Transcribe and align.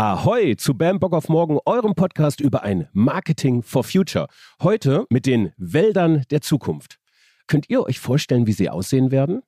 Ahoi 0.00 0.54
zu 0.54 0.74
Bam 0.74 1.00
Bock 1.00 1.12
auf 1.12 1.28
Morgen, 1.28 1.58
eurem 1.66 1.96
Podcast 1.96 2.40
über 2.40 2.62
ein 2.62 2.86
Marketing 2.92 3.64
for 3.64 3.82
Future. 3.82 4.28
Heute 4.62 5.06
mit 5.10 5.26
den 5.26 5.52
Wäldern 5.56 6.22
der 6.30 6.40
Zukunft. 6.40 7.00
Könnt 7.48 7.68
ihr 7.68 7.82
euch 7.82 7.98
vorstellen, 7.98 8.46
wie 8.46 8.52
sie 8.52 8.70
aussehen 8.70 9.10
werden? 9.10 9.42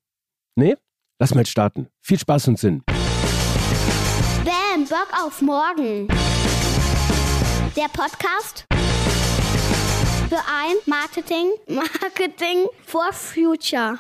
Nee? 0.57 0.75
Lass 1.21 1.37
mal 1.37 1.47
starten. 1.47 1.87
Viel 2.01 2.19
Spaß 2.19 2.49
und 2.49 2.59
Sinn. 2.59 2.83
Bam 4.45 4.87
Bock 4.89 5.07
auf 5.25 5.41
Morgen. 5.41 6.09
Der 7.77 7.87
Podcast 7.93 8.67
für 10.29 10.35
ein 10.35 10.75
Marketing, 10.87 11.53
Marketing 11.69 12.67
for 12.85 13.13
Future. 13.13 13.97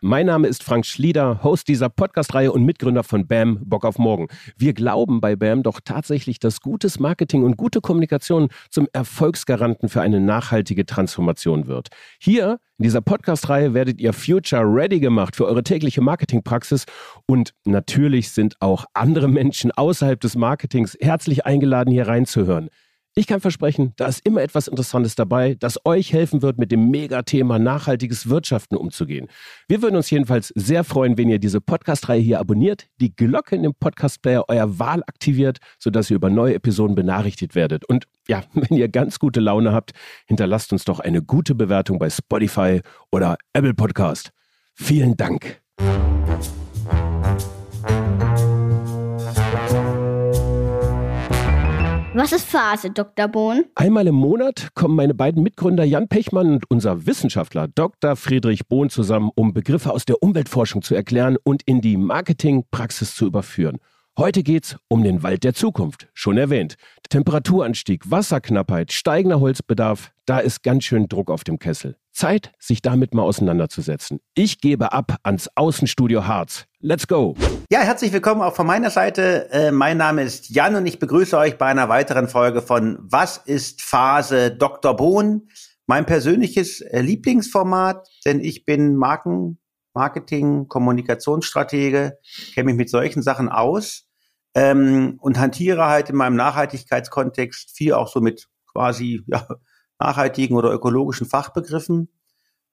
Mein 0.00 0.26
Name 0.26 0.46
ist 0.46 0.62
Frank 0.62 0.86
Schlieder, 0.86 1.42
Host 1.42 1.66
dieser 1.66 1.88
Podcast-Reihe 1.88 2.52
und 2.52 2.64
Mitgründer 2.64 3.02
von 3.02 3.26
BAM 3.26 3.58
Bock 3.64 3.84
auf 3.84 3.98
Morgen. 3.98 4.28
Wir 4.56 4.72
glauben 4.72 5.20
bei 5.20 5.34
BAM 5.34 5.64
doch 5.64 5.80
tatsächlich, 5.84 6.38
dass 6.38 6.60
gutes 6.60 7.00
Marketing 7.00 7.42
und 7.42 7.56
gute 7.56 7.80
Kommunikation 7.80 8.48
zum 8.70 8.86
Erfolgsgaranten 8.92 9.88
für 9.88 10.00
eine 10.00 10.20
nachhaltige 10.20 10.86
Transformation 10.86 11.66
wird. 11.66 11.88
Hier 12.20 12.60
in 12.78 12.84
dieser 12.84 13.00
Podcast-Reihe 13.00 13.74
werdet 13.74 14.00
ihr 14.00 14.12
Future 14.12 14.62
Ready 14.62 15.00
gemacht 15.00 15.34
für 15.34 15.46
eure 15.46 15.64
tägliche 15.64 16.00
Marketingpraxis 16.00 16.84
und 17.26 17.52
natürlich 17.64 18.30
sind 18.30 18.54
auch 18.60 18.84
andere 18.94 19.26
Menschen 19.26 19.72
außerhalb 19.72 20.20
des 20.20 20.36
Marketings 20.36 20.96
herzlich 21.00 21.44
eingeladen, 21.44 21.90
hier 21.90 22.06
reinzuhören. 22.06 22.70
Ich 23.18 23.26
kann 23.26 23.40
versprechen, 23.40 23.94
da 23.96 24.06
ist 24.06 24.24
immer 24.24 24.42
etwas 24.42 24.68
Interessantes 24.68 25.16
dabei, 25.16 25.56
das 25.58 25.84
euch 25.84 26.12
helfen 26.12 26.40
wird, 26.40 26.56
mit 26.56 26.70
dem 26.70 26.88
Megathema 26.88 27.58
nachhaltiges 27.58 28.28
Wirtschaften 28.28 28.76
umzugehen. 28.76 29.26
Wir 29.66 29.82
würden 29.82 29.96
uns 29.96 30.08
jedenfalls 30.08 30.52
sehr 30.54 30.84
freuen, 30.84 31.18
wenn 31.18 31.28
ihr 31.28 31.40
diese 31.40 31.60
Podcast-Reihe 31.60 32.20
hier 32.20 32.38
abonniert, 32.38 32.86
die 33.00 33.16
Glocke 33.16 33.56
in 33.56 33.64
dem 33.64 33.74
Podcast-Player 33.74 34.44
eurer 34.46 34.78
Wahl 34.78 35.02
aktiviert, 35.04 35.58
sodass 35.80 36.10
ihr 36.10 36.14
über 36.14 36.30
neue 36.30 36.54
Episoden 36.54 36.94
benachrichtigt 36.94 37.56
werdet. 37.56 37.84
Und 37.86 38.04
ja, 38.28 38.44
wenn 38.52 38.78
ihr 38.78 38.88
ganz 38.88 39.18
gute 39.18 39.40
Laune 39.40 39.72
habt, 39.72 39.90
hinterlasst 40.26 40.72
uns 40.72 40.84
doch 40.84 41.00
eine 41.00 41.20
gute 41.20 41.56
Bewertung 41.56 41.98
bei 41.98 42.10
Spotify 42.10 42.82
oder 43.10 43.36
Apple 43.52 43.74
Podcast. 43.74 44.30
Vielen 44.76 45.16
Dank. 45.16 45.60
Was 52.18 52.32
ist 52.32 52.48
Phase, 52.48 52.90
Dr. 52.90 53.28
Bohn? 53.28 53.66
Einmal 53.76 54.08
im 54.08 54.16
Monat 54.16 54.70
kommen 54.74 54.96
meine 54.96 55.14
beiden 55.14 55.40
Mitgründer 55.40 55.84
Jan 55.84 56.08
Pechmann 56.08 56.50
und 56.50 56.68
unser 56.68 57.06
Wissenschaftler 57.06 57.68
Dr. 57.68 58.16
Friedrich 58.16 58.66
Bohn 58.66 58.90
zusammen, 58.90 59.30
um 59.36 59.54
Begriffe 59.54 59.92
aus 59.92 60.04
der 60.04 60.20
Umweltforschung 60.20 60.82
zu 60.82 60.96
erklären 60.96 61.36
und 61.44 61.62
in 61.62 61.80
die 61.80 61.96
Marketingpraxis 61.96 63.14
zu 63.14 63.24
überführen. 63.24 63.78
Heute 64.18 64.42
geht's 64.42 64.76
um 64.88 65.04
den 65.04 65.22
Wald 65.22 65.44
der 65.44 65.54
Zukunft. 65.54 66.08
Schon 66.12 66.38
erwähnt. 66.38 66.74
Temperaturanstieg, 67.08 68.10
Wasserknappheit, 68.10 68.92
steigender 68.92 69.38
Holzbedarf, 69.38 70.10
da 70.26 70.40
ist 70.40 70.64
ganz 70.64 70.86
schön 70.86 71.06
Druck 71.08 71.30
auf 71.30 71.44
dem 71.44 71.60
Kessel. 71.60 71.94
Zeit, 72.18 72.52
sich 72.58 72.82
damit 72.82 73.14
mal 73.14 73.22
auseinanderzusetzen. 73.22 74.18
Ich 74.34 74.60
gebe 74.60 74.92
ab 74.92 75.18
ans 75.22 75.48
Außenstudio 75.54 76.26
Harz. 76.26 76.66
Let's 76.80 77.06
go! 77.06 77.36
Ja, 77.70 77.80
herzlich 77.80 78.12
willkommen 78.12 78.42
auch 78.42 78.56
von 78.56 78.66
meiner 78.66 78.90
Seite. 78.90 79.48
Äh, 79.52 79.70
mein 79.70 79.98
Name 79.98 80.24
ist 80.24 80.50
Jan 80.50 80.74
und 80.74 80.86
ich 80.86 80.98
begrüße 80.98 81.38
euch 81.38 81.58
bei 81.58 81.66
einer 81.66 81.88
weiteren 81.88 82.28
Folge 82.28 82.60
von 82.60 82.98
Was 83.00 83.36
ist 83.36 83.82
Phase 83.82 84.50
Dr. 84.50 84.96
Bohn? 84.96 85.48
Mein 85.86 86.06
persönliches 86.06 86.80
äh, 86.80 87.00
Lieblingsformat, 87.00 88.08
denn 88.26 88.40
ich 88.40 88.64
bin 88.64 88.96
Marken, 88.96 89.60
Marketing, 89.94 90.66
Kommunikationsstratege, 90.66 92.18
kenne 92.52 92.64
mich 92.64 92.76
mit 92.76 92.90
solchen 92.90 93.22
Sachen 93.22 93.48
aus 93.48 94.08
ähm, 94.54 95.18
und 95.20 95.38
hantiere 95.38 95.86
halt 95.86 96.10
in 96.10 96.16
meinem 96.16 96.34
Nachhaltigkeitskontext 96.34 97.76
viel 97.76 97.92
auch 97.92 98.08
so 98.08 98.20
mit 98.20 98.48
quasi 98.66 99.22
ja, 99.28 99.46
nachhaltigen 99.98 100.56
oder 100.56 100.72
ökologischen 100.72 101.26
Fachbegriffen. 101.26 102.08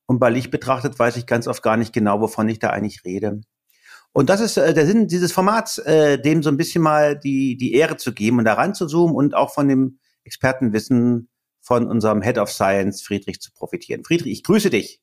Und 0.05 0.19
bei 0.19 0.29
Licht 0.29 0.51
betrachtet 0.51 0.97
weiß 0.97 1.17
ich 1.17 1.25
ganz 1.25 1.47
oft 1.47 1.63
gar 1.63 1.77
nicht 1.77 1.93
genau, 1.93 2.21
wovon 2.21 2.47
ich 2.49 2.59
da 2.59 2.69
eigentlich 2.69 3.03
rede. 3.05 3.41
Und 4.13 4.29
das 4.29 4.39
ist 4.39 4.57
äh, 4.57 4.73
der 4.73 4.85
Sinn 4.85 5.07
dieses 5.07 5.31
Formats, 5.31 5.77
äh, 5.79 6.17
dem 6.19 6.41
so 6.41 6.49
ein 6.49 6.57
bisschen 6.57 6.81
mal 6.81 7.19
die, 7.19 7.57
die 7.57 7.73
Ehre 7.73 7.97
zu 7.97 8.13
geben 8.13 8.39
und 8.39 8.45
da 8.45 8.53
ranzuzoomen 8.53 9.15
und 9.15 9.35
auch 9.35 9.53
von 9.53 9.67
dem 9.67 9.99
Expertenwissen 10.23 11.29
von 11.59 11.87
unserem 11.87 12.21
Head 12.21 12.37
of 12.37 12.51
Science, 12.51 13.01
Friedrich, 13.01 13.41
zu 13.41 13.51
profitieren. 13.51 14.03
Friedrich, 14.05 14.31
ich 14.31 14.43
grüße 14.43 14.69
dich. 14.69 15.01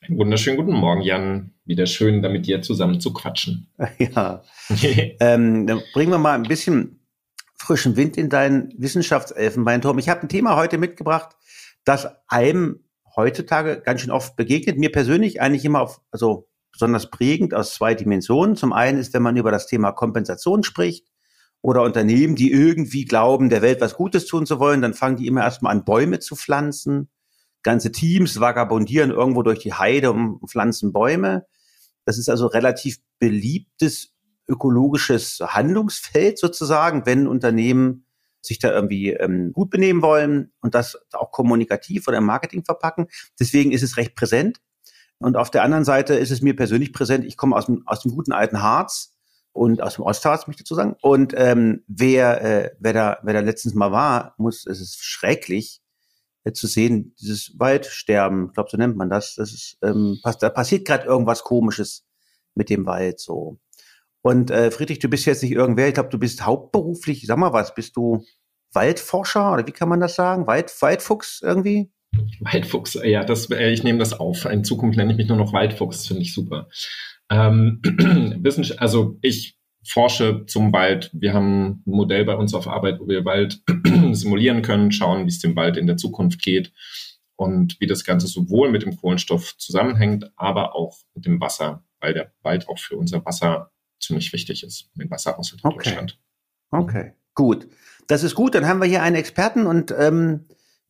Einen 0.00 0.18
wunderschönen 0.18 0.56
guten 0.58 0.72
Morgen, 0.72 1.02
Jan. 1.02 1.52
Wieder 1.64 1.86
schön, 1.86 2.22
da 2.22 2.28
mit 2.28 2.46
dir 2.46 2.62
zusammen 2.62 3.00
zu 3.00 3.12
quatschen. 3.12 3.68
Ja. 3.98 4.42
ähm, 5.20 5.66
dann 5.66 5.82
bringen 5.92 6.12
wir 6.12 6.18
mal 6.18 6.34
ein 6.34 6.44
bisschen 6.44 7.00
frischen 7.56 7.96
Wind 7.96 8.16
in 8.16 8.28
deinen 8.28 8.72
Wissenschaftselfenbeinturm. 8.76 9.98
Ich 9.98 10.08
habe 10.08 10.22
ein 10.22 10.28
Thema 10.28 10.56
heute 10.56 10.78
mitgebracht, 10.78 11.36
das 11.84 12.08
einem 12.28 12.84
heutzutage 13.16 13.80
ganz 13.80 14.00
schön 14.00 14.10
oft 14.10 14.36
begegnet. 14.36 14.78
Mir 14.78 14.90
persönlich 14.90 15.40
eigentlich 15.40 15.64
immer 15.64 15.80
auf, 15.80 16.00
also 16.10 16.48
besonders 16.72 17.10
prägend 17.10 17.54
aus 17.54 17.74
zwei 17.74 17.94
Dimensionen. 17.94 18.56
Zum 18.56 18.72
einen 18.72 18.98
ist, 18.98 19.14
wenn 19.14 19.22
man 19.22 19.36
über 19.36 19.50
das 19.50 19.66
Thema 19.66 19.92
Kompensation 19.92 20.64
spricht 20.64 21.06
oder 21.62 21.82
Unternehmen, 21.82 22.34
die 22.34 22.50
irgendwie 22.50 23.04
glauben, 23.04 23.48
der 23.48 23.62
Welt 23.62 23.80
was 23.80 23.94
Gutes 23.94 24.26
tun 24.26 24.46
zu 24.46 24.58
wollen, 24.58 24.82
dann 24.82 24.94
fangen 24.94 25.16
die 25.16 25.26
immer 25.26 25.42
erstmal 25.42 25.72
an, 25.72 25.84
Bäume 25.84 26.18
zu 26.18 26.36
pflanzen. 26.36 27.10
Ganze 27.62 27.92
Teams 27.92 28.40
vagabundieren 28.40 29.10
irgendwo 29.10 29.42
durch 29.42 29.60
die 29.60 29.72
Heide 29.72 30.10
und 30.10 30.40
pflanzen 30.50 30.92
Bäume. 30.92 31.46
Das 32.04 32.18
ist 32.18 32.28
also 32.28 32.46
relativ 32.46 32.98
beliebtes 33.18 34.10
ökologisches 34.46 35.38
Handlungsfeld 35.40 36.38
sozusagen, 36.38 37.06
wenn 37.06 37.26
Unternehmen 37.26 38.03
sich 38.44 38.58
da 38.58 38.72
irgendwie 38.72 39.10
ähm, 39.10 39.52
gut 39.52 39.70
benehmen 39.70 40.02
wollen 40.02 40.52
und 40.60 40.74
das 40.74 40.98
auch 41.12 41.30
kommunikativ 41.30 42.08
oder 42.08 42.18
im 42.18 42.24
Marketing 42.24 42.64
verpacken. 42.64 43.06
Deswegen 43.38 43.72
ist 43.72 43.82
es 43.82 43.96
recht 43.96 44.14
präsent. 44.14 44.60
Und 45.18 45.36
auf 45.36 45.50
der 45.50 45.62
anderen 45.62 45.84
Seite 45.84 46.14
ist 46.14 46.30
es 46.30 46.42
mir 46.42 46.56
persönlich 46.56 46.92
präsent. 46.92 47.24
Ich 47.24 47.36
komme 47.36 47.56
aus 47.56 47.66
dem, 47.66 47.82
aus 47.86 48.00
dem 48.00 48.12
guten 48.12 48.32
alten 48.32 48.62
Harz 48.62 49.16
und 49.52 49.80
aus 49.80 49.94
dem 49.94 50.04
Ostharz, 50.04 50.46
möchte 50.46 50.62
ich 50.62 50.64
dazu 50.64 50.74
sagen. 50.74 50.96
Und 51.00 51.32
ähm, 51.36 51.84
wer, 51.86 52.42
äh, 52.42 52.70
wer, 52.78 52.92
da, 52.92 53.18
wer 53.22 53.34
da 53.34 53.40
letztens 53.40 53.74
mal 53.74 53.92
war, 53.92 54.34
muss, 54.36 54.66
es 54.66 54.80
ist 54.80 55.02
schrecklich 55.02 55.80
äh, 56.42 56.52
zu 56.52 56.66
sehen, 56.66 57.14
dieses 57.20 57.58
Waldsterben, 57.58 58.48
ich 58.48 58.52
glaube, 58.52 58.68
so 58.70 58.76
nennt 58.76 58.96
man 58.96 59.08
das. 59.08 59.36
Das 59.36 59.52
ist, 59.52 59.78
ähm, 59.82 60.20
da 60.22 60.50
passiert 60.50 60.86
gerade 60.86 61.04
irgendwas 61.04 61.42
Komisches 61.44 62.04
mit 62.54 62.68
dem 62.68 62.84
Wald 62.84 63.20
so. 63.20 63.58
Und 64.26 64.50
äh, 64.50 64.70
Friedrich, 64.70 65.00
du 65.00 65.08
bist 65.08 65.26
jetzt 65.26 65.42
nicht 65.42 65.52
irgendwer, 65.52 65.86
ich 65.86 65.94
glaube, 65.94 66.08
du 66.08 66.18
bist 66.18 66.46
hauptberuflich, 66.46 67.26
sag 67.26 67.36
mal 67.36 67.52
was, 67.52 67.74
bist 67.74 67.94
du 67.94 68.24
Waldforscher 68.72 69.52
oder 69.52 69.66
wie 69.66 69.72
kann 69.72 69.90
man 69.90 70.00
das 70.00 70.14
sagen? 70.14 70.46
Wald, 70.46 70.72
Waldfuchs 70.80 71.42
irgendwie? 71.44 71.90
Waldfuchs, 72.40 72.98
ja, 73.04 73.22
das, 73.22 73.50
äh, 73.50 73.70
ich 73.70 73.84
nehme 73.84 73.98
das 73.98 74.14
auf. 74.14 74.46
In 74.46 74.64
Zukunft 74.64 74.96
nenne 74.96 75.12
ich 75.12 75.18
mich 75.18 75.28
nur 75.28 75.36
noch 75.36 75.52
Waldfuchs, 75.52 76.06
finde 76.06 76.22
ich 76.22 76.32
super. 76.32 76.70
Ähm, 77.28 77.82
also 78.78 79.18
ich 79.20 79.58
forsche 79.86 80.46
zum 80.46 80.72
Wald. 80.72 81.10
Wir 81.12 81.34
haben 81.34 81.82
ein 81.86 81.92
Modell 81.92 82.24
bei 82.24 82.36
uns 82.36 82.54
auf 82.54 82.66
Arbeit, 82.66 83.00
wo 83.00 83.06
wir 83.06 83.26
Wald 83.26 83.60
simulieren 84.12 84.62
können, 84.62 84.90
schauen, 84.90 85.24
wie 85.24 85.28
es 85.28 85.40
dem 85.40 85.54
Wald 85.54 85.76
in 85.76 85.86
der 85.86 85.98
Zukunft 85.98 86.42
geht 86.42 86.72
und 87.36 87.78
wie 87.78 87.86
das 87.86 88.04
Ganze 88.04 88.26
sowohl 88.26 88.70
mit 88.70 88.84
dem 88.84 88.96
Kohlenstoff 88.96 89.54
zusammenhängt, 89.58 90.30
aber 90.36 90.74
auch 90.74 90.96
mit 91.14 91.26
dem 91.26 91.42
Wasser, 91.42 91.84
weil 92.00 92.14
der 92.14 92.32
Wald 92.42 92.70
auch 92.70 92.78
für 92.78 92.96
unser 92.96 93.22
Wasser 93.26 93.70
ziemlich 94.00 94.32
wichtig 94.32 94.62
ist, 94.62 94.90
den 94.94 95.10
Wasserhaushalt 95.10 95.62
in 95.62 95.70
okay. 95.70 95.90
Deutschland. 95.90 96.18
Okay, 96.70 97.12
gut. 97.34 97.68
Das 98.06 98.22
ist 98.22 98.34
gut. 98.34 98.54
Dann 98.54 98.66
haben 98.66 98.80
wir 98.80 98.88
hier 98.88 99.02
einen 99.02 99.16
Experten 99.16 99.66
und 99.66 99.94
ähm, 99.96 100.46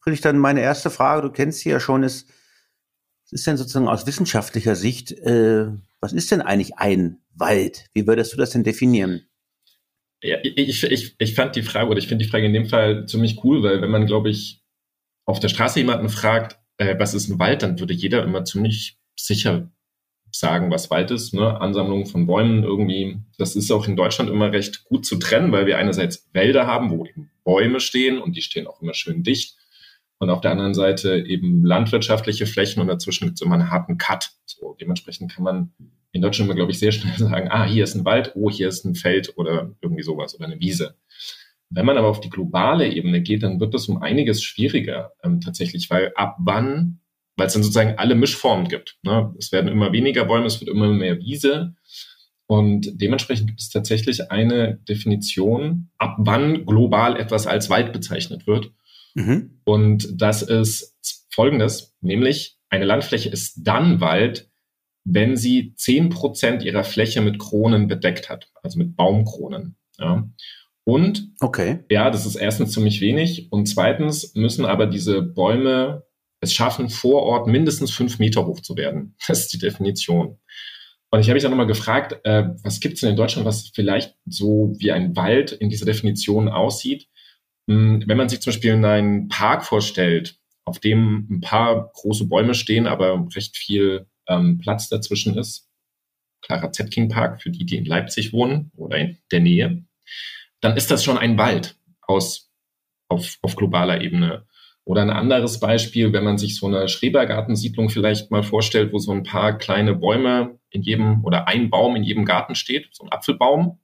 ich 0.07 0.21
dann 0.21 0.39
meine 0.39 0.61
erste 0.61 0.91
Frage, 0.91 1.23
du 1.23 1.31
kennst 1.31 1.61
sie 1.61 1.71
ja 1.71 1.81
schon, 1.81 2.03
ist, 2.03 2.29
was 3.25 3.33
ist 3.33 3.47
denn 3.47 3.57
sozusagen 3.57 3.89
aus 3.89 4.07
wissenschaftlicher 4.07 4.77
Sicht, 4.77 5.13
äh, 5.13 5.69
was 6.01 6.13
ist 6.13 6.31
denn 6.31 6.43
eigentlich 6.43 6.77
ein 6.77 7.21
Wald? 7.35 7.87
Wie 7.95 8.07
würdest 8.07 8.33
du 8.33 8.37
das 8.37 8.51
denn 8.51 8.65
definieren? 8.65 9.27
Ja, 10.23 10.39
ich, 10.43 10.85
ich, 10.85 11.17
ich 11.19 11.35
fand 11.35 11.57
die 11.57 11.63
Frage, 11.63 11.89
oder 11.89 11.99
ich 11.99 12.09
finde 12.09 12.25
die 12.25 12.31
Frage 12.31 12.47
in 12.47 12.53
dem 12.53 12.67
Fall 12.67 13.07
ziemlich 13.07 13.43
cool, 13.45 13.63
weil 13.63 13.81
wenn 13.83 13.91
man, 13.91 14.07
glaube 14.07 14.31
ich, 14.31 14.63
auf 15.27 15.41
der 15.41 15.49
Straße 15.49 15.81
jemanden 15.81 16.09
fragt, 16.09 16.59
äh, 16.77 16.99
was 16.99 17.15
ist 17.15 17.29
ein 17.29 17.39
Wald, 17.39 17.63
dann 17.63 17.79
würde 17.79 17.95
jeder 17.95 18.23
immer 18.23 18.45
ziemlich 18.45 18.99
sicher 19.19 19.71
sagen, 20.35 20.71
was 20.71 20.91
Wald 20.91 21.11
ist, 21.11 21.33
ne? 21.33 21.61
Ansammlung 21.61 22.07
von 22.07 22.27
Bäumen 22.27 22.65
irgendwie. 22.65 23.19
Das 23.39 23.55
ist 23.55 23.71
auch 23.71 23.87
in 23.87 23.97
Deutschland 23.97 24.31
immer 24.31 24.53
recht 24.53 24.85
gut 24.85 25.07
zu 25.07 25.17
trennen, 25.17 25.53
weil 25.53 25.67
wir 25.67 25.79
einerseits 25.79 26.29
Wälder 26.33 26.67
haben, 26.67 26.91
wo 26.91 27.07
eben 27.07 27.31
Bäume 27.45 27.79
stehen 27.79 28.19
und 28.19 28.37
die 28.37 28.43
stehen 28.43 28.67
auch 28.67 28.83
immer 28.83 28.95
schön 28.95 29.23
dicht. 29.23 29.57
Und 30.19 30.31
auf 30.31 30.41
der 30.41 30.51
anderen 30.51 30.75
Seite 30.75 31.19
eben 31.19 31.65
landwirtschaftliche 31.65 32.47
Flächen 32.47 32.81
und 32.81 32.89
dazwischen 32.89 33.27
gibt 33.27 33.39
es 33.39 33.43
immer 33.43 33.55
einen 33.55 33.71
harten 33.71 33.97
Cut. 33.97 34.31
So, 34.45 34.77
dementsprechend 34.81 35.33
kann 35.33 35.45
man 35.45 35.73
in 36.13 36.23
Deutschland 36.23 36.49
immer, 36.49 36.57
glaube 36.57 36.73
ich, 36.73 36.79
sehr 36.79 36.93
schnell 36.93 37.15
sagen, 37.17 37.49
ah, 37.51 37.65
hier 37.65 37.85
ist 37.85 37.95
ein 37.95 38.05
Wald, 38.05 38.33
oh, 38.35 38.51
hier 38.51 38.69
ist 38.69 38.85
ein 38.85 38.97
Feld 38.97 39.37
oder 39.37 39.73
irgendwie 39.83 40.03
sowas 40.03 40.35
oder 40.35 40.47
eine 40.47 40.59
Wiese. 40.61 40.97
Wenn 41.71 41.87
man 41.87 41.99
aber 41.99 42.09
auf 42.09 42.21
die 42.21 42.31
globale 42.31 42.89
Ebene 42.93 43.23
geht, 43.23 43.43
dann 43.43 43.61
wird 43.61 43.75
das 43.75 43.89
um 43.89 44.03
einiges 44.03 44.43
schwieriger 44.43 45.13
ähm, 45.23 45.41
tatsächlich, 45.41 45.91
weil 45.91 46.13
ab 46.15 46.37
wann 46.41 47.01
weil 47.37 47.47
es 47.47 47.53
dann 47.53 47.63
sozusagen 47.63 47.99
alle 47.99 48.15
Mischformen 48.15 48.69
gibt. 48.69 48.99
Ne? 49.03 49.35
Es 49.39 49.53
werden 49.53 49.69
immer 49.69 49.93
weniger 49.93 50.25
Bäume, 50.25 50.47
es 50.47 50.61
wird 50.61 50.71
immer 50.71 50.89
mehr 50.89 51.19
Wiese. 51.19 51.75
Und 52.47 53.01
dementsprechend 53.01 53.49
gibt 53.49 53.61
es 53.61 53.71
tatsächlich 53.71 54.31
eine 54.31 54.77
Definition, 54.89 55.91
ab 55.99 56.17
wann 56.19 56.67
global 56.67 57.19
etwas 57.19 57.47
als 57.47 57.71
Wald 57.71 57.93
bezeichnet 57.93 58.47
wird. 58.47 58.71
Mhm. 59.15 59.61
Und 59.65 60.09
das 60.21 60.43
ist 60.43 60.95
folgendes, 61.31 61.95
nämlich 62.01 62.59
eine 62.69 62.85
Landfläche 62.85 63.29
ist 63.29 63.61
dann 63.63 64.01
Wald, 64.01 64.51
wenn 65.05 65.37
sie 65.37 65.75
zehn 65.77 66.09
Prozent 66.09 66.63
ihrer 66.63 66.85
Fläche 66.85 67.21
mit 67.21 67.39
Kronen 67.39 67.89
bedeckt 67.89 68.29
hat, 68.31 68.51
also 68.63 68.79
mit 68.79 68.97
Baumkronen. 68.97 69.77
Ja. 69.99 70.29
Und 70.85 71.31
okay. 71.41 71.81
ja, 71.91 72.11
das 72.11 72.27
ist 72.27 72.37
erstens 72.37 72.73
ziemlich 72.73 73.01
wenig 73.01 73.51
und 73.51 73.67
zweitens 73.67 74.35
müssen 74.35 74.67
aber 74.67 74.87
diese 74.87 75.23
Bäume 75.23 76.04
es 76.45 76.55
schaffen, 76.55 76.89
vor 76.89 77.23
Ort 77.23 77.47
mindestens 77.47 77.91
fünf 77.91 78.19
Meter 78.19 78.47
hoch 78.47 78.61
zu 78.61 78.77
werden. 78.77 79.17
Das 79.27 79.41
ist 79.41 79.53
die 79.53 79.59
Definition. 79.59 80.39
Und 81.11 81.21
ich 81.21 81.27
habe 81.27 81.35
mich 81.35 81.43
dann 81.43 81.53
nochmal 81.53 81.67
gefragt, 81.67 82.19
äh, 82.25 82.49
was 82.63 82.81
gibt 82.81 82.95
es 82.95 83.01
denn 83.01 83.11
in 83.11 83.17
Deutschland, 83.17 83.47
was 83.47 83.71
vielleicht 83.75 84.17
so 84.27 84.75
wie 84.79 84.91
ein 84.91 85.15
Wald 85.15 85.53
in 85.53 85.69
dieser 85.69 85.87
Definition 85.87 86.49
aussieht? 86.49 87.09
Hm, 87.69 88.03
wenn 88.07 88.17
man 88.17 88.29
sich 88.29 88.41
zum 88.41 88.53
Beispiel 88.53 88.73
einen 88.85 89.29
Park 89.29 89.65
vorstellt, 89.65 90.39
auf 90.65 90.81
dem 90.81 91.29
ein 91.31 91.41
paar 91.41 91.91
große 91.95 92.27
Bäume 92.27 92.55
stehen, 92.55 92.87
aber 92.87 93.29
recht 93.35 93.57
viel 93.57 94.07
ähm, 94.29 94.59
Platz 94.59 94.89
dazwischen 94.89 95.37
ist, 95.39 95.69
Clara 96.43 96.73
Zetkin 96.73 97.09
Park 97.09 97.43
für 97.43 97.51
die, 97.51 97.65
die 97.65 97.77
in 97.77 97.85
Leipzig 97.85 98.33
wohnen 98.33 98.71
oder 98.77 98.99
in 98.99 99.19
der 99.31 99.41
Nähe, 99.41 99.85
dann 100.61 100.77
ist 100.77 100.91
das 100.91 101.05
schon 101.05 101.19
ein 101.19 101.39
Wald 101.39 101.77
aus, 102.03 102.51
auf, 103.09 103.39
auf 103.43 103.57
globaler 103.57 104.01
Ebene. 104.01 104.47
Oder 104.87 105.03
ein 105.03 105.11
anderes 105.11 105.61
Beispiel, 105.61 106.13
wenn 106.13 106.25
man 106.25 106.37
sich 106.37 106.57
so 106.57 106.67
eine 106.67 106.89
Schrebergartensiedlung 106.89 107.89
vielleicht 107.89 108.31
mal 108.31 108.43
vorstellt, 108.43 108.93
wo 108.93 108.99
so 108.99 109.13
ein 109.13 109.23
paar 109.23 109.57
kleine 109.57 109.95
Bäume 109.95 110.59
in 110.71 110.83
jedem 110.83 111.25
oder 111.25 111.49
ein 111.49 111.71
Baum 111.71 111.97
in 111.97 112.05
jedem 112.05 112.27
Garten 112.27 112.55
steht, 112.55 112.89
so 112.93 113.05
ein 113.05 113.11
Apfelbaum, 113.11 113.79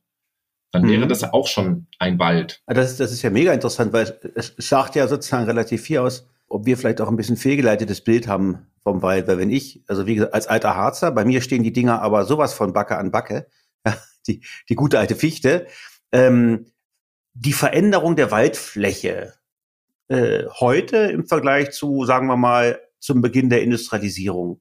dann 0.72 0.86
wäre 0.88 1.04
mhm. 1.04 1.08
das 1.08 1.24
auch 1.24 1.48
schon 1.48 1.86
ein 1.98 2.18
Wald. 2.18 2.62
Das 2.66 2.90
ist, 2.90 3.00
das 3.00 3.12
ist 3.12 3.22
ja 3.22 3.30
mega 3.30 3.52
interessant, 3.52 3.92
weil 3.92 4.20
es 4.34 4.54
sagt 4.58 4.94
ja 4.94 5.08
sozusagen 5.08 5.46
relativ 5.46 5.82
viel 5.82 5.98
aus, 5.98 6.28
ob 6.48 6.66
wir 6.66 6.76
vielleicht 6.76 7.00
auch 7.00 7.08
ein 7.08 7.16
bisschen 7.16 7.36
fehlgeleitetes 7.36 8.02
Bild 8.02 8.28
haben 8.28 8.66
vom 8.82 9.02
Wald. 9.02 9.26
Weil 9.26 9.38
wenn 9.38 9.50
ich, 9.50 9.82
also 9.86 10.06
wie 10.06 10.16
gesagt, 10.16 10.34
als 10.34 10.48
alter 10.48 10.76
Harzer, 10.76 11.12
bei 11.12 11.24
mir 11.24 11.40
stehen 11.40 11.62
die 11.62 11.72
Dinger 11.72 12.02
aber 12.02 12.24
sowas 12.26 12.52
von 12.52 12.72
Backe 12.72 12.98
an 12.98 13.10
Backe, 13.10 13.48
die, 14.26 14.44
die 14.68 14.74
gute 14.74 14.98
alte 14.98 15.16
Fichte, 15.16 15.66
ähm, 16.12 16.66
die 17.32 17.52
Veränderung 17.52 18.16
der 18.16 18.30
Waldfläche 18.30 19.34
äh, 20.10 20.44
heute 20.58 20.96
im 20.96 21.24
Vergleich 21.24 21.70
zu, 21.70 22.04
sagen 22.04 22.26
wir 22.26 22.36
mal, 22.36 22.80
zum 22.98 23.22
Beginn 23.22 23.48
der 23.48 23.62
Industrialisierung. 23.62 24.60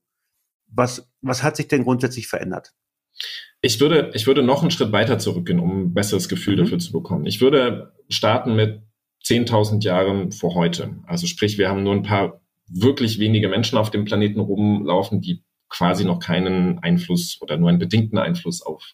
Was, 0.68 1.10
was 1.22 1.42
hat 1.42 1.58
sich 1.58 1.68
denn 1.68 1.84
grundsätzlich 1.84 2.28
verändert? 2.28 2.74
Ich 3.62 3.80
würde, 3.80 4.12
ich 4.14 4.28
würde 4.28 4.44
noch 4.44 4.62
einen 4.62 4.72
Schritt 4.72 4.92
weiter 4.92 5.18
zurückgehen, 5.18 5.60
um 5.60 5.82
ein 5.82 5.94
besseres 5.94 6.30
Gefühl 6.30 6.56
mhm. 6.56 6.60
dafür 6.60 6.80
zu 6.80 6.92
bekommen. 6.92 7.26
Ich 7.26 7.42
würde 7.42 7.94
starten 8.10 8.56
mit 8.56 8.84
10.000 9.26 9.84
Jahren 9.84 10.32
vor 10.32 10.54
heute. 10.54 10.96
Also 11.08 11.26
sprich, 11.26 11.58
wir 11.58 11.68
haben 11.68 11.84
nur 11.84 11.94
ein 11.94 12.04
paar 12.04 12.42
wirklich 12.68 13.20
wenige 13.20 13.50
Menschen 13.50 13.80
auf 13.80 13.90
dem 13.90 14.06
Planeten 14.06 14.40
rumlaufen, 14.40 15.20
die 15.20 15.44
quasi 15.68 16.06
noch 16.06 16.20
keinen 16.20 16.78
Einfluss 16.80 17.40
oder 17.42 17.58
nur 17.58 17.70
einen 17.70 17.80
bedingten 17.80 18.20
Einfluss 18.20 18.62
auf, 18.62 18.94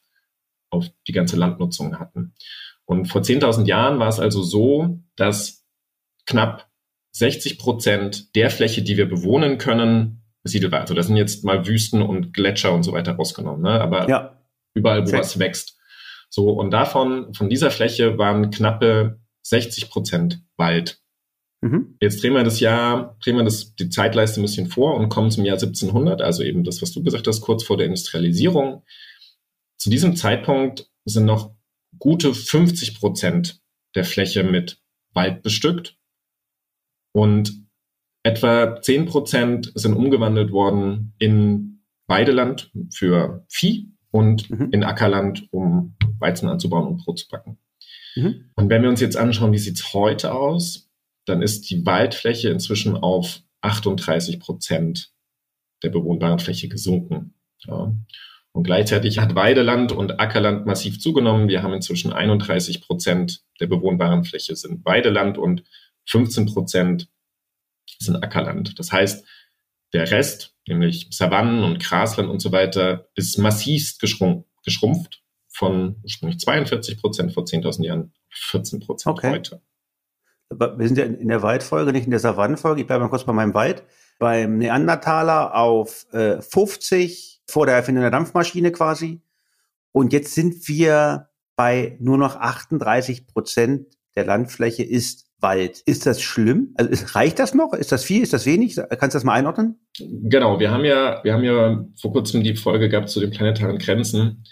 auf 0.69 0.87
die 1.05 1.11
ganze 1.11 1.35
Landnutzung 1.35 1.99
hatten. 1.99 2.33
Und 2.85 3.07
vor 3.07 3.21
10.000 3.21 3.65
Jahren 3.65 3.99
war 3.99 4.07
es 4.07 4.21
also 4.21 4.41
so, 4.41 4.99
dass 5.17 5.64
knapp 6.25 6.69
60 7.11 7.57
Prozent 7.57 8.35
der 8.35 8.49
Fläche, 8.49 8.81
die 8.81 8.97
wir 8.97 9.07
bewohnen 9.07 9.57
können, 9.57 10.21
besiedelt 10.43 10.71
war. 10.71 10.81
Also 10.81 10.93
das 10.93 11.07
sind 11.07 11.17
jetzt 11.17 11.43
mal 11.43 11.65
Wüsten 11.65 12.01
und 12.01 12.33
Gletscher 12.33 12.73
und 12.73 12.83
so 12.83 12.91
weiter 12.91 13.13
rausgenommen, 13.13 13.61
ne? 13.61 13.81
aber 13.81 14.09
ja. 14.09 14.37
überall, 14.73 15.07
wo 15.07 15.13
was 15.13 15.39
wächst. 15.39 15.77
So, 16.29 16.49
und 16.49 16.71
davon, 16.71 17.33
von 17.33 17.49
dieser 17.49 17.71
Fläche 17.71 18.17
waren 18.17 18.51
knappe 18.51 19.19
60 19.43 19.89
Prozent 19.89 20.41
Wald. 20.57 20.99
Mhm. 21.61 21.95
Jetzt 22.01 22.21
drehen 22.21 22.33
wir 22.33 22.43
das 22.43 22.59
Jahr, 22.59 23.17
drehen 23.23 23.37
wir 23.37 23.43
das, 23.43 23.75
die 23.75 23.89
Zeitleiste 23.89 24.41
ein 24.41 24.43
bisschen 24.43 24.67
vor 24.67 24.95
und 24.95 25.09
kommen 25.09 25.31
zum 25.31 25.45
Jahr 25.45 25.55
1700, 25.55 26.21
also 26.21 26.43
eben 26.43 26.63
das, 26.63 26.81
was 26.81 26.91
du 26.91 27.01
gesagt 27.01 27.27
hast, 27.27 27.41
kurz 27.41 27.63
vor 27.63 27.77
der 27.77 27.85
Industrialisierung. 27.85 28.83
Zu 29.77 29.89
diesem 29.89 30.17
Zeitpunkt 30.17 30.89
sind 31.05 31.25
noch 31.25 31.55
gute 31.97 32.33
50 32.33 32.99
Prozent 32.99 33.61
der 33.95 34.03
Fläche 34.03 34.43
mit 34.43 34.81
Wald 35.13 35.41
bestückt 35.41 35.97
und 37.15 37.53
etwa 38.23 38.81
10 38.81 39.05
Prozent 39.05 39.71
sind 39.73 39.93
umgewandelt 39.93 40.51
worden 40.51 41.13
in 41.17 41.81
Weideland 42.07 42.71
für 42.93 43.45
Vieh 43.47 43.93
und 44.11 44.49
mhm. 44.49 44.71
in 44.73 44.83
Ackerland, 44.83 45.47
um 45.51 45.95
Weizen 46.19 46.49
anzubauen 46.49 46.87
und 46.87 46.97
Brot 46.97 47.19
zu 47.19 47.29
backen. 47.29 47.57
Mhm. 48.17 48.51
Und 48.55 48.69
wenn 48.69 48.81
wir 48.81 48.89
uns 48.89 48.99
jetzt 48.99 49.15
anschauen, 49.15 49.53
wie 49.53 49.59
sieht's 49.59 49.93
heute 49.93 50.33
aus, 50.33 50.89
dann 51.23 51.41
ist 51.41 51.69
die 51.69 51.85
Waldfläche 51.85 52.49
inzwischen 52.49 52.97
auf 52.97 53.39
38 53.61 54.41
Prozent 54.41 55.13
der 55.83 55.89
bewohnbaren 55.91 56.39
Fläche 56.39 56.67
gesunken. 56.67 57.33
Ja. 57.59 57.95
Und 58.51 58.63
gleichzeitig 58.63 59.19
hat 59.19 59.35
Weideland 59.35 59.93
und 59.93 60.19
Ackerland 60.19 60.65
massiv 60.65 60.99
zugenommen. 60.99 61.47
Wir 61.47 61.63
haben 61.63 61.73
inzwischen 61.73 62.11
31 62.11 62.81
Prozent 62.81 63.41
der 63.61 63.67
bewohnbaren 63.67 64.25
Fläche 64.25 64.57
sind 64.57 64.83
Weideland 64.83 65.37
und 65.37 65.63
15 66.07 66.47
Prozent 66.47 67.09
sind 67.99 68.23
Ackerland. 68.23 68.77
Das 68.79 68.91
heißt, 68.91 69.25
der 69.93 70.11
Rest, 70.11 70.53
nämlich 70.67 71.07
Savannen 71.11 71.63
und 71.63 71.81
Grasland 71.81 72.29
und 72.29 72.41
so 72.41 72.51
weiter, 72.51 73.07
ist 73.15 73.37
massivst 73.37 73.99
geschrumpft 73.99 75.23
von 75.47 75.95
ursprünglich 76.03 76.39
42 76.39 76.99
Prozent 76.99 77.33
vor 77.33 77.43
10.000 77.43 77.83
Jahren 77.83 78.13
14 78.29 78.81
Prozent 78.81 79.17
okay. 79.17 79.31
heute. 79.31 79.61
Wir 80.49 80.87
sind 80.87 80.97
ja 80.97 81.05
in 81.05 81.27
der 81.27 81.41
Waldfolge, 81.41 81.91
nicht 81.91 82.05
in 82.05 82.11
der 82.11 82.19
Savannenfolge. 82.19 82.81
Ich 82.81 82.87
bleibe 82.87 83.03
mal 83.03 83.09
kurz 83.09 83.23
bei 83.23 83.33
meinem 83.33 83.53
Wald. 83.53 83.83
Beim 84.19 84.57
Neandertaler 84.57 85.55
auf 85.55 86.05
äh, 86.13 86.41
50 86.41 87.41
vor 87.47 87.65
der 87.65 87.75
Erfindung 87.75 88.01
der 88.01 88.11
Dampfmaschine 88.11 88.71
quasi. 88.71 89.21
Und 89.91 90.13
jetzt 90.13 90.35
sind 90.35 90.67
wir 90.67 91.29
bei 91.55 91.97
nur 91.99 92.17
noch 92.17 92.35
38 92.35 93.27
Prozent 93.27 93.97
der 94.15 94.25
Landfläche 94.25 94.83
ist 94.83 95.25
Wald. 95.45 95.83
Ist 95.85 96.07
das 96.07 96.23
schlimm? 96.23 96.73
Also 96.75 97.05
reicht 97.13 97.37
das 97.37 97.53
noch? 97.53 97.73
Ist 97.73 97.91
das 97.91 98.03
viel? 98.03 98.23
Ist 98.23 98.33
das 98.33 98.47
wenig? 98.47 98.75
Kannst 98.75 99.13
du 99.13 99.17
das 99.17 99.23
mal 99.23 99.33
einordnen? 99.33 99.79
Genau, 99.99 100.59
wir 100.59 100.71
haben 100.71 100.83
ja, 100.83 101.23
wir 101.23 101.33
haben 101.33 101.43
ja 101.43 101.85
vor 102.01 102.11
kurzem 102.11 102.43
die 102.43 102.55
Folge 102.55 102.89
gehabt 102.89 103.09
zu 103.09 103.19
den 103.19 103.29
planetaren 103.29 103.77
Grenzen. 103.77 104.43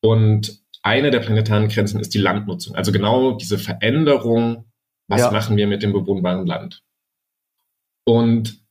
Und 0.00 0.58
eine 0.82 1.10
der 1.10 1.20
planetaren 1.20 1.68
Grenzen 1.68 2.00
ist 2.00 2.14
die 2.14 2.18
Landnutzung. 2.18 2.74
Also 2.74 2.90
genau 2.90 3.32
diese 3.32 3.58
Veränderung, 3.58 4.64
was 5.08 5.20
ja. 5.20 5.30
machen 5.30 5.58
wir 5.58 5.66
mit 5.66 5.82
dem 5.82 5.92
bewohnbaren 5.92 6.46
Land? 6.46 6.82
Und 8.04 8.64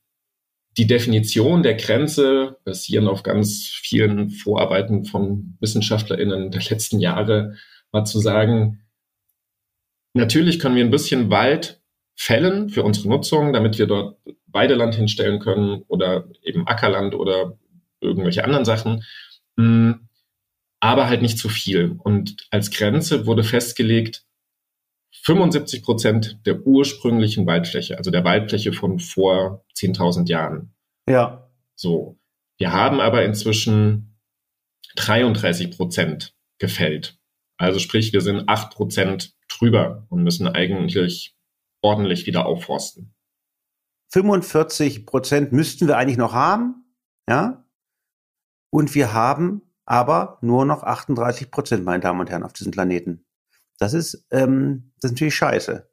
die 0.76 0.88
Definition 0.88 1.62
der 1.62 1.74
Grenze 1.74 2.58
basierend 2.64 3.08
auf 3.08 3.22
ganz 3.22 3.68
vielen 3.82 4.30
Vorarbeiten 4.30 5.04
von 5.04 5.56
WissenschaftlerInnen 5.60 6.50
der 6.50 6.62
letzten 6.62 6.98
Jahre 6.98 7.54
war 7.92 8.04
zu 8.04 8.18
sagen, 8.18 8.80
natürlich 10.14 10.58
können 10.58 10.76
wir 10.76 10.84
ein 10.84 10.90
bisschen 10.90 11.30
Wald 11.30 11.80
fällen 12.16 12.68
für 12.68 12.82
unsere 12.82 13.08
Nutzung, 13.08 13.52
damit 13.52 13.78
wir 13.78 13.86
dort 13.86 14.18
Weideland 14.46 14.94
hinstellen 14.94 15.40
können 15.40 15.82
oder 15.88 16.28
eben 16.42 16.66
Ackerland 16.66 17.14
oder 17.14 17.58
irgendwelche 18.00 18.44
anderen 18.44 18.64
Sachen. 18.64 19.04
Hm, 19.56 20.08
aber 20.80 21.08
halt 21.08 21.22
nicht 21.22 21.38
zu 21.38 21.48
viel. 21.48 21.96
Und 22.02 22.46
als 22.50 22.70
Grenze 22.70 23.26
wurde 23.26 23.44
festgelegt, 23.44 24.24
75 25.22 25.82
Prozent 25.82 26.40
der 26.46 26.66
ursprünglichen 26.66 27.46
Waldfläche, 27.46 27.98
also 27.98 28.10
der 28.10 28.24
Waldfläche 28.24 28.72
von 28.72 28.98
vor 28.98 29.64
10.000 29.76 30.28
Jahren. 30.28 30.74
Ja. 31.08 31.50
So. 31.74 32.18
Wir 32.58 32.72
haben 32.72 33.00
aber 33.00 33.24
inzwischen 33.24 34.18
33 34.96 35.70
Prozent 35.76 36.34
gefällt. 36.58 37.18
Also 37.60 37.78
sprich, 37.78 38.14
wir 38.14 38.22
sind 38.22 38.48
8 38.48 38.72
Prozent 38.72 39.34
drüber 39.48 40.06
und 40.08 40.22
müssen 40.22 40.48
eigentlich 40.48 41.34
ordentlich 41.82 42.26
wieder 42.26 42.46
aufforsten. 42.46 43.14
45 44.12 45.04
Prozent 45.04 45.52
müssten 45.52 45.86
wir 45.86 45.98
eigentlich 45.98 46.16
noch 46.16 46.32
haben, 46.32 46.86
ja. 47.28 47.66
Und 48.70 48.94
wir 48.94 49.12
haben 49.12 49.60
aber 49.84 50.38
nur 50.40 50.64
noch 50.64 50.84
38 50.84 51.50
Prozent, 51.50 51.84
meine 51.84 52.00
Damen 52.00 52.20
und 52.20 52.30
Herren, 52.30 52.44
auf 52.44 52.54
diesem 52.54 52.72
Planeten. 52.72 53.26
Das 53.78 53.92
ist, 53.92 54.26
ähm, 54.30 54.92
das 55.00 55.10
ist 55.10 55.16
natürlich 55.16 55.34
scheiße. 55.34 55.86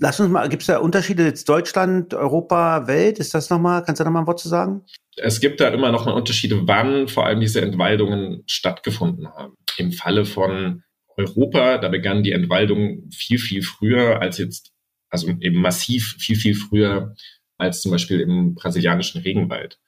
Lass 0.00 0.18
uns 0.18 0.30
mal, 0.30 0.48
gibt 0.48 0.62
es 0.62 0.66
da 0.66 0.78
Unterschiede 0.78 1.24
jetzt 1.24 1.46
Deutschland, 1.48 2.14
Europa, 2.14 2.86
Welt? 2.86 3.18
Ist 3.18 3.34
das 3.34 3.50
nochmal, 3.50 3.84
kannst 3.84 4.00
du 4.00 4.04
da 4.04 4.08
nochmal 4.08 4.22
ein 4.22 4.26
Wort 4.26 4.40
zu 4.40 4.48
sagen? 4.48 4.82
Es 5.16 5.40
gibt 5.40 5.60
da 5.60 5.68
immer 5.68 5.92
noch 5.92 6.06
mal 6.06 6.12
Unterschiede, 6.12 6.66
wann 6.66 7.06
vor 7.08 7.26
allem 7.26 7.40
diese 7.40 7.60
Entwaldungen 7.60 8.42
stattgefunden 8.46 9.28
haben. 9.28 9.54
Im 9.76 9.92
Falle 9.92 10.24
von 10.24 10.82
Europa, 11.16 11.78
da 11.78 11.88
begann 11.88 12.22
die 12.22 12.32
Entwaldung 12.32 13.10
viel, 13.10 13.38
viel 13.38 13.62
früher 13.62 14.20
als 14.20 14.38
jetzt, 14.38 14.72
also 15.08 15.28
eben 15.28 15.60
massiv 15.60 16.16
viel, 16.18 16.36
viel 16.36 16.54
früher 16.54 17.14
als 17.58 17.80
zum 17.80 17.90
Beispiel 17.90 18.20
im 18.20 18.54
brasilianischen 18.54 19.22
Regenwald. 19.22 19.78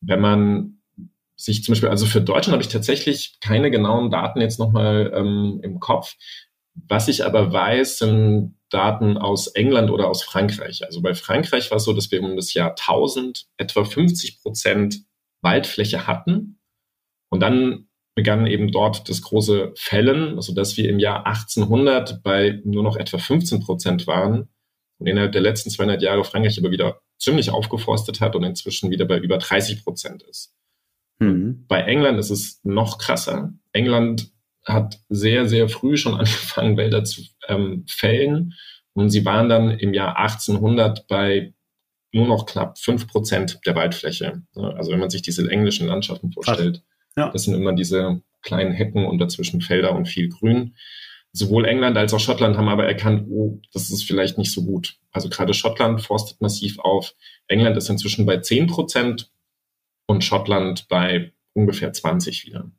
Wenn 0.00 0.20
man 0.20 0.78
sich 1.36 1.64
zum 1.64 1.72
Beispiel, 1.72 1.88
also 1.88 2.06
für 2.06 2.20
Deutschland 2.20 2.52
habe 2.52 2.62
ich 2.62 2.68
tatsächlich 2.68 3.38
keine 3.40 3.70
genauen 3.70 4.10
Daten 4.10 4.40
jetzt 4.40 4.58
nochmal 4.58 5.12
ähm, 5.14 5.60
im 5.62 5.80
Kopf. 5.80 6.14
Was 6.74 7.08
ich 7.08 7.24
aber 7.24 7.52
weiß, 7.52 7.98
sind 7.98 8.56
Daten 8.70 9.16
aus 9.16 9.48
England 9.48 9.90
oder 9.90 10.08
aus 10.08 10.22
Frankreich. 10.22 10.84
Also 10.84 11.00
bei 11.00 11.14
Frankreich 11.14 11.70
war 11.70 11.76
es 11.76 11.84
so, 11.84 11.92
dass 11.92 12.10
wir 12.10 12.22
um 12.22 12.36
das 12.36 12.54
Jahr 12.54 12.70
1000 12.70 13.46
etwa 13.56 13.84
50 13.84 14.42
Prozent 14.42 15.04
Waldfläche 15.40 16.06
hatten. 16.06 16.58
Und 17.30 17.40
dann 17.40 17.88
begann 18.14 18.46
eben 18.46 18.70
dort 18.70 19.08
das 19.08 19.22
große 19.22 19.72
Fällen, 19.76 20.36
also 20.36 20.54
dass 20.54 20.76
wir 20.76 20.88
im 20.88 20.98
Jahr 20.98 21.26
1800 21.26 22.22
bei 22.22 22.60
nur 22.64 22.82
noch 22.82 22.96
etwa 22.96 23.18
15 23.18 23.60
Prozent 23.60 24.06
waren 24.06 24.48
und 24.98 25.06
innerhalb 25.06 25.32
der 25.32 25.40
letzten 25.40 25.70
200 25.70 26.00
Jahre 26.00 26.24
Frankreich 26.24 26.58
aber 26.58 26.70
wieder 26.70 27.00
ziemlich 27.18 27.50
aufgeforstet 27.50 28.20
hat 28.20 28.36
und 28.36 28.44
inzwischen 28.44 28.90
wieder 28.90 29.04
bei 29.04 29.18
über 29.18 29.38
30 29.38 29.82
Prozent 29.82 30.22
ist. 30.22 30.54
Mhm. 31.18 31.64
Bei 31.66 31.82
England 31.82 32.18
ist 32.18 32.30
es 32.30 32.60
noch 32.62 32.98
krasser. 32.98 33.52
England 33.72 34.30
hat 34.64 35.00
sehr, 35.08 35.48
sehr 35.48 35.68
früh 35.68 35.96
schon 35.96 36.14
angefangen, 36.18 36.76
Wälder 36.76 37.04
zu 37.04 37.22
ähm, 37.48 37.84
fällen 37.88 38.54
und 38.92 39.10
sie 39.10 39.24
waren 39.24 39.48
dann 39.48 39.70
im 39.72 39.92
Jahr 39.92 40.16
1800 40.18 41.08
bei 41.08 41.52
nur 42.12 42.28
noch 42.28 42.46
knapp 42.46 42.78
fünf 42.78 43.08
Prozent 43.08 43.58
der 43.66 43.74
Waldfläche. 43.74 44.42
Also 44.54 44.92
wenn 44.92 45.00
man 45.00 45.10
sich 45.10 45.22
diese 45.22 45.50
englischen 45.50 45.88
Landschaften 45.88 46.30
vorstellt, 46.30 46.84
ja. 47.16 47.30
das 47.30 47.44
sind 47.44 47.54
immer 47.54 47.72
diese 47.72 48.22
kleinen 48.42 48.72
Hecken 48.72 49.06
und 49.06 49.18
dazwischen 49.18 49.60
Felder 49.60 49.94
und 49.94 50.06
viel 50.06 50.28
Grün. 50.28 50.76
Sowohl 51.32 51.64
England 51.64 51.96
als 51.96 52.14
auch 52.14 52.20
Schottland 52.20 52.56
haben 52.56 52.68
aber 52.68 52.86
erkannt, 52.86 53.26
oh, 53.28 53.60
das 53.72 53.90
ist 53.90 54.04
vielleicht 54.04 54.38
nicht 54.38 54.52
so 54.52 54.64
gut. 54.64 54.98
Also 55.10 55.28
gerade 55.28 55.52
Schottland 55.52 56.00
forstet 56.00 56.40
massiv 56.40 56.78
auf. 56.78 57.14
England 57.48 57.76
ist 57.76 57.88
inzwischen 57.88 58.24
bei 58.24 58.38
zehn 58.38 58.68
Prozent 58.68 59.32
und 60.06 60.22
Schottland 60.22 60.86
bei 60.88 61.32
ungefähr 61.54 61.92
20 61.92 62.46
wieder. 62.46 62.70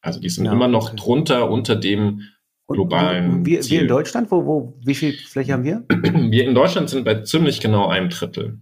Also 0.00 0.20
die 0.20 0.28
sind 0.28 0.44
ja, 0.44 0.52
immer 0.52 0.68
noch 0.68 0.88
okay. 0.88 0.96
drunter 0.96 1.50
unter 1.50 1.74
dem 1.74 2.22
globalen 2.68 3.44
wir, 3.44 3.64
wir 3.64 3.80
in 3.82 3.88
Deutschland, 3.88 4.30
wo, 4.30 4.44
wo, 4.44 4.78
wie 4.84 4.94
viel 4.94 5.12
Fläche 5.14 5.52
haben 5.52 5.64
wir? 5.64 5.84
Wir 6.30 6.44
in 6.44 6.54
Deutschland 6.54 6.90
sind 6.90 7.04
bei 7.04 7.22
ziemlich 7.22 7.60
genau 7.60 7.88
einem 7.88 8.10
Drittel. 8.10 8.60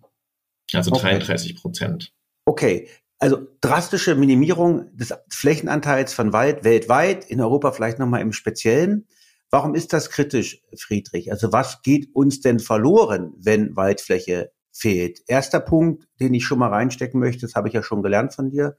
Also 0.73 0.93
okay. 0.93 1.19
33 1.19 1.57
Prozent. 1.57 2.12
Okay. 2.47 2.88
Also 3.25 3.38
drastische 3.62 4.16
Minimierung 4.16 4.95
des 4.95 5.14
Flächenanteils 5.31 6.12
von 6.12 6.35
Wald 6.35 6.62
weltweit, 6.62 7.25
in 7.25 7.40
Europa 7.40 7.73
vielleicht 7.73 7.99
nochmal 7.99 8.21
im 8.21 8.35
Speziellen. 8.35 9.07
Warum 9.49 9.75
ist 9.75 9.95
das 9.95 10.11
kritisch, 10.11 10.61
Friedrich? 10.76 11.33
Also 11.33 11.50
was 11.50 11.81
geht 11.81 12.14
uns 12.14 12.43
denn 12.43 12.59
verloren, 12.59 13.33
wenn 13.38 13.76
Waldfläche 13.76 14.50
fehlt? 14.73 15.23
Erster 15.26 15.61
Punkt, 15.61 16.07
den 16.21 16.35
ich 16.35 16.45
schon 16.45 16.59
mal 16.59 16.69
reinstecken 16.69 17.19
möchte, 17.19 17.47
das 17.47 17.54
habe 17.54 17.69
ich 17.69 17.73
ja 17.73 17.83
schon 17.83 18.02
gelernt 18.02 18.35
von 18.35 18.50
dir, 18.50 18.76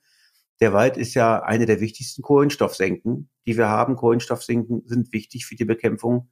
der 0.61 0.73
Wald 0.73 0.95
ist 0.95 1.15
ja 1.15 1.41
eine 1.41 1.65
der 1.65 1.81
wichtigsten 1.81 2.21
Kohlenstoffsenken, 2.21 3.31
die 3.47 3.57
wir 3.57 3.67
haben. 3.67 3.95
Kohlenstoffsenken 3.95 4.83
sind 4.85 5.11
wichtig 5.11 5.47
für 5.47 5.55
die 5.55 5.65
Bekämpfung 5.65 6.29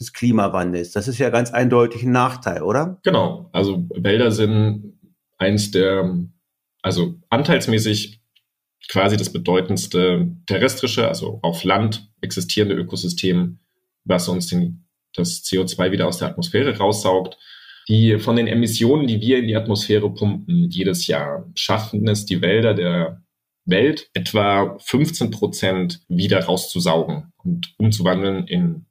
des 0.00 0.12
Klimawandels. 0.12 0.90
Das 0.90 1.06
ist 1.06 1.18
ja 1.18 1.30
ganz 1.30 1.52
eindeutig 1.52 2.02
ein 2.02 2.10
Nachteil, 2.10 2.62
oder? 2.62 2.98
Genau. 3.04 3.50
Also 3.52 3.86
Wälder 3.94 4.32
sind 4.32 4.98
eins 5.38 5.70
der, 5.70 6.26
also 6.86 7.16
anteilsmäßig 7.30 8.20
quasi 8.88 9.16
das 9.16 9.32
bedeutendste 9.32 10.30
terrestrische, 10.46 11.08
also 11.08 11.40
auf 11.42 11.64
Land 11.64 12.08
existierende 12.20 12.76
Ökosystem, 12.76 13.58
was 14.04 14.28
uns 14.28 14.46
den, 14.46 14.86
das 15.12 15.42
CO2 15.42 15.90
wieder 15.90 16.06
aus 16.06 16.18
der 16.18 16.28
Atmosphäre 16.28 16.78
raussaugt. 16.78 17.38
Die 17.88 18.20
von 18.20 18.36
den 18.36 18.46
Emissionen, 18.46 19.08
die 19.08 19.20
wir 19.20 19.38
in 19.38 19.48
die 19.48 19.56
Atmosphäre 19.56 20.08
pumpen, 20.14 20.70
jedes 20.70 21.08
Jahr, 21.08 21.50
schaffen 21.56 22.06
es 22.06 22.24
die 22.24 22.40
Wälder 22.40 22.72
der 22.72 23.20
Welt 23.64 24.08
etwa 24.14 24.78
15 24.78 25.32
Prozent 25.32 26.04
wieder 26.06 26.44
rauszusaugen 26.44 27.32
und 27.38 27.74
umzuwandeln 27.78 28.46
in 28.46 28.86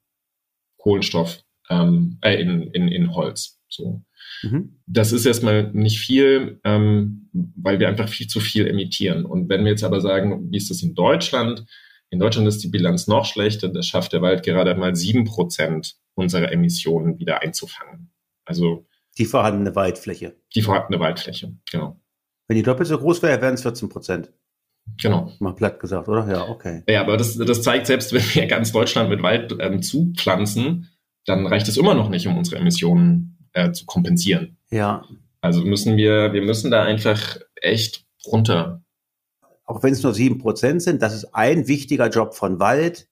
Kohlenstoff, 0.76 1.42
ähm, 1.70 2.18
äh, 2.20 2.34
in, 2.34 2.64
in, 2.72 2.88
in 2.88 3.14
Holz. 3.14 3.58
So. 3.68 4.02
Mhm. 4.42 4.78
Das 4.86 5.12
ist 5.12 5.26
erstmal 5.26 5.70
nicht 5.72 5.98
viel, 5.98 6.60
ähm, 6.64 7.28
weil 7.32 7.80
wir 7.80 7.88
einfach 7.88 8.08
viel 8.08 8.26
zu 8.26 8.40
viel 8.40 8.66
emittieren. 8.66 9.24
Und 9.24 9.48
wenn 9.48 9.64
wir 9.64 9.72
jetzt 9.72 9.84
aber 9.84 10.00
sagen, 10.00 10.50
wie 10.50 10.56
ist 10.56 10.70
das 10.70 10.82
in 10.82 10.94
Deutschland? 10.94 11.64
In 12.10 12.18
Deutschland 12.18 12.46
ist 12.48 12.62
die 12.62 12.68
Bilanz 12.68 13.06
noch 13.06 13.24
schlechter. 13.24 13.68
Das 13.68 13.86
schafft 13.86 14.12
der 14.12 14.22
Wald 14.22 14.42
gerade 14.44 14.74
mal 14.74 14.94
sieben 14.94 15.24
Prozent 15.24 15.96
unserer 16.14 16.52
Emissionen 16.52 17.18
wieder 17.18 17.42
einzufangen. 17.42 18.10
Also 18.44 18.86
die 19.18 19.24
vorhandene 19.24 19.74
Waldfläche. 19.74 20.36
Die 20.54 20.62
vorhandene 20.62 21.00
Waldfläche, 21.00 21.56
genau. 21.70 22.00
Wenn 22.48 22.56
die 22.56 22.62
doppelt 22.62 22.88
so 22.88 22.98
groß 22.98 23.22
wäre, 23.22 23.40
wären 23.40 23.54
es 23.54 23.62
14 23.62 23.88
Prozent. 23.88 24.32
Genau. 25.02 25.32
Mal 25.40 25.54
platt 25.54 25.80
gesagt, 25.80 26.08
oder? 26.08 26.28
Ja, 26.30 26.48
okay. 26.48 26.82
Ja, 26.88 27.00
aber 27.00 27.16
das, 27.16 27.36
das 27.36 27.62
zeigt, 27.62 27.86
selbst 27.86 28.12
wenn 28.12 28.22
wir 28.22 28.46
ganz 28.46 28.72
Deutschland 28.72 29.10
mit 29.10 29.22
Wald 29.22 29.56
ähm, 29.58 29.82
zupflanzen, 29.82 30.90
dann 31.24 31.46
reicht 31.46 31.66
es 31.66 31.76
immer 31.76 31.94
noch 31.94 32.08
nicht, 32.08 32.26
um 32.28 32.38
unsere 32.38 32.60
Emissionen 32.60 33.35
äh, 33.56 33.72
zu 33.72 33.86
kompensieren. 33.86 34.58
Ja. 34.70 35.04
Also 35.40 35.64
müssen 35.64 35.96
wir, 35.96 36.32
wir 36.32 36.42
müssen 36.42 36.70
da 36.70 36.82
einfach 36.82 37.38
echt 37.56 38.04
runter. 38.26 38.82
Auch 39.64 39.82
wenn 39.82 39.92
es 39.92 40.02
nur 40.02 40.14
sieben 40.14 40.38
Prozent 40.38 40.82
sind, 40.82 41.02
das 41.02 41.14
ist 41.14 41.34
ein 41.34 41.66
wichtiger 41.66 42.08
Job 42.08 42.34
von 42.34 42.60
Wald, 42.60 43.08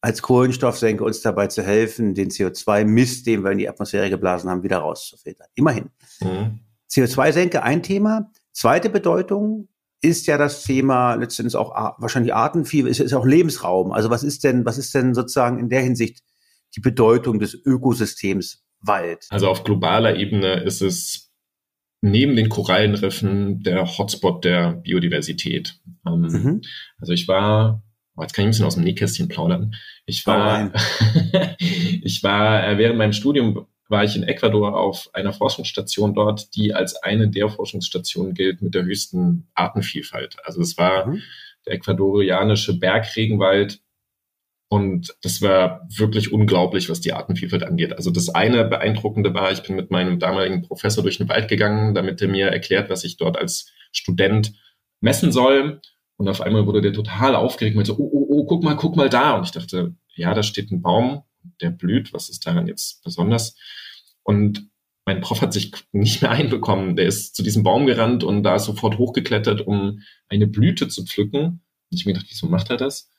als 0.00 0.22
Kohlenstoffsenke 0.22 1.04
uns 1.04 1.20
dabei 1.20 1.46
zu 1.46 1.62
helfen, 1.62 2.14
den 2.14 2.30
CO2-Mist, 2.30 3.26
den 3.26 3.44
wir 3.44 3.52
in 3.52 3.58
die 3.58 3.68
Atmosphäre 3.68 4.10
geblasen 4.10 4.50
haben, 4.50 4.64
wieder 4.64 4.78
rauszufiltern. 4.78 5.46
Immerhin. 5.54 5.90
Mhm. 6.20 6.60
CO2-Senke 6.90 7.62
ein 7.62 7.82
Thema. 7.82 8.30
Zweite 8.52 8.90
Bedeutung, 8.90 9.68
ist 10.00 10.26
ja 10.26 10.36
das 10.36 10.64
Thema 10.64 11.14
letztendlich 11.14 11.54
auch 11.54 11.70
wahrscheinlich 11.98 12.34
Artenvielfalt, 12.34 12.90
ist, 12.90 12.98
ist 12.98 13.12
auch 13.12 13.24
Lebensraum. 13.24 13.92
Also 13.92 14.10
was 14.10 14.24
ist 14.24 14.42
denn, 14.42 14.64
was 14.64 14.76
ist 14.76 14.92
denn 14.94 15.14
sozusagen 15.14 15.60
in 15.60 15.68
der 15.68 15.82
Hinsicht 15.82 16.24
die 16.74 16.80
Bedeutung 16.80 17.38
des 17.38 17.54
Ökosystems 17.54 18.64
Wald? 18.82 19.26
Also 19.30 19.48
auf 19.48 19.64
globaler 19.64 20.16
Ebene 20.16 20.54
ist 20.60 20.82
es 20.82 21.32
neben 22.02 22.36
den 22.36 22.48
Korallenriffen 22.48 23.62
der 23.62 23.96
Hotspot 23.96 24.44
der 24.44 24.72
Biodiversität. 24.72 25.78
Ähm, 26.06 26.20
mhm. 26.20 26.60
Also 26.98 27.12
ich 27.12 27.28
war, 27.28 27.82
oh, 28.16 28.22
jetzt 28.22 28.34
kann 28.34 28.42
ich 28.42 28.48
ein 28.48 28.50
bisschen 28.50 28.66
aus 28.66 28.74
dem 28.74 28.84
Nähkästchen 28.84 29.28
plaudern. 29.28 29.74
Ich 30.04 30.26
war, 30.26 30.72
ich 31.58 32.22
war 32.22 32.68
äh, 32.68 32.78
während 32.78 32.98
meinem 32.98 33.12
Studium 33.12 33.66
war 33.88 34.04
ich 34.04 34.16
in 34.16 34.24
Ecuador 34.24 34.80
auf 34.80 35.10
einer 35.12 35.32
Forschungsstation 35.32 36.14
dort, 36.14 36.56
die 36.56 36.74
als 36.74 36.96
eine 36.96 37.28
der 37.28 37.48
Forschungsstationen 37.50 38.34
gilt 38.34 38.62
mit 38.62 38.74
der 38.74 38.84
höchsten 38.84 39.48
Artenvielfalt. 39.54 40.36
Also 40.44 40.62
es 40.62 40.78
war 40.78 41.06
mhm. 41.06 41.22
der 41.66 41.74
ecuadorianische 41.74 42.78
Bergregenwald 42.78 43.80
und 44.72 45.14
das 45.20 45.42
war 45.42 45.86
wirklich 45.94 46.32
unglaublich, 46.32 46.88
was 46.88 47.02
die 47.02 47.12
Artenvielfalt 47.12 47.62
angeht. 47.62 47.92
Also 47.92 48.10
das 48.10 48.30
eine 48.30 48.64
beeindruckende 48.64 49.34
war, 49.34 49.52
ich 49.52 49.62
bin 49.62 49.76
mit 49.76 49.90
meinem 49.90 50.18
damaligen 50.18 50.62
Professor 50.62 51.02
durch 51.02 51.18
den 51.18 51.28
Wald 51.28 51.48
gegangen, 51.48 51.94
damit 51.94 52.22
er 52.22 52.28
mir 52.28 52.46
erklärt, 52.46 52.88
was 52.88 53.04
ich 53.04 53.18
dort 53.18 53.36
als 53.36 53.70
Student 53.92 54.54
messen 55.02 55.30
soll. 55.30 55.82
Und 56.16 56.26
auf 56.26 56.40
einmal 56.40 56.64
wurde 56.64 56.80
der 56.80 56.94
total 56.94 57.36
aufgeregt 57.36 57.76
und 57.76 57.84
so, 57.84 57.98
oh, 57.98 58.10
oh, 58.14 58.26
oh, 58.30 58.46
guck 58.46 58.64
mal, 58.64 58.74
guck 58.74 58.96
mal 58.96 59.10
da. 59.10 59.36
Und 59.36 59.44
ich 59.44 59.50
dachte, 59.50 59.94
ja, 60.14 60.32
da 60.32 60.42
steht 60.42 60.70
ein 60.70 60.80
Baum, 60.80 61.22
der 61.60 61.68
blüht. 61.68 62.14
Was 62.14 62.30
ist 62.30 62.46
daran 62.46 62.66
jetzt 62.66 63.04
besonders? 63.04 63.54
Und 64.22 64.70
mein 65.04 65.20
Prof 65.20 65.42
hat 65.42 65.52
sich 65.52 65.70
nicht 65.92 66.22
mehr 66.22 66.30
einbekommen. 66.30 66.96
Der 66.96 67.04
ist 67.04 67.36
zu 67.36 67.42
diesem 67.42 67.62
Baum 67.62 67.84
gerannt 67.84 68.24
und 68.24 68.42
da 68.42 68.56
ist 68.56 68.64
sofort 68.64 68.96
hochgeklettert, 68.96 69.60
um 69.60 70.00
eine 70.30 70.46
Blüte 70.46 70.88
zu 70.88 71.04
pflücken. 71.04 71.60
Und 71.90 71.98
ich 71.98 72.06
mir 72.06 72.14
gedacht, 72.14 72.30
wieso 72.30 72.46
macht 72.46 72.70
er 72.70 72.78
das? 72.78 73.11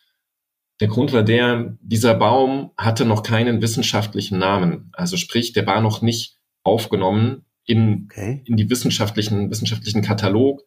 Der 0.80 0.88
Grund 0.88 1.14
war 1.14 1.24
der, 1.24 1.78
dieser 1.82 2.16
Baum 2.16 2.72
hatte 2.78 3.06
noch 3.06 3.24
keinen 3.24 3.62
wissenschaftlichen 3.62 4.40
Namen. 4.40 4.92
Also 4.94 5.18
sprich, 5.18 5.54
der 5.54 5.66
war 5.68 5.82
noch 5.82 6.02
nicht 6.02 6.38
aufgenommen 6.64 7.46
in, 7.66 8.08
okay. 8.12 8.42
in 8.46 8.58
die 8.58 8.70
wissenschaftlichen, 8.70 9.50
wissenschaftlichen 9.50 10.02
Katalog. 10.02 10.62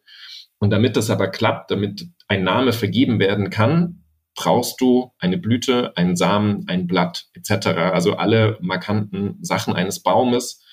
Und 0.59 0.71
damit 0.71 0.97
das 0.97 1.09
aber 1.09 1.27
klappt, 1.27 1.71
damit 1.71 2.07
ein 2.27 2.43
Name 2.43 2.73
vergeben 2.73 3.19
werden 3.19 3.49
kann, 3.49 4.03
brauchst 4.35 4.79
du 4.79 5.11
eine 5.19 5.37
Blüte, 5.37 5.95
einen 5.97 6.15
Samen, 6.15 6.65
ein 6.67 6.87
Blatt 6.87 7.27
etc. 7.33 7.67
Also 7.67 8.15
alle 8.15 8.57
markanten 8.61 9.43
Sachen 9.43 9.75
eines 9.75 10.01
Baumes. 10.01 10.63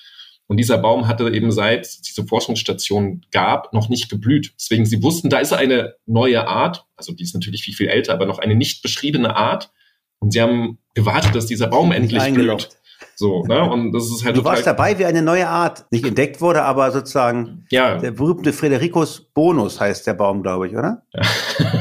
Und 0.47 0.57
dieser 0.57 0.77
Baum 0.77 1.07
hatte 1.07 1.29
eben 1.29 1.51
seit 1.51 1.85
es 1.85 2.01
diese 2.01 2.25
Forschungsstation 2.25 3.25
gab, 3.31 3.73
noch 3.73 3.89
nicht 3.89 4.09
geblüht. 4.09 4.53
Deswegen, 4.59 4.85
sie 4.85 5.01
wussten, 5.01 5.29
da 5.29 5.39
ist 5.39 5.53
eine 5.53 5.95
neue 6.05 6.47
Art, 6.47 6.85
also 6.95 7.13
die 7.13 7.23
ist 7.23 7.33
natürlich 7.33 7.63
viel, 7.63 7.73
viel 7.73 7.87
älter, 7.87 8.13
aber 8.13 8.25
noch 8.25 8.39
eine 8.39 8.55
nicht 8.55 8.83
beschriebene 8.83 9.35
Art. 9.35 9.71
Und 10.19 10.31
sie 10.31 10.41
haben 10.41 10.77
gewartet, 10.93 11.35
dass 11.35 11.47
dieser 11.47 11.67
Baum 11.67 11.91
endlich 11.91 12.23
blüht. 12.33 12.69
So, 13.15 13.43
ne? 13.45 13.69
Und 13.69 13.93
das 13.93 14.05
ist 14.05 14.25
halt 14.25 14.35
Du 14.35 14.43
warst 14.43 14.67
dabei, 14.67 14.97
wie 14.99 15.05
eine 15.05 15.21
neue 15.21 15.47
Art 15.47 15.85
nicht 15.91 16.05
entdeckt 16.05 16.41
wurde, 16.41 16.63
aber 16.63 16.91
sozusagen 16.91 17.65
ja. 17.69 17.97
der 17.97 18.11
berühmte 18.11 18.51
Fredericus 18.51 19.21
Bonus 19.33 19.79
heißt 19.79 20.05
der 20.05 20.13
Baum, 20.13 20.43
glaube 20.43 20.67
ich, 20.67 20.75
oder? 20.75 21.03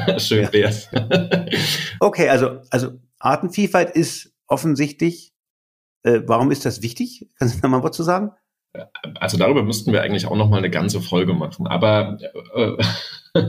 Ja. 0.06 0.18
Schön 0.20 0.52
wär's. 0.52 0.88
okay, 2.00 2.28
also, 2.28 2.60
also 2.70 2.92
Artenvielfalt 3.18 3.90
ist 3.90 4.32
offensichtlich. 4.46 5.32
Äh, 6.04 6.20
warum 6.26 6.50
ist 6.50 6.64
das 6.64 6.82
wichtig? 6.82 7.28
Kannst 7.38 7.56
du 7.56 7.60
da 7.60 7.68
mal 7.68 7.82
was 7.82 7.96
zu 7.96 8.02
sagen? 8.02 8.30
Also 9.20 9.36
darüber 9.38 9.62
müssten 9.62 9.92
wir 9.92 10.02
eigentlich 10.02 10.26
auch 10.26 10.36
noch 10.36 10.48
mal 10.48 10.58
eine 10.58 10.70
ganze 10.70 11.00
Folge 11.00 11.34
machen. 11.34 11.66
Aber 11.66 12.18
äh, 12.54 12.72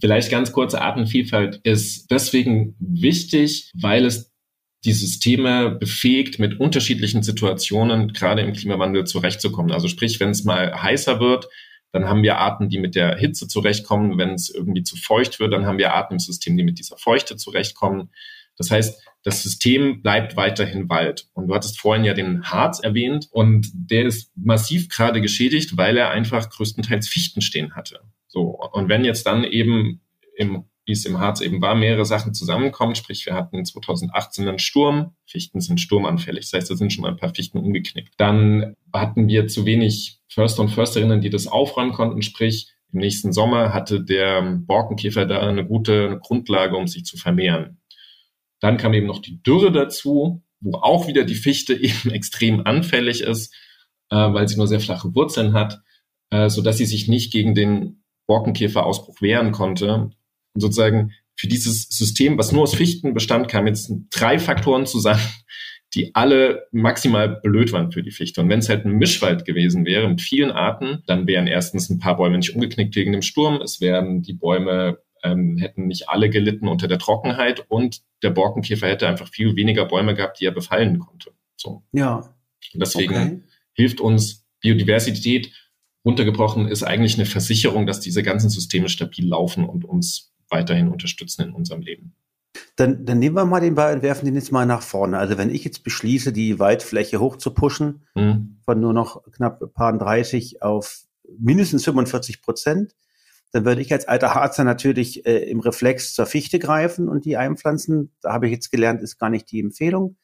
vielleicht 0.00 0.30
ganz 0.30 0.52
kurze 0.52 0.80
Artenvielfalt 0.80 1.60
ist 1.62 2.10
deswegen 2.10 2.76
wichtig, 2.78 3.70
weil 3.74 4.04
es 4.04 4.32
die 4.84 4.92
Systeme 4.92 5.70
befähigt, 5.70 6.38
mit 6.38 6.60
unterschiedlichen 6.60 7.22
Situationen 7.22 8.12
gerade 8.12 8.42
im 8.42 8.52
Klimawandel 8.52 9.04
zurechtzukommen. 9.04 9.72
Also 9.72 9.88
sprich, 9.88 10.20
wenn 10.20 10.30
es 10.30 10.44
mal 10.44 10.72
heißer 10.82 11.18
wird, 11.18 11.48
dann 11.90 12.04
haben 12.06 12.22
wir 12.22 12.38
Arten, 12.38 12.68
die 12.68 12.78
mit 12.78 12.94
der 12.94 13.16
Hitze 13.16 13.48
zurechtkommen. 13.48 14.18
Wenn 14.18 14.34
es 14.34 14.50
irgendwie 14.50 14.82
zu 14.82 14.96
feucht 14.96 15.40
wird, 15.40 15.52
dann 15.52 15.66
haben 15.66 15.78
wir 15.78 15.94
Arten 15.94 16.14
im 16.14 16.20
System, 16.20 16.56
die 16.56 16.62
mit 16.62 16.78
dieser 16.78 16.96
Feuchte 16.96 17.36
zurechtkommen. 17.36 18.10
Das 18.56 18.70
heißt, 18.70 19.02
das 19.28 19.42
System 19.42 20.02
bleibt 20.02 20.36
weiterhin 20.36 20.88
Wald. 20.88 21.28
Und 21.34 21.48
du 21.48 21.54
hattest 21.54 21.80
vorhin 21.80 22.04
ja 22.04 22.14
den 22.14 22.42
Harz 22.44 22.80
erwähnt 22.80 23.28
und 23.30 23.68
der 23.72 24.04
ist 24.06 24.32
massiv 24.36 24.88
gerade 24.88 25.20
geschädigt, 25.20 25.76
weil 25.76 25.96
er 25.96 26.10
einfach 26.10 26.48
größtenteils 26.50 27.08
Fichten 27.08 27.40
stehen 27.40 27.76
hatte. 27.76 28.00
So. 28.26 28.58
Und 28.72 28.88
wenn 28.88 29.04
jetzt 29.04 29.26
dann 29.26 29.44
eben 29.44 30.00
im 30.36 30.64
wie 30.88 30.92
es 30.92 31.04
im 31.04 31.20
Harz 31.20 31.42
eben 31.42 31.60
war, 31.60 31.74
mehrere 31.74 32.06
Sachen 32.06 32.32
zusammenkommen. 32.32 32.94
Sprich, 32.94 33.26
wir 33.26 33.34
hatten 33.34 33.62
2018 33.62 34.48
einen 34.48 34.58
Sturm. 34.58 35.14
Fichten 35.26 35.60
sind 35.60 35.82
sturmanfällig. 35.82 36.50
Das 36.50 36.54
heißt, 36.54 36.70
da 36.70 36.76
sind 36.76 36.94
schon 36.94 37.02
mal 37.02 37.10
ein 37.10 37.18
paar 37.18 37.34
Fichten 37.34 37.58
umgeknickt. 37.58 38.14
Dann 38.16 38.74
hatten 38.90 39.28
wir 39.28 39.48
zu 39.48 39.66
wenig 39.66 40.20
Förster 40.28 40.62
und 40.62 40.70
Försterinnen, 40.70 41.20
die 41.20 41.28
das 41.28 41.46
aufräumen 41.46 41.92
konnten. 41.92 42.22
Sprich, 42.22 42.72
im 42.90 43.00
nächsten 43.00 43.34
Sommer 43.34 43.74
hatte 43.74 44.02
der 44.02 44.40
Borkenkäfer 44.40 45.26
da 45.26 45.40
eine 45.40 45.66
gute 45.66 46.18
Grundlage, 46.22 46.76
um 46.76 46.86
sich 46.86 47.04
zu 47.04 47.18
vermehren. 47.18 47.77
Dann 48.60 48.76
kam 48.76 48.94
eben 48.94 49.06
noch 49.06 49.20
die 49.20 49.42
Dürre 49.42 49.72
dazu, 49.72 50.42
wo 50.60 50.78
auch 50.78 51.06
wieder 51.06 51.24
die 51.24 51.34
Fichte 51.34 51.74
eben 51.80 52.10
extrem 52.10 52.66
anfällig 52.66 53.22
ist, 53.22 53.54
äh, 54.10 54.16
weil 54.16 54.48
sie 54.48 54.56
nur 54.56 54.68
sehr 54.68 54.80
flache 54.80 55.14
Wurzeln 55.14 55.52
hat, 55.52 55.80
äh, 56.30 56.48
so 56.48 56.62
dass 56.62 56.78
sie 56.78 56.86
sich 56.86 57.08
nicht 57.08 57.32
gegen 57.32 57.54
den 57.54 58.02
Borkenkäferausbruch 58.26 59.20
wehren 59.20 59.52
konnte. 59.52 59.94
Und 60.54 60.60
sozusagen 60.60 61.12
für 61.36 61.48
dieses 61.48 61.88
System, 61.88 62.36
was 62.36 62.52
nur 62.52 62.62
aus 62.62 62.74
Fichten 62.74 63.14
bestand, 63.14 63.48
kamen 63.48 63.68
jetzt 63.68 63.92
drei 64.10 64.38
Faktoren 64.38 64.86
zusammen, 64.86 65.22
die 65.94 66.14
alle 66.14 66.66
maximal 66.70 67.40
blöd 67.40 67.72
waren 67.72 67.92
für 67.92 68.02
die 68.02 68.10
Fichte. 68.10 68.42
Und 68.42 68.50
wenn 68.50 68.58
es 68.58 68.68
halt 68.68 68.84
ein 68.84 68.98
Mischwald 68.98 69.46
gewesen 69.46 69.86
wäre 69.86 70.06
mit 70.06 70.20
vielen 70.20 70.50
Arten, 70.50 71.02
dann 71.06 71.26
wären 71.26 71.46
erstens 71.46 71.88
ein 71.88 71.98
paar 71.98 72.18
Bäume 72.18 72.36
nicht 72.36 72.54
umgeknickt 72.54 72.94
wegen 72.94 73.12
dem 73.12 73.22
Sturm, 73.22 73.62
es 73.62 73.80
wären 73.80 74.20
die 74.20 74.34
Bäume 74.34 74.98
ähm, 75.22 75.56
hätten 75.58 75.86
nicht 75.86 76.08
alle 76.08 76.30
gelitten 76.30 76.68
unter 76.68 76.88
der 76.88 76.98
Trockenheit 76.98 77.64
und 77.68 78.02
der 78.22 78.30
Borkenkäfer 78.30 78.88
hätte 78.88 79.08
einfach 79.08 79.28
viel 79.28 79.56
weniger 79.56 79.84
Bäume 79.84 80.14
gehabt, 80.14 80.40
die 80.40 80.46
er 80.46 80.52
befallen 80.52 80.98
konnte. 80.98 81.32
So. 81.56 81.82
Ja. 81.92 82.34
Und 82.74 82.80
deswegen 82.80 83.14
okay. 83.14 83.42
hilft 83.72 84.00
uns 84.00 84.46
Biodiversität 84.60 85.52
runtergebrochen 86.04 86.68
ist 86.68 86.82
eigentlich 86.82 87.16
eine 87.16 87.26
Versicherung, 87.26 87.86
dass 87.86 88.00
diese 88.00 88.22
ganzen 88.22 88.48
Systeme 88.48 88.88
stabil 88.88 89.28
laufen 89.28 89.64
und 89.64 89.84
uns 89.84 90.32
weiterhin 90.48 90.88
unterstützen 90.88 91.42
in 91.42 91.52
unserem 91.52 91.82
Leben. 91.82 92.14
Dann, 92.76 93.04
dann 93.04 93.18
nehmen 93.18 93.36
wir 93.36 93.44
mal 93.44 93.60
den 93.60 93.74
Ball 93.74 93.94
und 93.94 94.02
werfen 94.02 94.24
den 94.24 94.34
jetzt 94.34 94.52
mal 94.52 94.64
nach 94.64 94.82
vorne. 94.82 95.18
Also 95.18 95.36
wenn 95.36 95.50
ich 95.50 95.64
jetzt 95.64 95.84
beschließe, 95.84 96.32
die 96.32 96.58
Waldfläche 96.58 97.20
hoch 97.20 97.36
zu 97.36 97.52
pushen, 97.52 98.06
mhm. 98.14 98.56
von 98.64 98.80
nur 98.80 98.94
noch 98.94 99.22
knapp 99.32 99.60
paar 99.74 99.96
30 99.96 100.62
auf 100.62 101.02
mindestens 101.38 101.84
45 101.84 102.40
Prozent, 102.40 102.94
dann 103.52 103.64
würde 103.64 103.80
ich 103.80 103.92
als 103.92 104.06
alter 104.06 104.34
Harzer 104.34 104.64
natürlich 104.64 105.24
äh, 105.26 105.38
im 105.50 105.60
Reflex 105.60 106.12
zur 106.12 106.26
Fichte 106.26 106.58
greifen 106.58 107.08
und 107.08 107.24
die 107.24 107.36
einpflanzen. 107.36 108.12
Da 108.20 108.32
habe 108.32 108.46
ich 108.46 108.52
jetzt 108.52 108.70
gelernt, 108.70 109.02
ist 109.02 109.18
gar 109.18 109.30
nicht 109.30 109.50
die 109.50 109.60
Empfehlung. 109.60 110.16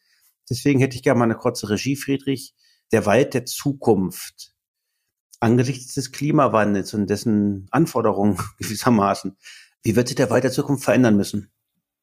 Deswegen 0.50 0.80
hätte 0.80 0.96
ich 0.96 1.02
gerne 1.02 1.18
mal 1.18 1.24
eine 1.24 1.36
kurze 1.36 1.70
Regie, 1.70 1.96
Friedrich. 1.96 2.54
Der 2.92 3.06
Wald 3.06 3.32
der 3.32 3.46
Zukunft. 3.46 4.52
Angesichts 5.40 5.94
des 5.94 6.12
Klimawandels 6.12 6.92
und 6.92 7.08
dessen 7.08 7.66
Anforderungen 7.70 8.38
gewissermaßen. 8.58 9.36
Wie 9.82 9.96
wird 9.96 10.08
sich 10.08 10.16
der 10.16 10.30
Wald 10.30 10.44
der 10.44 10.52
Zukunft 10.52 10.84
verändern 10.84 11.16
müssen? 11.16 11.50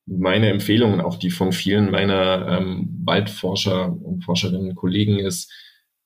Meine 0.08 0.50
Empfehlung, 0.50 1.00
auch 1.02 1.18
die 1.18 1.30
von 1.30 1.52
vielen 1.52 1.92
meiner 1.92 2.48
ähm, 2.48 2.90
Waldforscher 3.06 3.92
und 3.92 4.24
Forscherinnen 4.24 4.76
Kollegen 4.76 5.20
ist, 5.20 5.52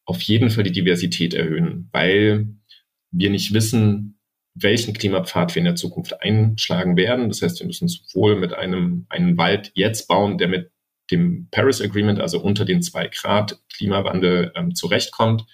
auf 0.04 0.22
jeden 0.22 0.50
Fall 0.50 0.66
die 0.66 0.74
Diversität 0.74 1.34
erhöhen, 1.34 1.89
weil 1.92 2.48
wir 3.12 3.30
nicht 3.30 3.54
wissen, 3.54 4.14
welchen 4.56 4.94
Klimapfad 4.94 5.54
wir 5.54 5.60
in 5.60 5.65
der 5.65 5.76
Zukunft 5.76 6.22
einschlagen 6.22 6.96
werden. 6.96 7.28
Das 7.28 7.41
heißt, 7.41 7.60
wir 7.60 7.68
müssen 7.68 7.89
sowohl 7.89 8.38
mit 8.39 8.54
einem 8.54 9.06
einen 9.10 9.38
Wald 9.38 9.72
jetzt 9.76 10.08
bauen, 10.08 10.38
der 10.38 10.48
mit 10.48 10.72
dem 11.12 11.50
Paris 11.52 11.82
Agreement, 11.82 12.20
also 12.20 12.41
unter 12.41 12.65
den 12.65 12.82
zwei 12.82 13.08
Grad 13.08 13.60
Klimawandel 13.76 14.52
ähm, 14.56 14.74
zurechtkommt, 14.74 15.46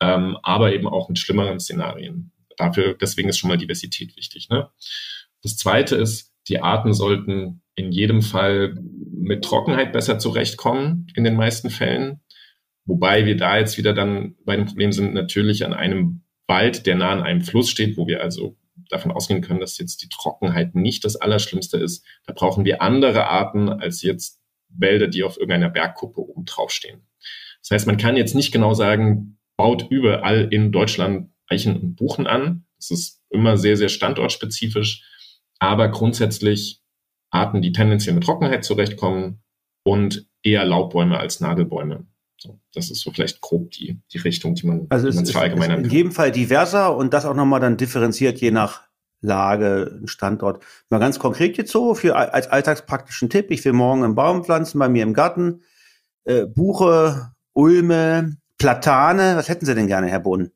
ähm, 0.00 0.38
aber 0.42 0.72
eben 0.72 0.86
auch 0.86 1.08
mit 1.08 1.18
schlimmeren 1.18 1.60
Szenarien. 1.60 2.32
Dafür, 2.56 2.94
deswegen 2.94 3.28
ist 3.28 3.38
schon 3.38 3.48
mal 3.48 3.58
Diversität 3.58 4.16
wichtig. 4.16 4.48
Ne? 4.48 4.70
Das 5.42 5.56
zweite 5.56 5.96
ist, 5.96 6.32
die 6.48 6.60
Arten 6.60 6.94
sollten 6.94 7.62
in 7.74 7.92
jedem 7.92 8.22
Fall 8.22 8.74
mit 9.12 9.44
Trockenheit 9.44 9.92
besser 9.92 10.18
zurechtkommen, 10.18 11.08
in 11.14 11.24
den 11.24 11.34
meisten 11.34 11.68
Fällen. 11.68 12.20
Wobei 12.84 13.26
wir 13.26 13.36
da 13.36 13.58
jetzt 13.58 13.76
wieder 13.76 13.92
dann 13.92 14.36
bei 14.44 14.56
dem 14.56 14.66
Problem 14.66 14.92
sind, 14.92 15.12
natürlich 15.12 15.64
an 15.64 15.74
einem 15.74 16.22
Wald, 16.46 16.86
der 16.86 16.96
nah 16.96 17.10
an 17.10 17.22
einem 17.22 17.42
Fluss 17.42 17.70
steht, 17.70 17.96
wo 17.96 18.06
wir 18.06 18.22
also 18.22 18.56
davon 18.88 19.10
ausgehen 19.10 19.40
können, 19.40 19.60
dass 19.60 19.78
jetzt 19.78 20.02
die 20.02 20.08
Trockenheit 20.08 20.74
nicht 20.74 21.04
das 21.04 21.16
Allerschlimmste 21.16 21.76
ist. 21.78 22.04
Da 22.26 22.32
brauchen 22.32 22.64
wir 22.64 22.82
andere 22.82 23.26
Arten 23.26 23.68
als 23.68 24.02
jetzt 24.02 24.40
Wälder, 24.68 25.08
die 25.08 25.22
auf 25.22 25.36
irgendeiner 25.36 25.70
Bergkuppe 25.70 26.20
oben 26.20 26.44
draufstehen. 26.44 27.06
Das 27.60 27.70
heißt, 27.70 27.86
man 27.86 27.96
kann 27.96 28.16
jetzt 28.16 28.34
nicht 28.34 28.52
genau 28.52 28.74
sagen, 28.74 29.38
baut 29.56 29.86
überall 29.90 30.48
in 30.50 30.72
Deutschland 30.72 31.30
Eichen 31.48 31.80
und 31.80 31.96
Buchen 31.96 32.26
an. 32.26 32.66
Das 32.76 32.90
ist 32.90 33.22
immer 33.30 33.56
sehr, 33.56 33.76
sehr 33.76 33.88
standortspezifisch. 33.88 35.02
Aber 35.58 35.88
grundsätzlich 35.88 36.82
Arten, 37.30 37.62
die 37.62 37.72
tendenziell 37.72 38.14
mit 38.14 38.24
Trockenheit 38.24 38.64
zurechtkommen 38.64 39.42
und 39.84 40.26
eher 40.42 40.64
Laubbäume 40.64 41.18
als 41.18 41.40
Nadelbäume. 41.40 42.06
So, 42.38 42.60
das 42.74 42.90
ist 42.90 43.00
so 43.00 43.10
vielleicht 43.10 43.40
grob 43.40 43.70
die, 43.70 43.98
die 44.12 44.18
Richtung, 44.18 44.54
die 44.54 44.66
man, 44.66 44.86
also 44.90 45.08
die 45.08 45.16
man 45.16 45.26
verallgemeinern 45.26 45.76
kann. 45.76 45.84
In 45.84 45.90
jedem 45.90 46.12
Fall 46.12 46.30
diverser 46.30 46.96
und 46.96 47.14
das 47.14 47.24
auch 47.24 47.34
nochmal 47.34 47.60
dann 47.60 47.76
differenziert 47.76 48.38
je 48.40 48.50
nach 48.50 48.82
Lage, 49.22 50.02
Standort. 50.04 50.62
Mal 50.90 50.98
ganz 50.98 51.18
konkret 51.18 51.56
jetzt 51.56 51.72
so 51.72 51.94
für 51.94 52.16
als 52.16 52.48
alltagspraktischen 52.48 53.30
Tipp. 53.30 53.50
Ich 53.50 53.64
will 53.64 53.72
morgen 53.72 54.04
einen 54.04 54.14
Baum 54.14 54.44
pflanzen 54.44 54.78
bei 54.78 54.88
mir 54.88 55.02
im 55.02 55.14
Garten. 55.14 55.62
Äh, 56.24 56.46
Buche, 56.46 57.32
Ulme, 57.54 58.36
Platane. 58.58 59.36
Was 59.36 59.48
hätten 59.48 59.64
Sie 59.64 59.74
denn 59.74 59.86
gerne, 59.86 60.08
Herr 60.08 60.20
Bohn? 60.20 60.50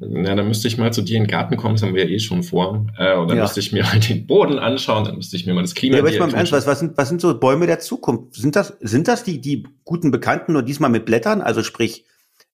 Na, 0.00 0.34
dann 0.34 0.48
müsste 0.48 0.68
ich 0.68 0.78
mal 0.78 0.92
zu 0.92 1.02
dir 1.02 1.16
in 1.16 1.24
den 1.24 1.30
Garten 1.30 1.56
kommen, 1.56 1.74
das 1.74 1.82
haben 1.82 1.94
wir 1.94 2.04
ja 2.04 2.10
eh 2.10 2.18
schon 2.18 2.42
vor. 2.42 2.86
Äh, 2.98 3.16
und 3.16 3.28
dann 3.28 3.36
ja. 3.36 3.44
müsste 3.44 3.60
ich 3.60 3.72
mir 3.72 3.82
mal 3.84 3.98
den 4.00 4.26
Boden 4.26 4.58
anschauen, 4.58 5.04
dann 5.04 5.16
müsste 5.16 5.36
ich 5.36 5.46
mir 5.46 5.54
mal 5.54 5.62
das 5.62 5.74
Klima 5.74 5.96
ja, 5.96 6.02
aber 6.02 6.10
ich 6.10 6.18
mal 6.18 6.32
ernst, 6.32 6.52
was, 6.52 6.66
was, 6.66 6.80
sind, 6.80 6.96
was 6.96 7.08
sind 7.08 7.20
so 7.20 7.38
Bäume 7.38 7.66
der 7.66 7.78
Zukunft? 7.78 8.34
Sind 8.34 8.56
das, 8.56 8.76
sind 8.80 9.08
das 9.08 9.24
die, 9.24 9.40
die 9.40 9.66
guten 9.84 10.10
Bekannten, 10.10 10.52
nur 10.52 10.62
diesmal 10.62 10.90
mit 10.90 11.06
Blättern? 11.06 11.40
Also 11.40 11.62
sprich, 11.62 12.04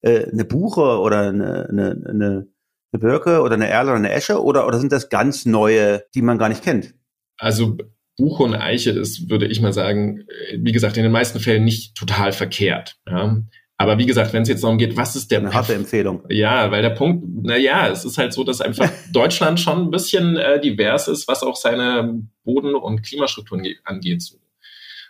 äh, 0.03 0.31
eine 0.31 0.45
Buche 0.45 0.99
oder 0.99 1.29
eine, 1.29 1.69
eine, 1.69 2.03
eine, 2.09 2.47
eine 2.93 3.01
Birke 3.01 3.41
oder 3.43 3.55
eine 3.55 3.69
Erle 3.69 3.91
oder 3.91 3.99
eine 3.99 4.13
Esche? 4.13 4.43
Oder, 4.43 4.67
oder 4.67 4.79
sind 4.79 4.93
das 4.93 5.09
ganz 5.09 5.47
neue, 5.47 6.05
die 6.15 6.23
man 6.23 6.39
gar 6.39 6.49
nicht 6.49 6.63
kennt? 6.63 6.95
Also 7.39 7.77
Buche 8.17 8.43
und 8.43 8.55
Eiche 8.55 8.91
ist, 8.91 9.31
würde 9.31 9.47
ich 9.47 9.61
mal 9.61 9.73
sagen, 9.73 10.21
äh, 10.51 10.59
wie 10.61 10.73
gesagt, 10.73 10.97
in 10.97 11.03
den 11.03 11.13
meisten 11.13 11.41
Fällen 11.41 11.65
nicht 11.65 11.97
total 11.97 12.33
verkehrt. 12.33 12.97
Ja? 13.09 13.43
Aber 13.83 13.99
wie 13.99 14.07
gesagt, 14.07 14.33
wenn 14.33 14.43
es 14.43 14.49
jetzt 14.49 14.63
darum 14.63 14.79
geht, 14.79 14.97
was 14.97 15.17
ist 15.17 15.33
der 15.33 15.41
Eine 15.41 15.53
harte 15.53 15.75
Empfehlung. 15.75 16.23
Ja, 16.29 16.71
weil 16.71 16.83
der 16.83 16.91
Punkt, 16.91 17.25
na 17.43 17.57
ja, 17.57 17.89
es 17.89 18.05
ist 18.05 18.17
halt 18.17 18.33
so, 18.33 18.45
dass 18.45 18.61
einfach 18.61 18.89
Deutschland 19.13 19.59
schon 19.59 19.87
ein 19.87 19.91
bisschen 19.91 20.37
äh, 20.37 20.61
divers 20.61 21.09
ist, 21.09 21.27
was 21.27 21.43
auch 21.43 21.57
seine 21.57 22.23
Boden- 22.45 22.77
und 22.77 23.03
Klimastrukturen 23.03 23.67
angeht. 23.83 24.23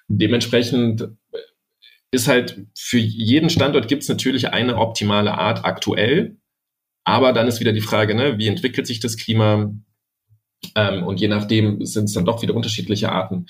Dementsprechend 0.09 1.03
äh, 1.03 1.39
ist 2.13 2.29
halt 2.29 2.65
für 2.75 2.97
jeden 2.97 3.51
Standort 3.51 3.89
gibt 3.89 4.05
es 4.05 4.09
natürlich 4.09 4.55
eine 4.55 4.79
optimale 4.79 5.37
Art 5.37 5.67
aktuell. 5.67 6.39
Aber 7.05 7.35
dann 7.35 7.49
ist 7.49 7.61
wieder 7.61 7.73
die 7.73 7.83
Frage, 7.83 8.15
ne, 8.15 8.39
wie 8.39 8.49
entwickelt 8.49 8.87
sich 8.87 9.01
das 9.01 9.19
Klima? 9.19 9.71
Ähm, 10.75 11.03
und 11.03 11.21
je 11.21 11.29
nachdem 11.29 11.85
sind 11.85 12.05
es 12.05 12.15
dann 12.15 12.25
doch 12.25 12.41
wieder 12.41 12.55
unterschiedliche 12.55 13.13
Arten. 13.13 13.49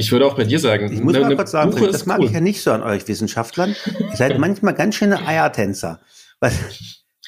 Ich 0.00 0.10
würde 0.12 0.24
auch 0.24 0.34
bei 0.34 0.44
dir 0.44 0.58
sagen, 0.58 0.90
ich 0.90 1.02
muss 1.02 1.12
ne, 1.12 1.20
mal 1.20 1.36
kurz 1.36 1.50
sagen, 1.50 1.72
Buche 1.72 1.88
das 1.88 2.06
mag 2.06 2.20
cool. 2.20 2.24
ich 2.24 2.32
ja 2.32 2.40
nicht 2.40 2.62
so 2.62 2.72
an 2.72 2.82
euch 2.82 3.06
Wissenschaftlern. 3.06 3.76
Ihr 3.98 4.16
seid 4.16 4.38
manchmal 4.38 4.72
ganz 4.72 4.94
schöne 4.94 5.26
Eiertänzer. 5.26 6.00
Was, 6.40 6.54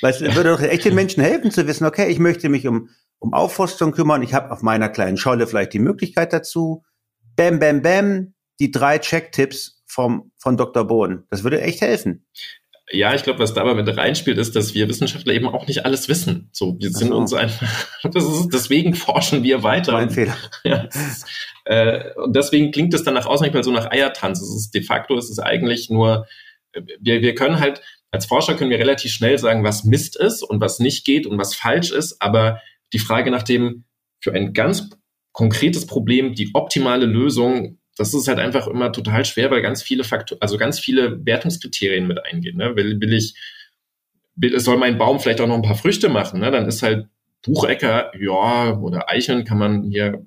was 0.00 0.22
würde 0.22 0.44
doch 0.44 0.62
echte 0.62 0.90
Menschen 0.90 1.22
helfen 1.22 1.50
zu 1.50 1.66
wissen, 1.66 1.85
okay, 1.85 2.08
ich 2.11 2.18
möchte 2.18 2.48
mich 2.48 2.66
um, 2.66 2.88
um 3.18 3.35
Aufforstung 3.35 3.92
kümmern, 3.92 4.22
ich 4.22 4.32
habe 4.32 4.50
auf 4.50 4.62
meiner 4.62 4.88
kleinen 4.88 5.18
Scholle 5.18 5.46
vielleicht 5.46 5.74
die 5.74 5.80
Möglichkeit 5.80 6.32
dazu. 6.32 6.82
Bam, 7.37 7.58
bam, 7.58 7.82
bam, 7.82 8.32
die 8.58 8.70
drei 8.70 8.98
Checktipps 8.98 9.82
vom, 9.87 10.32
von 10.38 10.56
Dr. 10.56 10.87
Bohn. 10.87 11.24
Das 11.28 11.44
würde 11.44 11.61
echt 11.61 11.82
helfen. 11.82 12.24
Ja, 12.92 13.14
ich 13.14 13.22
glaube, 13.22 13.38
was 13.38 13.55
dabei 13.55 13.74
mit 13.74 13.96
reinspielt, 13.96 14.38
ist, 14.38 14.55
dass 14.55 14.74
wir 14.74 14.88
Wissenschaftler 14.88 15.33
eben 15.33 15.48
auch 15.48 15.66
nicht 15.66 15.87
alles 15.87 16.09
wissen. 16.09 16.50
So, 16.52 16.76
wir 16.78 16.90
sind 16.90 17.09
so. 17.09 17.16
uns 17.16 17.33
einfach, 17.33 17.88
das 18.12 18.24
ist, 18.24 18.48
deswegen 18.52 18.94
forschen 18.94 19.42
wir 19.42 19.62
weiter. 19.62 19.92
Mein 19.92 20.11
Fehler. 20.11 20.37
Ja, 20.64 20.83
ist, 20.83 21.26
äh, 21.64 22.12
und 22.16 22.37
deswegen 22.37 22.70
klingt 22.70 22.92
es 22.94 23.02
dann 23.02 23.14
nach 23.14 23.26
außen 23.26 23.44
nicht 23.44 23.55
mal 23.55 23.64
so 23.64 23.72
nach 23.72 23.90
Eiertanz. 23.90 24.40
Es 24.40 24.55
ist 24.55 24.74
de 24.74 24.83
facto, 24.83 25.16
es 25.16 25.31
ist 25.31 25.38
eigentlich 25.38 25.90
nur, 25.90 26.26
wir, 26.72 27.22
wir 27.22 27.35
können 27.35 27.61
halt, 27.61 27.81
Als 28.11 28.26
Forscher 28.26 28.55
können 28.55 28.70
wir 28.70 28.78
relativ 28.78 29.11
schnell 29.11 29.38
sagen, 29.38 29.64
was 29.64 29.85
Mist 29.85 30.16
ist 30.16 30.42
und 30.42 30.61
was 30.61 30.78
nicht 30.78 31.05
geht 31.05 31.26
und 31.26 31.38
was 31.38 31.55
falsch 31.55 31.90
ist, 31.90 32.20
aber 32.20 32.61
die 32.92 32.98
Frage 32.98 33.31
nach 33.31 33.42
dem 33.42 33.85
für 34.20 34.33
ein 34.35 34.52
ganz 34.52 34.90
konkretes 35.33 35.87
Problem 35.87 36.35
die 36.35 36.50
optimale 36.55 37.07
Lösung, 37.07 37.78
das 37.96 38.14
ist 38.14 38.28
halt 38.28 38.38
einfach 38.38 38.66
immer 38.66 38.92
total 38.92 39.24
schwer, 39.24 39.50
weil 39.50 39.62
ganz 39.62 39.83
viele 39.83 40.05
Faktoren, 40.05 40.40
also 40.40 40.57
ganz 40.57 40.81
viele 40.81 41.24
Wertungskriterien 41.24 42.07
mit 42.07 42.24
eingehen. 42.24 42.57
Ne? 42.57 42.74
Will, 42.76 43.00
will 43.00 43.12
ich, 43.12 43.35
will, 44.35 44.59
soll 44.61 44.78
mein 44.78 44.98
Baum 44.98 45.20
vielleicht 45.20 45.40
auch 45.40 45.46
noch 45.46 45.57
ein 45.57 45.62
paar 45.62 45.76
Früchte 45.76 46.09
machen? 46.09 46.40
Ne? 46.40 46.50
Dann 46.50 46.66
ist 46.66 46.83
halt 46.83 47.09
Buchecker, 47.44 48.12
ja, 48.18 48.78
oder 48.78 49.09
Eicheln 49.11 49.44
kann 49.44 49.59
man 49.59 49.90
hier 49.90 50.24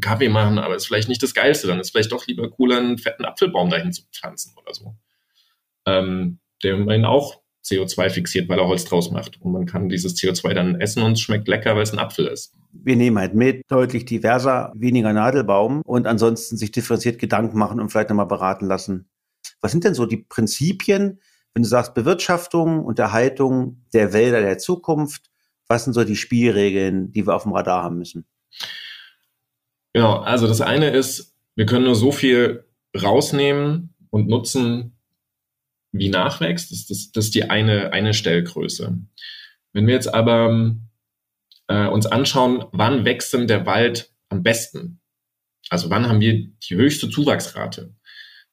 Kaffee 0.00 0.28
machen, 0.28 0.58
aber 0.58 0.76
ist 0.76 0.86
vielleicht 0.86 1.08
nicht 1.08 1.22
das 1.22 1.34
Geilste. 1.34 1.66
Dann 1.66 1.80
ist 1.80 1.90
vielleicht 1.90 2.12
doch 2.12 2.26
lieber 2.26 2.48
cooler, 2.50 2.78
einen 2.78 2.98
fetten 2.98 3.24
Apfelbaum 3.24 3.68
dahin 3.68 3.92
zu 3.92 4.02
pflanzen 4.12 4.54
oder 4.56 4.72
so. 4.72 4.94
Ähm, 5.86 6.38
der 6.62 6.74
immerhin 6.74 7.04
auch 7.04 7.42
CO2 7.64 8.10
fixiert, 8.10 8.48
weil 8.48 8.58
er 8.58 8.66
Holz 8.66 8.84
draus 8.84 9.10
macht. 9.10 9.40
Und 9.40 9.52
man 9.52 9.66
kann 9.66 9.88
dieses 9.88 10.16
CO2 10.16 10.54
dann 10.54 10.80
essen 10.80 11.02
und 11.02 11.12
es 11.12 11.20
schmeckt 11.20 11.48
lecker, 11.48 11.74
weil 11.74 11.82
es 11.82 11.92
ein 11.92 11.98
Apfel 11.98 12.26
ist. 12.26 12.54
Wir 12.72 12.96
nehmen 12.96 13.18
halt 13.18 13.34
mit, 13.34 13.62
deutlich 13.68 14.04
diverser, 14.04 14.72
weniger 14.74 15.12
Nadelbaum 15.12 15.82
und 15.82 16.06
ansonsten 16.06 16.56
sich 16.56 16.72
differenziert 16.72 17.18
Gedanken 17.18 17.58
machen 17.58 17.80
und 17.80 17.90
vielleicht 17.90 18.08
nochmal 18.08 18.26
beraten 18.26 18.66
lassen. 18.66 19.08
Was 19.60 19.72
sind 19.72 19.84
denn 19.84 19.94
so 19.94 20.06
die 20.06 20.16
Prinzipien, 20.16 21.20
wenn 21.54 21.62
du 21.62 21.68
sagst 21.68 21.94
Bewirtschaftung 21.94 22.84
und 22.84 22.98
Erhaltung 22.98 23.84
der 23.92 24.12
Wälder 24.12 24.40
der 24.40 24.58
Zukunft? 24.58 25.30
Was 25.68 25.84
sind 25.84 25.92
so 25.92 26.04
die 26.04 26.16
Spielregeln, 26.16 27.12
die 27.12 27.26
wir 27.26 27.34
auf 27.34 27.44
dem 27.44 27.52
Radar 27.52 27.82
haben 27.82 27.98
müssen? 27.98 28.26
Genau, 29.92 30.18
also 30.20 30.46
das 30.46 30.60
eine 30.60 30.90
ist, 30.90 31.34
wir 31.54 31.66
können 31.66 31.84
nur 31.84 31.94
so 31.94 32.12
viel 32.12 32.64
rausnehmen 33.00 33.94
und 34.10 34.28
nutzen, 34.28 34.96
wie 35.92 36.08
nachwächst. 36.08 36.72
Das, 36.72 36.86
das, 36.86 37.12
das 37.12 37.24
ist 37.26 37.34
die 37.34 37.50
eine, 37.50 37.92
eine 37.92 38.14
Stellgröße. 38.14 38.98
Wenn 39.72 39.86
wir 39.86 39.94
jetzt 39.94 40.12
aber 40.12 40.76
äh, 41.72 41.88
uns 41.88 42.06
anschauen, 42.06 42.64
wann 42.72 43.04
wächst 43.04 43.32
denn 43.32 43.46
der 43.46 43.66
Wald 43.66 44.12
am 44.28 44.42
besten? 44.42 45.00
Also 45.70 45.90
wann 45.90 46.08
haben 46.08 46.20
wir 46.20 46.34
die 46.34 46.74
höchste 46.74 47.08
Zuwachsrate? 47.08 47.94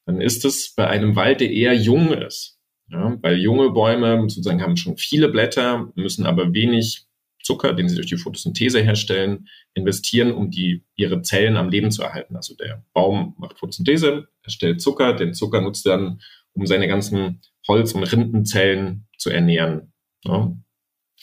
Dann 0.06 0.20
ist 0.20 0.44
es 0.44 0.74
bei 0.74 0.88
einem 0.88 1.16
Wald, 1.16 1.40
der 1.40 1.50
eher 1.50 1.74
jung 1.74 2.12
ist. 2.12 2.58
Ja, 2.88 3.16
weil 3.22 3.38
junge 3.38 3.70
Bäume 3.70 4.22
sozusagen 4.22 4.62
haben 4.62 4.76
schon 4.76 4.96
viele 4.96 5.28
Blätter, 5.28 5.92
müssen 5.94 6.26
aber 6.26 6.52
wenig 6.52 7.06
Zucker, 7.42 7.72
den 7.72 7.88
sie 7.88 7.94
durch 7.94 8.08
die 8.08 8.16
Photosynthese 8.16 8.80
herstellen, 8.80 9.48
investieren, 9.74 10.32
um 10.32 10.50
die, 10.50 10.84
ihre 10.96 11.22
Zellen 11.22 11.56
am 11.56 11.68
Leben 11.68 11.92
zu 11.92 12.02
erhalten. 12.02 12.36
Also 12.36 12.54
der 12.56 12.84
Baum 12.92 13.34
macht 13.38 13.58
Photosynthese, 13.58 14.28
erstellt 14.42 14.80
Zucker, 14.82 15.14
den 15.14 15.34
Zucker 15.34 15.60
nutzt 15.60 15.86
er 15.86 15.98
dann, 15.98 16.20
um 16.52 16.66
seine 16.66 16.88
ganzen 16.88 17.40
Holz- 17.68 17.92
und 17.92 18.02
Rindenzellen 18.02 19.06
zu 19.16 19.30
ernähren. 19.30 19.92
Ja. 20.24 20.52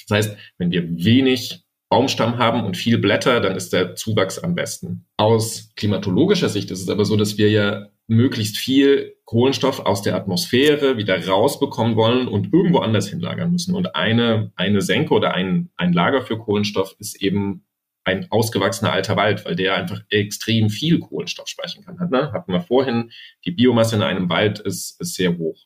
Das 0.07 0.17
heißt, 0.17 0.37
wenn 0.57 0.71
wir 0.71 0.87
wenig 1.03 1.66
Baumstamm 1.89 2.37
haben 2.37 2.65
und 2.65 2.75
viel 2.75 2.97
Blätter, 2.97 3.39
dann 3.39 3.55
ist 3.55 3.71
der 3.71 3.95
Zuwachs 3.95 4.39
am 4.39 4.55
besten. 4.55 5.05
Aus 5.15 5.71
klimatologischer 5.75 6.49
Sicht 6.49 6.69
ist 6.71 6.81
es 6.81 6.89
aber 6.89 7.05
so, 7.05 7.15
dass 7.15 7.37
wir 7.37 7.49
ja 7.49 7.87
möglichst 8.07 8.57
viel 8.57 9.15
Kohlenstoff 9.25 9.81
aus 9.81 10.01
der 10.01 10.15
Atmosphäre 10.15 10.97
wieder 10.97 11.25
rausbekommen 11.25 11.95
wollen 11.95 12.27
und 12.27 12.53
irgendwo 12.53 12.79
anders 12.79 13.09
hinlagern 13.09 13.51
müssen. 13.51 13.75
Und 13.75 13.95
eine, 13.95 14.51
eine 14.55 14.81
Senke 14.81 15.13
oder 15.13 15.33
ein, 15.33 15.69
ein 15.75 15.93
Lager 15.93 16.21
für 16.21 16.37
Kohlenstoff 16.37 16.95
ist 16.99 17.21
eben 17.21 17.65
ein 18.05 18.27
ausgewachsener 18.31 18.93
alter 18.93 19.17
Wald, 19.17 19.45
weil 19.45 19.57
der 19.57 19.75
einfach 19.75 20.01
extrem 20.09 20.69
viel 20.69 20.99
Kohlenstoff 20.99 21.49
speichern 21.49 21.83
kann. 21.83 22.09
Ne? 22.09 22.31
Hatten 22.31 22.53
wir 22.53 22.61
vorhin, 22.61 23.11
die 23.43 23.51
Biomasse 23.51 23.97
in 23.97 24.01
einem 24.01 24.29
Wald 24.29 24.59
ist, 24.59 24.99
ist 25.01 25.15
sehr 25.15 25.37
hoch. 25.37 25.65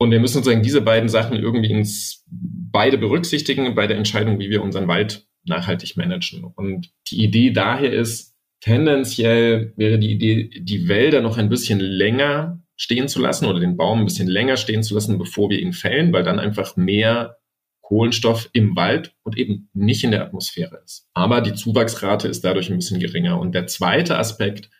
Und 0.00 0.12
wir 0.12 0.18
müssen 0.18 0.38
sozusagen 0.38 0.62
diese 0.62 0.80
beiden 0.80 1.10
Sachen 1.10 1.36
irgendwie 1.36 1.70
ins 1.70 2.24
beide 2.30 2.96
berücksichtigen 2.96 3.74
bei 3.74 3.86
der 3.86 3.98
Entscheidung, 3.98 4.38
wie 4.38 4.48
wir 4.48 4.62
unseren 4.62 4.88
Wald 4.88 5.26
nachhaltig 5.44 5.98
managen. 5.98 6.42
Und 6.42 6.90
die 7.10 7.22
Idee 7.22 7.50
daher 7.50 7.92
ist, 7.92 8.34
tendenziell 8.60 9.74
wäre 9.76 9.98
die 9.98 10.12
Idee, 10.12 10.48
die 10.58 10.88
Wälder 10.88 11.20
noch 11.20 11.36
ein 11.36 11.50
bisschen 11.50 11.80
länger 11.80 12.62
stehen 12.76 13.08
zu 13.08 13.20
lassen 13.20 13.44
oder 13.44 13.60
den 13.60 13.76
Baum 13.76 14.00
ein 14.00 14.04
bisschen 14.06 14.26
länger 14.26 14.56
stehen 14.56 14.82
zu 14.82 14.94
lassen, 14.94 15.18
bevor 15.18 15.50
wir 15.50 15.60
ihn 15.60 15.74
fällen, 15.74 16.14
weil 16.14 16.22
dann 16.22 16.38
einfach 16.38 16.76
mehr 16.76 17.36
Kohlenstoff 17.82 18.48
im 18.54 18.76
Wald 18.76 19.14
und 19.22 19.36
eben 19.36 19.68
nicht 19.74 20.02
in 20.02 20.12
der 20.12 20.22
Atmosphäre 20.22 20.80
ist. 20.82 21.10
Aber 21.12 21.42
die 21.42 21.52
Zuwachsrate 21.52 22.26
ist 22.26 22.42
dadurch 22.42 22.70
ein 22.70 22.78
bisschen 22.78 23.00
geringer. 23.00 23.38
Und 23.38 23.54
der 23.54 23.66
zweite 23.66 24.16
Aspekt, 24.16 24.70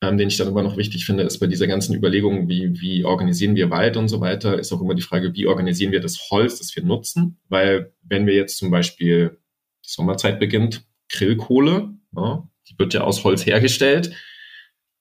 ähm, 0.00 0.16
den 0.16 0.28
ich 0.28 0.36
dann 0.36 0.48
immer 0.48 0.62
noch 0.62 0.76
wichtig 0.76 1.04
finde, 1.04 1.24
ist 1.24 1.38
bei 1.38 1.46
dieser 1.46 1.66
ganzen 1.66 1.94
Überlegung, 1.94 2.48
wie, 2.48 2.80
wie 2.80 3.04
organisieren 3.04 3.56
wir 3.56 3.70
Wald 3.70 3.96
und 3.96 4.08
so 4.08 4.20
weiter, 4.20 4.58
ist 4.58 4.72
auch 4.72 4.80
immer 4.80 4.94
die 4.94 5.02
Frage, 5.02 5.34
wie 5.34 5.46
organisieren 5.46 5.92
wir 5.92 6.00
das 6.00 6.30
Holz, 6.30 6.58
das 6.58 6.74
wir 6.76 6.84
nutzen. 6.84 7.40
Weil 7.48 7.92
wenn 8.02 8.26
wir 8.26 8.34
jetzt 8.34 8.58
zum 8.58 8.70
Beispiel 8.70 9.38
die 9.84 9.90
Sommerzeit 9.90 10.38
beginnt, 10.38 10.86
Grillkohle, 11.10 11.94
ja, 12.16 12.48
die 12.68 12.78
wird 12.78 12.94
ja 12.94 13.00
aus 13.02 13.24
Holz 13.24 13.44
hergestellt, 13.44 14.14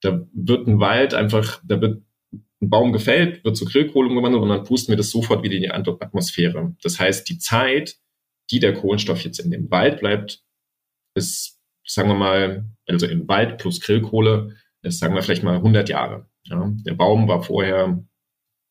da 0.02 0.26
wird 0.34 0.68
ein 0.68 0.80
Wald 0.80 1.14
einfach, 1.14 1.62
da 1.64 1.80
wird 1.80 2.02
ein 2.62 2.70
Baum 2.70 2.92
gefällt, 2.92 3.44
wird 3.44 3.58
zu 3.58 3.66
Grillkohle 3.66 4.10
umgewandelt 4.10 4.42
und 4.42 4.50
dann 4.50 4.64
pusten 4.64 4.92
wir 4.92 4.98
das 4.98 5.12
sofort 5.12 5.44
wieder 5.44 5.56
in 5.56 5.62
die 5.62 5.72
Atmosphäre. 5.72 6.76
Das 6.82 7.00
heißt, 7.00 7.30
die 7.30 7.38
Zeit, 7.38 7.98
die 8.50 8.60
der 8.60 8.74
Kohlenstoff 8.74 9.24
jetzt 9.24 9.40
in 9.40 9.52
dem 9.52 9.70
Wald 9.70 10.00
bleibt, 10.00 10.42
ist, 11.14 11.60
sagen 11.86 12.10
wir 12.10 12.16
mal, 12.16 12.66
also 12.88 13.06
im 13.06 13.28
Wald 13.28 13.60
plus 13.60 13.80
Grillkohle, 13.80 14.56
ist, 14.88 15.00
sagen 15.00 15.16
wir 15.16 15.22
vielleicht 15.22 15.44
mal 15.44 15.56
100 15.56 15.90
Jahre. 15.90 16.28
Ja, 16.44 16.72
der 16.86 16.94
Baum 16.94 17.28
war 17.28 17.44
vorher 17.44 18.04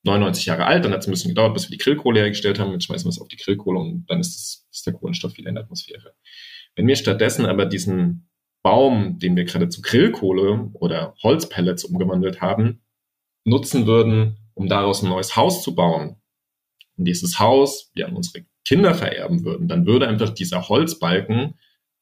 99 0.05 0.46
Jahre 0.46 0.66
alt, 0.66 0.85
dann 0.85 0.92
hat 0.92 1.00
es 1.00 1.09
ein 1.09 1.11
bisschen 1.11 1.31
gedauert, 1.31 1.55
bis 1.55 1.68
wir 1.68 1.76
die 1.76 1.83
Grillkohle 1.83 2.20
hergestellt 2.20 2.59
haben. 2.59 2.72
Jetzt 2.72 2.85
schmeißen 2.85 3.07
wir 3.07 3.11
es 3.11 3.20
auf 3.20 3.29
die 3.29 3.37
Grillkohle 3.37 3.79
und 3.79 4.07
dann 4.09 4.20
ist, 4.20 4.35
das, 4.35 4.66
ist 4.72 4.87
der 4.87 4.94
Kohlenstoff 4.94 5.37
wieder 5.37 5.48
in 5.48 5.57
der 5.57 5.64
Atmosphäre. 5.64 6.14
Wenn 6.74 6.87
wir 6.87 6.96
stattdessen 6.96 7.46
aber 7.46 7.66
diesen 7.66 8.29
Baum, 8.62 9.18
den 9.18 9.37
wir 9.37 9.44
gerade 9.44 9.68
zu 9.68 9.83
Grillkohle 9.83 10.70
oder 10.74 11.14
Holzpellets 11.22 11.85
umgewandelt 11.85 12.40
haben, 12.40 12.83
nutzen 13.44 13.87
würden, 13.87 14.38
um 14.55 14.68
daraus 14.68 15.02
ein 15.02 15.09
neues 15.09 15.37
Haus 15.37 15.62
zu 15.62 15.74
bauen 15.74 16.16
und 16.96 17.05
dieses 17.05 17.38
Haus 17.38 17.90
wir 17.94 18.09
an 18.09 18.16
unsere 18.16 18.44
Kinder 18.66 18.94
vererben 18.94 19.44
würden, 19.44 19.68
dann 19.68 19.87
würde 19.87 20.09
einfach 20.09 20.31
dieser 20.31 20.68
Holzbalken 20.68 21.55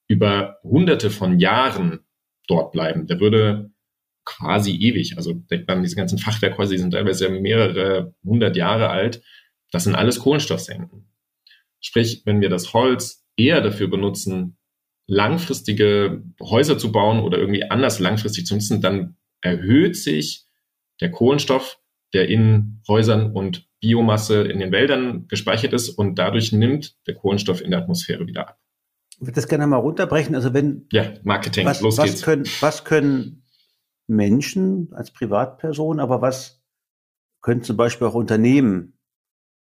über 0.08 0.58
hunderte 0.62 1.10
von 1.10 1.38
Jahren 1.38 2.00
dort 2.46 2.72
bleiben. 2.72 3.06
Der 3.06 3.20
würde 3.20 3.70
quasi 4.24 4.72
ewig, 4.76 5.16
also 5.16 5.32
denkt 5.32 5.68
man, 5.68 5.82
diese 5.82 5.96
ganzen 5.96 6.18
Fachwerkhäuser, 6.18 6.72
die 6.72 6.78
sind 6.78 6.92
teilweise 6.92 7.28
mehrere 7.28 8.14
hundert 8.24 8.56
Jahre 8.56 8.90
alt. 8.90 9.22
Das 9.70 9.84
sind 9.84 9.94
alles 9.94 10.20
Kohlenstoffsenken. 10.20 11.06
Sprich, 11.80 12.22
wenn 12.24 12.40
wir 12.40 12.48
das 12.48 12.72
Holz 12.72 13.26
eher 13.36 13.60
dafür 13.60 13.88
benutzen, 13.88 14.56
langfristige 15.06 16.22
Häuser 16.40 16.78
zu 16.78 16.92
bauen 16.92 17.20
oder 17.20 17.38
irgendwie 17.38 17.70
anders 17.70 17.98
langfristig 17.98 18.46
zu 18.46 18.54
nutzen, 18.54 18.80
dann 18.80 19.16
erhöht 19.42 19.96
sich 19.96 20.46
der 21.00 21.10
Kohlenstoff, 21.10 21.78
der 22.14 22.28
in 22.28 22.80
Häusern 22.88 23.32
und 23.32 23.68
Biomasse 23.80 24.44
in 24.44 24.60
den 24.60 24.72
Wäldern 24.72 25.28
gespeichert 25.28 25.74
ist 25.74 25.90
und 25.90 26.18
dadurch 26.18 26.52
nimmt 26.52 26.96
der 27.06 27.14
Kohlenstoff 27.14 27.60
in 27.60 27.70
der 27.70 27.80
Atmosphäre 27.80 28.26
wieder 28.26 28.48
ab. 28.48 28.58
Ich 29.10 29.20
würde 29.20 29.32
das 29.32 29.48
gerne 29.48 29.66
mal 29.66 29.76
runterbrechen. 29.76 30.34
Also 30.34 30.54
wenn 30.54 30.86
ja 30.90 31.12
Marketing, 31.22 31.66
was, 31.66 31.80
los 31.82 31.98
was 31.98 32.06
geht's. 32.06 32.22
Können, 32.22 32.44
was 32.60 32.84
können 32.84 33.43
Menschen 34.06 34.92
als 34.92 35.10
Privatperson, 35.12 36.00
aber 36.00 36.20
was 36.20 36.62
können 37.40 37.62
zum 37.62 37.76
Beispiel 37.76 38.06
auch 38.06 38.14
Unternehmen 38.14 38.98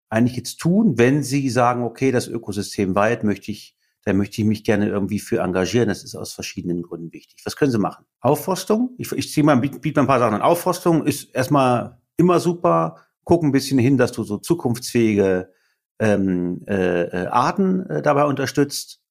eigentlich 0.10 0.38
jetzt 0.38 0.58
tun, 0.58 0.98
wenn 0.98 1.24
sie 1.24 1.50
sagen, 1.50 1.84
okay, 1.84 2.12
das 2.12 2.28
Ökosystem 2.28 2.96
Wald 2.96 3.24
möchte 3.24 3.52
ich 3.52 3.78
da 4.06 4.12
möchte 4.14 4.42
ich 4.42 4.48
mich 4.48 4.64
gerne 4.64 4.90
irgendwie 4.90 5.20
für 5.20 5.40
engagieren. 5.40 5.88
Das 5.88 6.04
ist 6.04 6.16
aus 6.16 6.34
verschiedenen 6.34 6.82
Gründen 6.82 7.14
wichtig. 7.14 7.42
Was 7.46 7.56
können 7.56 7.72
Sie 7.72 7.78
machen? 7.78 8.06
Aufforstung? 8.20 8.96
Ich, 8.98 9.12
ich 9.14 9.32
ziehe 9.32 9.46
mal, 9.46 9.56
biete 9.56 9.80
biet 9.80 9.96
mal 9.96 10.04
ein 10.04 10.08
paar 10.08 10.20
Sachen 10.20 10.36
an. 10.36 10.42
Aufforstung 10.42 11.06
ist 11.06 11.34
erstmal 11.34 12.02
immer 12.18 12.40
super. 12.40 12.98
Guck 13.24 13.44
ein 13.44 13.54
bisschen 13.54 13.80
hin, 13.80 13.98
dass 13.98 14.12
du 14.12 14.24
so 14.24 14.38
zukunftsfähige 14.38 15.54
ähm, 16.00 16.64
äh, 16.68 17.04
äh 17.04 17.28
Arten 17.28 17.90
äh, 17.90 18.02
dabei 18.02 18.26
unterstützt. 18.26 19.02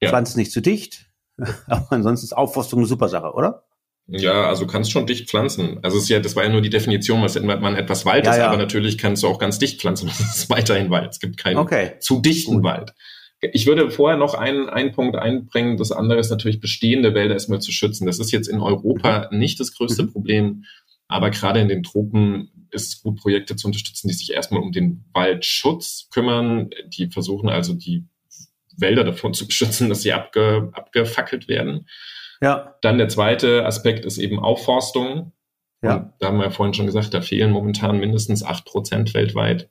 Ja. 0.00 0.08
Pflanzt 0.08 0.38
nicht 0.38 0.52
zu 0.52 0.62
dicht. 0.62 1.12
Aber 1.66 1.92
ansonsten 1.92 2.24
ist 2.24 2.32
Aufforstung 2.32 2.80
eine 2.80 2.88
super 2.88 3.10
Sache, 3.10 3.34
oder? 3.34 3.66
Ja, 4.12 4.48
also 4.48 4.66
kannst 4.66 4.90
schon 4.90 5.06
dicht 5.06 5.30
pflanzen. 5.30 5.78
Also 5.82 5.96
es 5.96 6.04
ist 6.04 6.08
ja, 6.08 6.18
das 6.18 6.34
war 6.34 6.42
ja 6.42 6.50
nur 6.50 6.62
die 6.62 6.70
Definition, 6.70 7.22
was 7.22 7.40
man 7.40 7.76
etwas 7.76 8.04
Wald 8.04 8.26
ja, 8.26 8.32
ist, 8.32 8.38
ja. 8.38 8.48
aber 8.48 8.56
natürlich 8.56 8.98
kannst 8.98 9.22
du 9.22 9.28
auch 9.28 9.38
ganz 9.38 9.58
dicht 9.58 9.80
pflanzen. 9.80 10.08
Das 10.18 10.36
ist 10.36 10.50
weiterhin 10.50 10.90
Wald. 10.90 11.10
Es 11.10 11.20
gibt 11.20 11.36
keinen 11.36 11.58
okay. 11.58 11.92
zu 12.00 12.20
dichten 12.20 12.56
Gut. 12.56 12.64
Wald. 12.64 12.92
Ich 13.40 13.66
würde 13.66 13.90
vorher 13.90 14.18
noch 14.18 14.34
einen, 14.34 14.68
einen 14.68 14.92
Punkt 14.92 15.16
einbringen. 15.16 15.76
Das 15.76 15.92
andere 15.92 16.18
ist 16.18 16.30
natürlich 16.30 16.60
bestehende 16.60 17.14
Wälder 17.14 17.34
erstmal 17.34 17.60
zu 17.60 17.72
schützen. 17.72 18.04
Das 18.04 18.18
ist 18.18 18.32
jetzt 18.32 18.48
in 18.48 18.60
Europa 18.60 19.28
mhm. 19.30 19.38
nicht 19.38 19.60
das 19.60 19.72
größte 19.72 20.02
mhm. 20.02 20.12
Problem. 20.12 20.64
Aber 21.08 21.30
gerade 21.30 21.60
in 21.60 21.68
den 21.68 21.82
Tropen 21.82 22.50
ist 22.70 22.88
es 22.88 23.02
gut, 23.02 23.20
Projekte 23.20 23.56
zu 23.56 23.68
unterstützen, 23.68 24.08
die 24.08 24.14
sich 24.14 24.32
erstmal 24.32 24.62
um 24.62 24.72
den 24.72 25.04
Waldschutz 25.12 26.08
kümmern. 26.10 26.70
Die 26.88 27.08
versuchen 27.08 27.48
also 27.48 27.74
die 27.74 28.04
Wälder 28.76 29.04
davon 29.04 29.34
zu 29.34 29.46
beschützen, 29.48 29.88
dass 29.88 30.02
sie 30.02 30.12
abge, 30.12 30.70
abgefackelt 30.72 31.48
werden. 31.48 31.86
Ja. 32.40 32.76
Dann 32.82 32.98
der 32.98 33.08
zweite 33.08 33.66
Aspekt 33.66 34.04
ist 34.04 34.18
eben 34.18 34.38
Aufforstung. 34.38 35.32
Ja. 35.82 35.96
Und 35.96 36.12
da 36.18 36.28
haben 36.28 36.38
wir 36.38 36.44
ja 36.44 36.50
vorhin 36.50 36.74
schon 36.74 36.86
gesagt, 36.86 37.14
da 37.14 37.22
fehlen 37.22 37.52
momentan 37.52 37.98
mindestens 37.98 38.42
acht 38.42 38.64
Prozent 38.64 39.14
weltweit. 39.14 39.70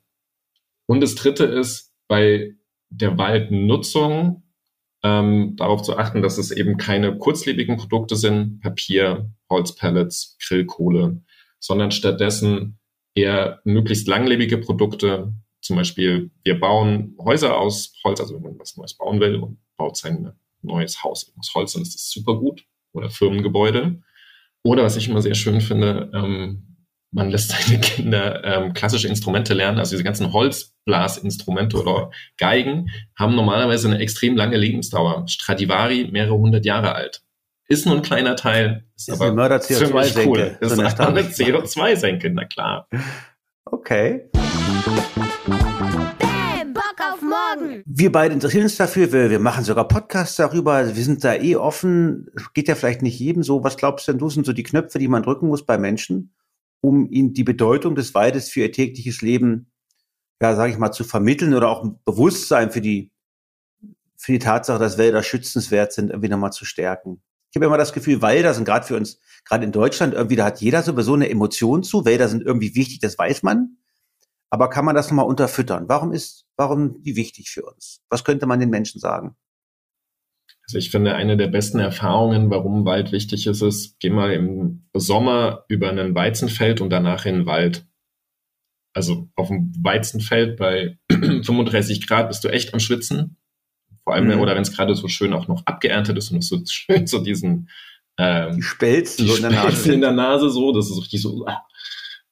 Und 0.88 1.01
das 1.01 1.15
dritte 1.15 1.45
ist, 1.45 1.93
bei 2.08 2.55
der 2.89 3.17
Waldnutzung 3.17 4.43
ähm, 5.03 5.55
darauf 5.55 5.84
zu 5.84 5.97
achten, 5.97 6.21
dass 6.21 6.38
es 6.38 6.51
eben 6.51 6.77
keine 6.77 7.17
kurzlebigen 7.17 7.77
Produkte 7.77 8.15
sind, 8.15 8.60
Papier, 8.62 9.32
Holzpellets, 9.49 10.38
Grillkohle, 10.45 11.21
sondern 11.60 11.91
stattdessen 11.91 12.79
eher 13.15 13.62
möglichst 13.63 14.08
langlebige 14.08 14.58
Produkte. 14.58 15.34
Zum 15.62 15.75
Beispiel, 15.75 16.32
wir 16.43 16.60
bauen 16.60 17.15
Häuser 17.19 17.58
aus 17.58 17.93
Holz, 18.03 18.19
also 18.19 18.36
wenn 18.36 18.43
man 18.43 18.60
was 18.60 18.75
Neues 18.77 18.95
bauen 18.95 19.19
will 19.19 19.36
und 19.36 19.60
baut 19.77 19.97
sein 19.97 20.34
neues 20.62 21.04
Haus 21.04 21.34
aus 21.39 21.54
Holz, 21.56 21.74
dann 21.74 21.82
ist 21.82 21.95
das 21.95 22.10
super 22.10 22.36
gut. 22.36 22.65
Oder 22.93 23.10
Firmengebäude. 23.10 24.02
Oder 24.63 24.84
was 24.84 24.98
ich 24.98 25.08
immer 25.08 25.22
sehr 25.22 25.36
schön 25.36 25.62
finde, 25.62 26.12
ähm, 26.13 26.69
man 27.12 27.30
lässt 27.30 27.52
seine 27.52 27.80
Kinder 27.80 28.43
ähm, 28.43 28.74
klassische 28.74 29.08
Instrumente 29.08 29.54
lernen, 29.54 29.80
also 29.80 29.91
diese 29.91 30.04
ganzen 30.04 30.34
Holzblasinstrumente 30.34 31.78
oder 31.78 32.12
Geigen 32.38 32.89
haben 33.17 33.36
normalerweise 33.36 33.88
eine 33.88 34.00
extrem 34.00 34.36
lange 34.36 34.58
Lebensdauer. 34.58 35.28
Stradivari 35.28 36.10
mehrere 36.12 36.38
hundert 36.38 36.65
Jahre 36.65 36.93
alt. 36.93 37.22
Ist 37.67 37.86
nur 37.86 37.95
ein 37.95 38.02
kleiner 38.02 38.36
Teil, 38.36 38.86
ist, 38.95 39.10
ist 39.10 39.22
aber 39.22 39.32
Mörder 39.32 39.58
CO2 39.58 40.26
cool. 40.26 40.58
Ist 40.60 40.76
so 40.76 40.82
eine, 40.82 41.00
eine 41.00 41.22
CO2-Senke, 41.22 42.32
na 42.32 42.45
klar. 42.45 42.88
Okay. 43.65 44.30
Auf 47.69 47.75
morgen. 47.75 47.84
Wir 47.86 48.12
beide 48.12 48.34
interessieren 48.34 48.63
uns 48.63 48.77
dafür, 48.77 49.12
wir, 49.12 49.29
wir 49.29 49.39
machen 49.39 49.63
sogar 49.63 49.88
Podcasts 49.88 50.36
darüber, 50.36 50.95
wir 50.95 51.03
sind 51.03 51.23
da 51.23 51.36
eh 51.36 51.55
offen. 51.55 52.29
Geht 52.53 52.67
ja 52.67 52.75
vielleicht 52.75 53.01
nicht 53.01 53.19
jedem 53.19 53.43
so. 53.43 53.63
Was 53.63 53.77
glaubst 53.77 54.08
du 54.08 54.12
denn, 54.12 54.19
du 54.19 54.29
sind 54.29 54.45
so 54.45 54.53
die 54.53 54.63
Knöpfe, 54.63 54.99
die 54.99 55.08
man 55.08 55.23
drücken 55.23 55.47
muss 55.47 55.65
bei 55.65 55.77
Menschen? 55.77 56.34
um 56.82 57.10
ihnen 57.12 57.34
die 57.34 57.43
Bedeutung 57.43 57.95
des 57.95 58.13
Waldes 58.13 58.49
für 58.49 58.62
ihr 58.62 58.71
tägliches 58.71 59.21
Leben, 59.21 59.71
ja, 60.41 60.55
sage 60.55 60.71
ich 60.71 60.77
mal, 60.77 60.91
zu 60.91 61.03
vermitteln 61.03 61.53
oder 61.53 61.69
auch 61.69 61.84
ein 61.84 61.99
Bewusstsein 62.05 62.71
für 62.71 62.82
die, 62.82 63.12
für 64.15 64.32
die 64.32 64.39
Tatsache, 64.39 64.79
dass 64.79 64.97
Wälder 64.97 65.23
schützenswert 65.23 65.91
sind, 65.93 66.10
irgendwie 66.10 66.29
nochmal 66.29 66.53
zu 66.53 66.65
stärken. 66.65 67.21
Ich 67.51 67.55
habe 67.55 67.65
immer 67.65 67.77
das 67.77 67.93
Gefühl, 67.93 68.21
Wälder 68.21 68.53
sind 68.53 68.65
gerade 68.65 68.86
für 68.86 68.95
uns, 68.95 69.19
gerade 69.43 69.65
in 69.65 69.71
Deutschland, 69.71 70.13
irgendwie, 70.13 70.36
da 70.36 70.45
hat 70.45 70.62
jeder 70.62 70.84
sowieso 70.84 71.15
eine 71.15 71.29
Emotion 71.29 71.84
zu. 71.84 72.05
Wälder 72.05 72.29
sind 72.29 72.43
irgendwie 72.43 72.75
wichtig, 72.75 72.99
das 72.99 73.17
weiß 73.17 73.43
man. 73.43 73.77
Aber 74.52 74.70
kann 74.70 74.86
man 74.86 74.96
das 74.96 75.10
nochmal 75.10 75.28
unterfüttern? 75.28 75.86
Warum 75.88 76.12
ist, 76.12 76.46
warum 76.58 77.02
die 77.04 77.16
wichtig 77.16 77.50
für 77.50 77.64
uns? 77.64 78.02
Was 78.10 78.24
könnte 78.24 78.48
man 78.48 78.60
den 78.60 78.70
Menschen 78.70 79.00
sagen? 79.00 79.36
Also 80.70 80.78
ich 80.78 80.92
finde, 80.92 81.16
eine 81.16 81.38
der 81.38 81.48
besten 81.48 81.80
Erfahrungen, 81.80 82.50
warum 82.50 82.86
Wald 82.86 83.12
wichtig 83.12 83.48
ist, 83.48 83.62
ist, 83.62 84.00
geh 84.00 84.10
mal 84.10 84.34
im 84.34 84.88
Sommer 84.94 85.66
über 85.68 85.90
ein 85.90 86.16
Weizenfeld 86.16 86.82
und 86.82 86.92
danach 86.92 87.26
in 87.26 87.36
den 87.36 87.46
Wald. 87.46 87.88
Also 88.94 89.30
auf 89.36 89.48
dem 89.48 89.72
Weizenfeld 89.82 90.58
bei 90.58 91.00
35 91.12 92.08
Grad 92.08 92.28
bist 92.28 92.44
du 92.44 92.50
echt 92.50 92.74
am 92.74 92.80
Schwitzen. 92.80 93.38
Vor 94.04 94.14
allem, 94.14 94.28
mhm. 94.28 94.40
oder 94.40 94.56
wenn 94.56 94.62
es 94.62 94.76
gerade 94.76 94.96
so 94.96 95.08
schön 95.08 95.34
auch 95.34 95.48
noch 95.48 95.66
abgeerntet 95.66 96.18
ist 96.18 96.32
und 96.32 96.44
so 96.44 96.60
schön 96.68 97.08
so 97.08 97.20
diesen 97.20 97.70
ähm, 98.18 98.58
die 98.58 98.62
Spelzen 98.62 99.26
die 99.26 99.32
so 99.32 99.38
in 99.38 99.42
der 99.44 99.52
Nase. 99.52 99.94
in 99.94 100.02
der 100.02 100.12
Nase 100.12 100.50
so, 100.50 100.72
das 100.72 100.90
ist 100.90 101.00
richtig 101.00 101.22
so. 101.22 101.46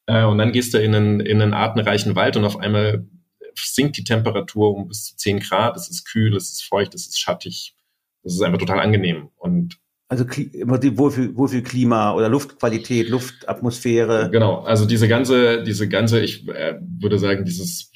Äh, 0.07 0.25
und 0.25 0.37
dann 0.37 0.51
gehst 0.51 0.73
du 0.73 0.79
in 0.79 0.95
einen, 0.95 1.19
in 1.19 1.41
einen 1.41 1.53
artenreichen 1.53 2.15
Wald 2.15 2.35
und 2.35 2.45
auf 2.45 2.57
einmal 2.57 3.07
sinkt 3.55 3.97
die 3.97 4.03
Temperatur 4.03 4.75
um 4.75 4.87
bis 4.87 5.05
zu 5.05 5.15
10 5.17 5.39
Grad. 5.39 5.75
Es 5.75 5.89
ist 5.89 6.05
kühl, 6.05 6.35
es 6.35 6.51
ist 6.51 6.63
feucht, 6.63 6.95
es 6.95 7.07
ist 7.07 7.19
schattig. 7.19 7.75
Das 8.23 8.33
ist 8.33 8.41
einfach 8.41 8.59
total 8.59 8.79
angenehm. 8.79 9.29
Und 9.35 9.79
also 10.09 10.25
Wohlfühl, 10.25 11.35
Wohlfühlklima 11.35 12.13
oder 12.13 12.29
Luftqualität, 12.29 13.09
Luftatmosphäre. 13.09 14.29
Genau, 14.31 14.61
also 14.61 14.85
diese 14.85 15.07
ganze, 15.07 15.63
diese 15.63 15.89
ganze, 15.89 16.21
ich 16.21 16.47
äh, 16.47 16.79
würde 16.81 17.19
sagen, 17.19 17.43
dieses 17.45 17.91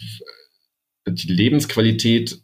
die 1.08 1.32
Lebensqualität 1.32 2.44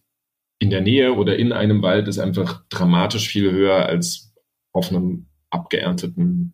in 0.59 0.69
der 0.69 0.81
Nähe 0.81 1.13
oder 1.13 1.37
in 1.37 1.51
einem 1.51 1.81
Wald 1.81 2.07
ist 2.07 2.17
einfach 2.17 2.63
dramatisch 2.69 3.27
viel 3.27 3.51
höher 3.51 3.85
als 3.85 4.33
auf 4.71 4.89
einem 4.89 5.27
abgeernteten 5.49 6.53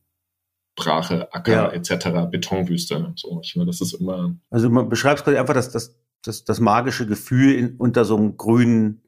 Brache, 0.76 1.34
Acker 1.34 1.52
ja. 1.52 1.72
etc., 1.72 2.30
Betonwüste. 2.32 3.14
So, 3.16 3.40
ich 3.44 3.54
finde, 3.54 3.68
das 3.68 3.82
ist 3.82 3.94
immer. 3.94 4.36
Also 4.50 4.70
man 4.70 4.90
beschreibt 4.90 5.24
quasi 5.24 5.38
einfach 5.38 5.54
das, 5.54 5.72
das, 5.72 6.00
das, 6.24 6.46
das 6.46 6.60
magische 6.60 7.06
Gefühl 7.06 7.54
in, 7.54 7.78
unter 7.78 8.06
so 8.06 8.18
einem 8.18 8.38
grünen 8.38 9.04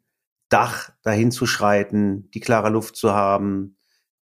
Dach 0.49 0.91
dahin 1.01 1.31
zu 1.31 1.47
schreiten, 1.47 2.29
die 2.31 2.39
klare 2.39 2.69
Luft 2.69 2.95
zu 2.95 3.13
haben, 3.13 3.77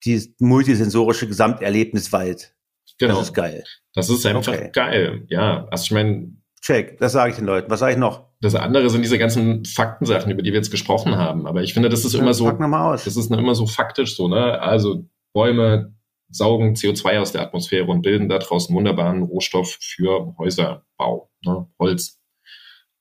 die 0.06 0.36
multisensorische 0.40 1.28
Gesamterlebnis 1.28 2.12
Wald. 2.14 2.56
Genau. 3.00 3.16
Das 3.16 3.30
ist 3.30 3.34
geil. 3.34 3.64
Das 3.96 4.10
ist 4.10 4.26
einfach 4.26 4.48
okay. 4.48 4.70
geil. 4.72 5.26
Ja, 5.30 5.68
also 5.70 5.84
ich 5.86 5.92
meine. 5.92 6.38
Check, 6.62 7.00
das 7.00 7.14
sage 7.14 7.32
ich 7.32 7.38
den 7.38 7.48
Leuten. 7.48 7.72
Was 7.72 7.80
sage 7.80 7.94
ich 7.94 7.98
noch? 7.98 8.28
Das 8.40 8.54
andere 8.54 8.92
sind 8.92 9.02
diese 9.02 9.18
ganzen 9.18 9.66
Faktensachen, 9.66 10.32
über 10.32 10.44
die 10.44 10.52
wir 10.52 10.58
jetzt 10.58 10.70
gesprochen 10.70 11.16
haben. 11.16 11.48
Aber 11.48 11.64
ich 11.64 11.74
finde, 11.74 11.90
das 11.90 12.06
ist 12.06 12.14
ja, 12.14 12.20
immer 12.20 12.36
so. 12.36 12.52
Mal 12.52 12.94
aus. 12.94 13.06
Das 13.06 13.18
ist 13.18 13.32
immer 13.32 13.56
so 13.56 13.66
faktisch 13.66 14.16
so, 14.16 14.28
ne? 14.28 14.62
Also 14.62 15.06
Bäume 15.34 15.96
saugen 16.32 16.76
CO2 16.76 17.20
aus 17.20 17.32
der 17.32 17.42
Atmosphäre 17.42 17.88
und 17.88 18.02
bilden 18.02 18.30
da 18.30 18.40
draußen 18.40 18.74
wunderbaren 18.76 19.24
Rohstoff 19.24 19.78
für 19.80 20.36
Häuserbau, 20.38 21.30
ne? 21.46 21.68
Holz. 21.80 22.20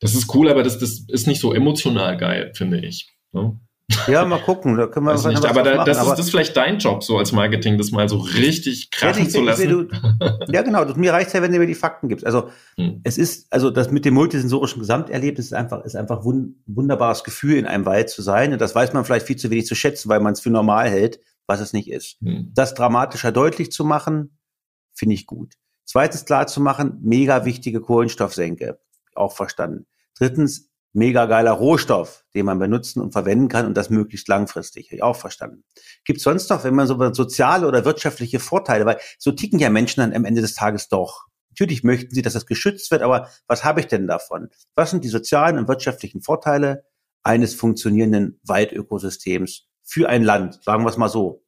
Das 0.00 0.14
ist 0.14 0.34
cool, 0.34 0.48
aber 0.48 0.62
das, 0.62 0.78
das 0.78 1.04
ist 1.08 1.26
nicht 1.26 1.40
so 1.40 1.52
emotional 1.52 2.16
geil, 2.16 2.52
finde 2.54 2.80
ich. 2.80 3.12
Ne? 3.32 3.60
Ja, 4.06 4.24
mal 4.24 4.40
gucken. 4.40 4.76
Da 4.76 4.86
können 4.86 5.06
wir 5.06 5.14
Weiß 5.14 5.26
nicht, 5.26 5.44
aber 5.44 5.62
da, 5.62 5.84
das 5.84 5.98
ist 5.98 6.08
das 6.08 6.18
ist 6.20 6.30
vielleicht 6.30 6.56
dein 6.56 6.78
Job 6.78 7.02
so 7.02 7.18
als 7.18 7.32
Marketing, 7.32 7.76
das 7.76 7.90
mal 7.90 8.08
so 8.08 8.18
richtig 8.18 8.90
krachen 8.90 9.24
ja, 9.24 9.28
zu 9.28 9.40
lassen. 9.42 9.68
Du, 9.68 9.88
ja, 10.52 10.62
genau. 10.62 10.84
Das, 10.84 10.96
mir 10.96 11.12
reicht 11.12 11.34
ja, 11.34 11.42
wenn 11.42 11.52
du 11.52 11.58
mir 11.58 11.66
die 11.66 11.74
Fakten 11.74 12.08
gibst. 12.08 12.24
Also 12.24 12.50
hm. 12.76 13.00
es 13.04 13.18
ist, 13.18 13.52
also 13.52 13.70
das 13.70 13.90
mit 13.90 14.04
dem 14.04 14.14
multisensorischen 14.14 14.80
Gesamterlebnis 14.80 15.46
ist 15.46 15.54
einfach, 15.54 15.84
ist 15.84 15.96
einfach 15.96 16.24
ein 16.24 16.62
wunderbares 16.66 17.24
Gefühl, 17.24 17.56
in 17.56 17.66
einem 17.66 17.84
Wald 17.84 18.10
zu 18.10 18.22
sein. 18.22 18.52
Und 18.52 18.60
das 18.60 18.74
weiß 18.74 18.92
man 18.92 19.04
vielleicht 19.04 19.26
viel 19.26 19.36
zu 19.36 19.50
wenig 19.50 19.66
zu 19.66 19.74
schätzen, 19.74 20.08
weil 20.08 20.20
man 20.20 20.32
es 20.32 20.40
für 20.40 20.50
normal 20.50 20.88
hält, 20.88 21.20
was 21.50 21.58
es 21.58 21.72
nicht 21.72 21.90
ist. 21.90 22.16
Hm. 22.22 22.52
Das 22.54 22.74
dramatischer 22.74 23.32
deutlich 23.32 23.72
zu 23.72 23.84
machen, 23.84 24.38
finde 24.94 25.16
ich 25.16 25.26
gut. 25.26 25.54
Zweitens 25.84 26.24
klar 26.24 26.46
zu 26.46 26.60
machen, 26.60 26.98
mega 27.02 27.44
wichtige 27.44 27.80
Kohlenstoffsenke. 27.80 28.78
Auch 29.16 29.34
verstanden. 29.34 29.86
Drittens, 30.16 30.70
mega 30.92 31.26
geiler 31.26 31.50
Rohstoff, 31.50 32.24
den 32.34 32.46
man 32.46 32.60
benutzen 32.60 33.00
und 33.00 33.10
verwenden 33.10 33.48
kann 33.48 33.66
und 33.66 33.76
das 33.76 33.90
möglichst 33.90 34.28
langfristig. 34.28 34.86
Habe 34.86 34.96
ich 34.96 35.02
auch 35.02 35.16
verstanden. 35.16 35.64
Gibt 36.04 36.20
sonst 36.20 36.48
noch, 36.50 36.62
wenn 36.62 36.76
man 36.76 36.86
so 36.86 37.12
soziale 37.12 37.66
oder 37.66 37.84
wirtschaftliche 37.84 38.38
Vorteile, 38.38 38.86
weil 38.86 39.00
so 39.18 39.32
ticken 39.32 39.58
ja 39.58 39.70
Menschen 39.70 40.02
dann 40.02 40.14
am 40.14 40.24
Ende 40.24 40.42
des 40.42 40.54
Tages 40.54 40.88
doch. 40.88 41.26
Natürlich 41.48 41.82
möchten 41.82 42.14
sie, 42.14 42.22
dass 42.22 42.34
das 42.34 42.46
geschützt 42.46 42.92
wird, 42.92 43.02
aber 43.02 43.28
was 43.48 43.64
habe 43.64 43.80
ich 43.80 43.88
denn 43.88 44.06
davon? 44.06 44.50
Was 44.76 44.92
sind 44.92 45.02
die 45.02 45.08
sozialen 45.08 45.58
und 45.58 45.66
wirtschaftlichen 45.66 46.22
Vorteile 46.22 46.84
eines 47.24 47.56
funktionierenden 47.56 48.38
Waldökosystems 48.44 49.66
für 49.90 50.08
ein 50.08 50.22
Land? 50.22 50.62
Sagen 50.62 50.84
wir 50.84 50.88
es 50.88 50.96
mal 50.96 51.08
so. 51.08 51.42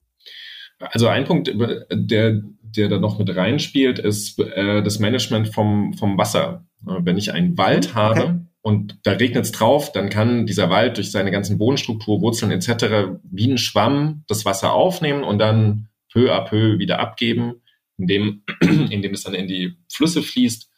Also 0.79 1.07
ein 1.07 1.25
Punkt, 1.25 1.49
der, 1.49 2.43
der 2.63 2.89
da 2.89 2.99
noch 2.99 3.19
mit 3.19 3.35
reinspielt, 3.35 3.99
ist 3.99 4.39
äh, 4.41 4.83
das 4.83 4.99
Management 4.99 5.55
vom, 5.55 5.95
vom 5.95 6.19
Wasser. 6.19 6.67
Wenn 6.81 7.17
ich 7.17 7.33
einen 7.33 7.57
Wald 7.57 7.91
okay. 7.91 7.95
habe, 7.95 8.47
und 8.63 8.99
da 9.03 9.13
regnet 9.13 9.45
es 9.45 9.53
drauf, 9.53 9.91
dann 9.93 10.09
kann 10.09 10.47
dieser 10.47 10.71
Wald 10.71 10.97
durch 10.97 11.11
seine 11.11 11.33
ganzen 11.33 11.59
Bodenstruktur, 11.59 12.21
Wurzeln 12.21 12.53
etc. 12.53 13.19
wie 13.25 13.51
ein 13.51 13.59
Schwamm 13.59 14.25
das 14.29 14.45
Wasser 14.45 14.73
aufnehmen 14.73 15.25
und 15.25 15.39
dann 15.39 15.89
peu 16.13 16.33
à 16.33 16.45
peu 16.45 16.79
wieder 16.79 17.01
abgeben, 17.01 17.55
indem, 17.99 18.45
indem 18.61 19.15
es 19.15 19.25
dann 19.25 19.35
in 19.35 19.49
die 19.49 19.77
Flüsse 19.93 20.23
fließt 20.23 20.71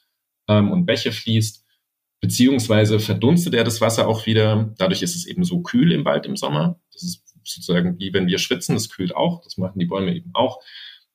ähm, 0.48 0.72
und 0.72 0.86
Bäche 0.86 1.12
fließt. 1.12 1.62
Beziehungsweise 2.20 3.00
verdunstet 3.00 3.52
er 3.52 3.64
das 3.64 3.82
Wasser 3.82 4.08
auch 4.08 4.24
wieder. 4.24 4.72
Dadurch 4.78 5.02
ist 5.02 5.14
es 5.14 5.26
eben 5.26 5.44
so 5.44 5.60
kühl 5.60 5.92
im 5.92 6.06
Wald 6.06 6.24
im 6.24 6.36
Sommer. 6.36 6.80
Das 6.90 7.02
ist 7.02 7.23
sozusagen 7.44 7.98
wie 7.98 8.12
wenn 8.12 8.26
wir 8.26 8.38
schwitzen, 8.38 8.74
das 8.74 8.90
kühlt 8.90 9.14
auch. 9.14 9.42
Das 9.42 9.56
machen 9.56 9.78
die 9.78 9.86
Bäume 9.86 10.14
eben 10.14 10.30
auch. 10.34 10.60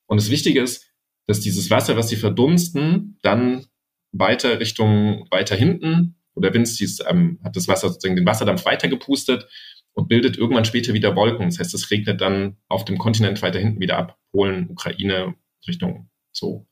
Und 0.06 0.20
das 0.20 0.30
Wichtige 0.30 0.60
ist, 0.60 0.90
dass 1.26 1.40
dieses 1.40 1.70
Wasser, 1.70 1.96
was 1.96 2.08
sie 2.08 2.16
verdunsten, 2.16 3.18
dann 3.22 3.66
weiter 4.12 4.58
Richtung, 4.58 5.26
weiter 5.30 5.54
hinten 5.54 6.16
oder 6.34 6.52
Wind 6.54 6.68
ähm, 7.08 7.38
hat 7.44 7.56
das 7.56 7.68
Wasser 7.68 7.88
sozusagen 7.88 8.16
den 8.16 8.26
Wasserdampf 8.26 8.64
weitergepustet 8.64 9.48
und 9.92 10.08
bildet 10.08 10.36
irgendwann 10.36 10.64
später 10.64 10.94
wieder 10.94 11.14
Wolken. 11.16 11.46
Das 11.46 11.58
heißt, 11.58 11.74
es 11.74 11.90
regnet 11.90 12.20
dann 12.20 12.56
auf 12.68 12.84
dem 12.84 12.98
Kontinent 12.98 13.42
weiter 13.42 13.58
hinten 13.58 13.80
wieder 13.80 13.98
ab. 13.98 14.18
Polen, 14.32 14.70
Ukraine, 14.70 15.34
Richtung 15.66 16.08
so. 16.32 16.66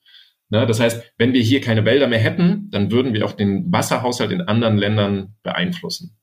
Ne? 0.50 0.66
Das 0.66 0.80
heißt, 0.80 1.12
wenn 1.18 1.32
wir 1.32 1.42
hier 1.42 1.60
keine 1.60 1.84
Wälder 1.84 2.06
mehr 2.06 2.18
hätten, 2.18 2.70
dann 2.70 2.90
würden 2.90 3.12
wir 3.12 3.24
auch 3.24 3.32
den 3.32 3.70
Wasserhaushalt 3.70 4.32
in 4.32 4.42
anderen 4.42 4.78
Ländern 4.78 5.34
beeinflussen. 5.42 6.17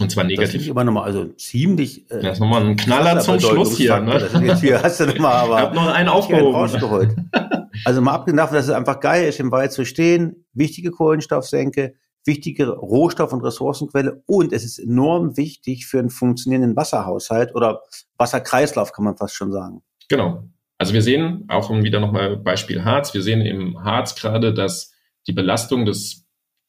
Und 0.00 0.10
zwar 0.10 0.24
negativ. 0.24 0.54
Das 0.54 0.62
ich 0.62 0.70
aber 0.70 0.84
nochmal, 0.84 1.04
also 1.04 1.26
ziemlich. 1.34 2.10
Äh, 2.10 2.20
das 2.20 2.34
ist 2.34 2.40
nochmal 2.40 2.66
ein 2.66 2.76
Knaller 2.76 3.20
zum 3.20 3.38
Schluss 3.38 3.76
hier. 3.76 4.00
Ne? 4.00 4.18
Das 4.18 4.32
jetzt 4.42 4.60
hier 4.60 4.82
hast 4.82 4.98
du 5.00 5.06
nochmal, 5.06 5.32
aber. 5.44 5.56
Ich 5.56 5.62
habe 5.62 5.74
noch 5.76 5.86
einen 5.86 6.08
aufgehoben. 6.08 7.30
also 7.84 8.00
mal 8.00 8.12
abgesehen 8.12 8.36
davon, 8.36 8.56
dass 8.56 8.66
es 8.66 8.72
einfach 8.72 9.00
geil 9.00 9.28
ist, 9.28 9.38
im 9.38 9.52
Wald 9.52 9.72
zu 9.72 9.84
stehen, 9.84 10.46
wichtige 10.52 10.90
Kohlenstoffsenke, 10.90 11.94
wichtige 12.24 12.70
Rohstoff- 12.70 13.32
und 13.32 13.44
Ressourcenquelle 13.44 14.22
und 14.26 14.52
es 14.52 14.64
ist 14.64 14.78
enorm 14.78 15.36
wichtig 15.36 15.86
für 15.86 15.98
einen 15.98 16.10
funktionierenden 16.10 16.74
Wasserhaushalt 16.74 17.54
oder 17.54 17.82
Wasserkreislauf, 18.16 18.92
kann 18.92 19.04
man 19.04 19.16
fast 19.16 19.34
schon 19.34 19.52
sagen. 19.52 19.82
Genau. 20.08 20.44
Also 20.78 20.92
wir 20.92 21.02
sehen, 21.02 21.44
auch 21.48 21.70
wieder 21.70 22.00
nochmal 22.00 22.36
Beispiel 22.36 22.84
Harz, 22.84 23.14
wir 23.14 23.22
sehen 23.22 23.42
im 23.42 23.84
Harz 23.84 24.16
gerade, 24.16 24.52
dass 24.52 24.92
die 25.26 25.32
Belastung 25.32 25.84
des 25.84 26.23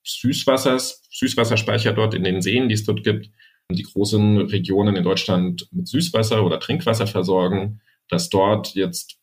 Süßwassers, 0.05 1.07
Süßwasserspeicher 1.11 1.93
dort 1.93 2.13
in 2.13 2.23
den 2.23 2.41
Seen, 2.41 2.69
die 2.69 2.75
es 2.75 2.83
dort 2.83 3.03
gibt, 3.03 3.29
die 3.71 3.83
großen 3.83 4.37
Regionen 4.41 4.95
in 4.95 5.03
Deutschland 5.03 5.67
mit 5.71 5.87
Süßwasser 5.87 6.45
oder 6.45 6.59
Trinkwasser 6.59 7.07
versorgen, 7.07 7.81
dass 8.09 8.29
dort 8.29 8.75
jetzt 8.75 9.17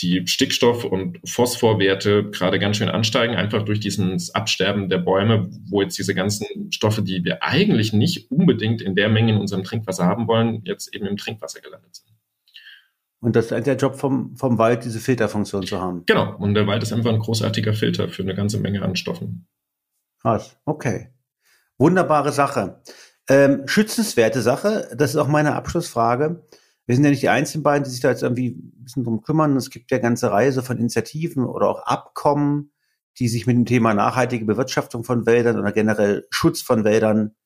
die 0.00 0.26
Stickstoff- 0.26 0.84
und 0.84 1.18
Phosphorwerte 1.24 2.30
gerade 2.30 2.58
ganz 2.58 2.76
schön 2.76 2.88
ansteigen, 2.88 3.34
einfach 3.34 3.64
durch 3.64 3.80
dieses 3.80 4.34
Absterben 4.34 4.88
der 4.88 4.98
Bäume, 4.98 5.50
wo 5.68 5.82
jetzt 5.82 5.98
diese 5.98 6.14
ganzen 6.14 6.72
Stoffe, 6.72 7.02
die 7.02 7.24
wir 7.24 7.42
eigentlich 7.42 7.92
nicht 7.92 8.30
unbedingt 8.30 8.80
in 8.80 8.94
der 8.94 9.08
Menge 9.08 9.32
in 9.32 9.38
unserem 9.38 9.64
Trinkwasser 9.64 10.06
haben 10.06 10.26
wollen, 10.26 10.62
jetzt 10.64 10.94
eben 10.94 11.06
im 11.06 11.16
Trinkwasser 11.16 11.60
gelandet 11.60 11.96
sind. 11.96 12.10
Und 13.20 13.36
das 13.36 13.50
ist 13.50 13.66
der 13.66 13.76
Job 13.76 13.96
vom, 13.96 14.34
vom 14.36 14.56
Wald, 14.56 14.84
diese 14.84 15.00
Filterfunktion 15.00 15.66
zu 15.66 15.78
haben. 15.78 16.04
Genau. 16.06 16.36
Und 16.38 16.54
der 16.54 16.66
Wald 16.66 16.82
ist 16.82 16.92
einfach 16.92 17.12
ein 17.12 17.18
großartiger 17.18 17.74
Filter 17.74 18.08
für 18.08 18.22
eine 18.22 18.34
ganze 18.34 18.58
Menge 18.58 18.80
an 18.80 18.96
Stoffen. 18.96 19.46
Krass. 20.20 20.56
Okay. 20.64 21.08
Wunderbare 21.78 22.32
Sache. 22.32 22.82
Ähm, 23.28 23.66
schützenswerte 23.66 24.42
Sache. 24.42 24.90
Das 24.96 25.10
ist 25.10 25.16
auch 25.16 25.28
meine 25.28 25.54
Abschlussfrage. 25.54 26.46
Wir 26.86 26.94
sind 26.94 27.04
ja 27.04 27.10
nicht 27.10 27.22
die 27.22 27.28
einzigen 27.28 27.62
beiden, 27.62 27.84
die 27.84 27.90
sich 27.90 28.00
da 28.00 28.10
jetzt 28.10 28.22
irgendwie 28.22 28.48
ein 28.48 28.84
bisschen 28.84 29.04
drum 29.04 29.22
kümmern. 29.22 29.56
Es 29.56 29.70
gibt 29.70 29.90
ja 29.90 29.98
ganze 29.98 30.30
Reise 30.30 30.62
von 30.62 30.76
Initiativen 30.78 31.44
oder 31.44 31.68
auch 31.68 31.82
Abkommen, 31.84 32.72
die 33.18 33.28
sich 33.28 33.46
mit 33.46 33.56
dem 33.56 33.64
Thema 33.64 33.94
nachhaltige 33.94 34.44
Bewirtschaftung 34.44 35.04
von 35.04 35.26
Wäldern 35.26 35.58
oder 35.58 35.72
generell 35.72 36.26
Schutz 36.30 36.60
von 36.62 36.84
Wäldern 36.84 37.36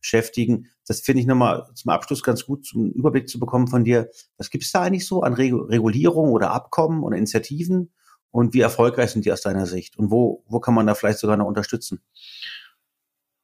beschäftigen. 0.00 0.68
Das 0.86 1.00
finde 1.00 1.20
ich 1.20 1.26
nochmal 1.26 1.66
zum 1.74 1.90
Abschluss 1.90 2.22
ganz 2.22 2.44
gut, 2.44 2.64
zum 2.64 2.90
Überblick 2.92 3.28
zu 3.28 3.38
bekommen 3.38 3.68
von 3.68 3.84
dir. 3.84 4.10
Was 4.38 4.50
gibt 4.50 4.64
es 4.64 4.72
da 4.72 4.82
eigentlich 4.82 5.06
so 5.06 5.22
an 5.22 5.34
Regulierung 5.34 6.30
oder 6.30 6.50
Abkommen 6.52 7.02
oder 7.02 7.16
Initiativen? 7.16 7.92
Und 8.30 8.54
wie 8.54 8.60
erfolgreich 8.60 9.10
sind 9.10 9.24
die 9.24 9.32
aus 9.32 9.40
deiner 9.42 9.66
Sicht? 9.66 9.96
Und 9.98 10.10
wo, 10.10 10.44
wo 10.46 10.60
kann 10.60 10.74
man 10.74 10.86
da 10.86 10.94
vielleicht 10.94 11.18
sogar 11.18 11.36
noch 11.36 11.46
unterstützen? 11.46 12.00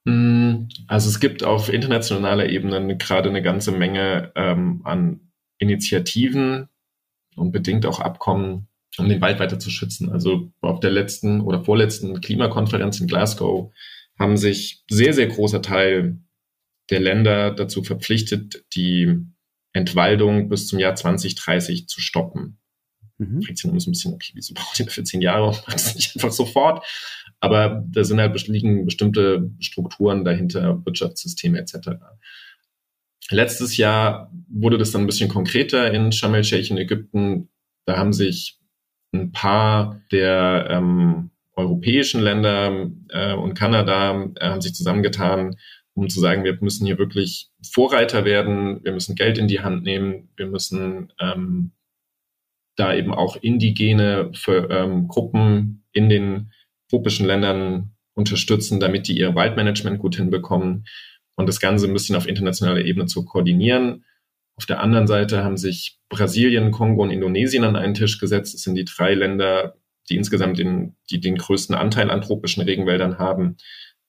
Hm, 0.07 0.69
also 0.87 1.09
es 1.09 1.19
gibt 1.19 1.43
auf 1.43 1.73
internationaler 1.73 2.49
Ebene 2.49 2.97
gerade 2.97 3.29
eine 3.29 3.43
ganze 3.43 3.73
Menge 3.73 4.33
ähm, 4.37 4.83
an 4.85 5.33
Initiativen 5.59 6.69
und 7.35 7.51
bedingt 7.51 7.87
auch 7.87 7.99
Abkommen, 8.01 8.69
um 8.99 9.09
den 9.09 9.21
Wald 9.21 9.41
weiter 9.41 9.59
zu 9.59 9.71
schützen. 9.71 10.11
Also 10.11 10.53
auf 10.61 10.81
der 10.81 10.91
letzten 10.91 11.41
oder 11.41 11.65
vorletzten 11.65 12.21
Klimakonferenz 12.21 13.01
in 13.01 13.09
Glasgow 13.09 13.73
haben 14.19 14.37
sich 14.37 14.85
sehr, 14.89 15.13
sehr 15.13 15.27
großer 15.27 15.61
Teil 15.61 16.19
der 16.91 17.01
Länder 17.01 17.51
dazu 17.51 17.83
verpflichtet, 17.83 18.65
die 18.75 19.19
Entwaldung 19.73 20.49
bis 20.49 20.69
zum 20.69 20.79
Jahr 20.79 20.95
2030 20.95 21.89
zu 21.89 22.01
stoppen. 22.01 22.59
Mhm. 23.19 23.43
Fragt 23.43 23.59
sich 23.59 23.71
ein 23.71 23.73
bisschen, 23.73 24.15
okay, 24.15 24.33
wieso 24.35 24.55
braucht 24.55 24.79
ihr 24.79 24.87
dafür 24.87 25.05
zehn 25.05 25.23
Jahre 25.23 25.49
und 25.49 25.57
macht 25.67 25.75
das 25.75 25.95
nicht 25.95 26.15
einfach 26.15 26.33
sofort? 26.33 26.85
Aber 27.41 27.85
da 27.89 28.05
sind 28.05 28.21
halt 28.21 28.49
liegen 28.49 28.85
bestimmte 28.85 29.51
Strukturen 29.61 30.25
dahinter, 30.25 30.85
Wirtschaftssysteme 30.85 31.59
etc. 31.59 31.91
Letztes 33.31 33.77
Jahr 33.77 34.31
wurde 34.49 34.79
das 34.79 34.91
dann 34.91 35.03
ein 35.03 35.07
bisschen 35.07 35.29
konkreter 35.29 35.93
in 35.93 36.13
Sharm 36.13 36.35
el-Sheikh 36.35 36.71
in 36.71 36.79
Ägypten. 36.79 37.49
Da 37.85 37.97
haben 37.97 38.13
sich 38.13 38.59
ein 39.13 39.33
paar 39.33 40.01
der 40.13 40.69
ähm, 40.71 41.31
europäischen 41.55 42.23
Länder 42.23 42.91
äh, 43.09 43.35
und 43.35 43.55
Kanada 43.55 44.31
äh, 44.37 44.49
haben 44.49 44.61
sich 44.61 44.75
zusammengetan 44.75 45.57
um 45.97 46.11
zu 46.11 46.21
sagen, 46.21 46.45
wir 46.45 46.59
müssen 46.61 46.87
hier 46.87 46.99
wirklich 46.99 47.49
Vorreiter 47.73 48.27
werden, 48.27 48.85
wir 48.85 48.93
müssen 48.93 49.15
Geld 49.15 49.39
in 49.39 49.49
die 49.49 49.61
Hand 49.61 49.83
nehmen, 49.83 50.29
wir 50.37 50.47
müssen 50.47 51.11
ähm, 51.19 51.73
da 52.77 52.95
eben 52.95 53.13
auch 53.13 53.37
indigene 53.37 54.31
für, 54.35 54.71
ähm, 54.71 55.09
Gruppen 55.09 55.85
in 55.93 56.09
den 56.09 56.53
tropischen 56.89 57.27
Ländern 57.27 57.97
unterstützen, 58.15 58.81
damit 58.81 59.09
die 59.09 59.19
ihr 59.19 59.35
Waldmanagement 59.35 59.99
gut 59.99 60.17
hinbekommen 60.17 60.87
und 61.37 61.49
das 61.49 61.61
Ganze 61.61 61.87
ein 61.87 61.93
bisschen 61.93 62.17
auf 62.17 62.29
internationaler 62.29 62.85
Ebene 62.85 63.07
zu 63.07 63.25
koordinieren. 63.25 64.05
Auf 64.57 64.67
der 64.67 64.81
anderen 64.81 65.07
Seite 65.07 65.45
haben 65.45 65.59
sich 65.59 65.99
Brasilien, 66.09 66.71
Kongo 66.71 67.03
und 67.03 67.11
Indonesien 67.11 67.65
an 67.65 67.77
einen 67.77 67.95
Tisch 67.95 68.19
gesetzt. 68.19 68.55
Das 68.55 68.63
sind 68.63 68.75
die 68.75 68.87
drei 68.87 69.15
Länder, 69.15 69.77
die 70.09 70.17
insgesamt 70.17 70.59
den, 70.59 70.97
die 71.11 71.21
den 71.21 71.37
größten 71.37 71.75
Anteil 71.75 72.11
an 72.11 72.23
tropischen 72.23 72.63
Regenwäldern 72.63 73.19
haben 73.19 73.57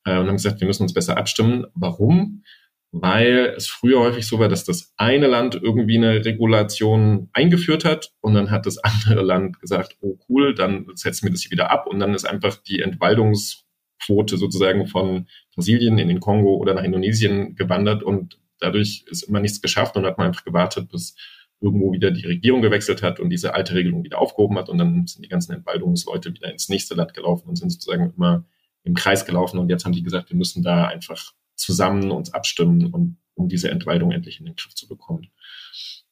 äh, 0.05 0.17
und 0.17 0.27
haben 0.27 0.37
gesagt, 0.37 0.61
wir 0.61 0.67
müssen 0.67 0.83
uns 0.83 0.93
besser 0.93 1.17
abstimmen. 1.17 1.65
Warum? 1.73 2.43
Weil 2.91 3.53
es 3.57 3.67
früher 3.67 3.99
häufig 3.99 4.25
so 4.25 4.39
war, 4.39 4.47
dass 4.47 4.63
das 4.63 4.93
eine 4.95 5.27
Land 5.27 5.55
irgendwie 5.55 5.97
eine 5.97 6.23
Regulation 6.23 7.29
eingeführt 7.33 7.83
hat 7.83 8.11
und 8.21 8.33
dann 8.33 8.49
hat 8.49 8.65
das 8.65 8.77
andere 8.83 9.21
Land 9.21 9.59
gesagt, 9.59 9.97
oh 10.01 10.17
cool, 10.29 10.55
dann 10.55 10.87
setzen 10.95 11.25
wir 11.25 11.31
das 11.31 11.41
hier 11.41 11.51
wieder 11.51 11.69
ab 11.69 11.87
und 11.87 11.99
dann 11.99 12.13
ist 12.13 12.25
einfach 12.25 12.55
die 12.57 12.81
Entwaldungsquote 12.81 14.37
sozusagen 14.37 14.87
von 14.87 15.27
Brasilien 15.53 15.97
in 15.97 16.07
den 16.07 16.21
Kongo 16.21 16.55
oder 16.55 16.73
nach 16.73 16.83
Indonesien 16.83 17.55
gewandert 17.55 18.03
und 18.03 18.39
dadurch 18.59 19.03
ist 19.07 19.23
immer 19.23 19.39
nichts 19.39 19.61
geschafft 19.61 19.95
und 19.97 20.05
hat 20.05 20.17
man 20.17 20.27
einfach 20.27 20.45
gewartet, 20.45 20.89
bis 20.89 21.15
irgendwo 21.59 21.91
wieder 21.91 22.11
die 22.11 22.25
Regierung 22.25 22.61
gewechselt 22.61 23.01
hat 23.01 23.19
und 23.19 23.29
diese 23.29 23.53
alte 23.53 23.73
Regelung 23.73 24.03
wieder 24.03 24.19
aufgehoben 24.19 24.57
hat 24.57 24.69
und 24.69 24.77
dann 24.77 25.07
sind 25.07 25.25
die 25.25 25.29
ganzen 25.29 25.53
Entwaldungsleute 25.53 26.33
wieder 26.33 26.51
ins 26.51 26.69
nächste 26.69 26.95
Land 26.95 27.13
gelaufen 27.13 27.49
und 27.49 27.55
sind 27.55 27.71
sozusagen 27.71 28.13
immer 28.15 28.45
im 28.83 28.93
Kreis 28.93 29.25
gelaufen 29.25 29.57
und 29.57 29.69
jetzt 29.69 29.83
haben 29.83 29.91
die 29.91 30.03
gesagt, 30.03 30.29
wir 30.29 30.37
müssen 30.37 30.63
da 30.63 30.85
einfach 30.85 31.33
zusammen 31.57 32.11
uns 32.11 32.33
abstimmen 32.33 32.93
und 32.93 33.17
um 33.33 33.49
diese 33.49 33.69
Entwaldung 33.69 34.11
endlich 34.11 34.39
in 34.39 34.45
den 34.45 34.55
Griff 34.55 34.73
zu 34.73 34.87
bekommen. 34.87 35.27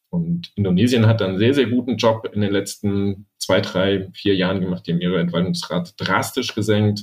Und 0.09 0.51
Indonesien 0.55 1.07
hat 1.07 1.21
einen 1.21 1.37
sehr, 1.37 1.53
sehr 1.53 1.67
guten 1.67 1.97
Job 1.97 2.29
in 2.33 2.41
den 2.41 2.51
letzten 2.51 3.27
zwei, 3.37 3.61
drei, 3.61 4.09
vier 4.13 4.35
Jahren 4.35 4.61
gemacht. 4.61 4.87
Die 4.87 4.93
haben 4.93 5.01
ihre 5.01 5.19
Entwaldungsrate 5.19 5.93
drastisch 5.97 6.55
gesenkt. 6.55 7.01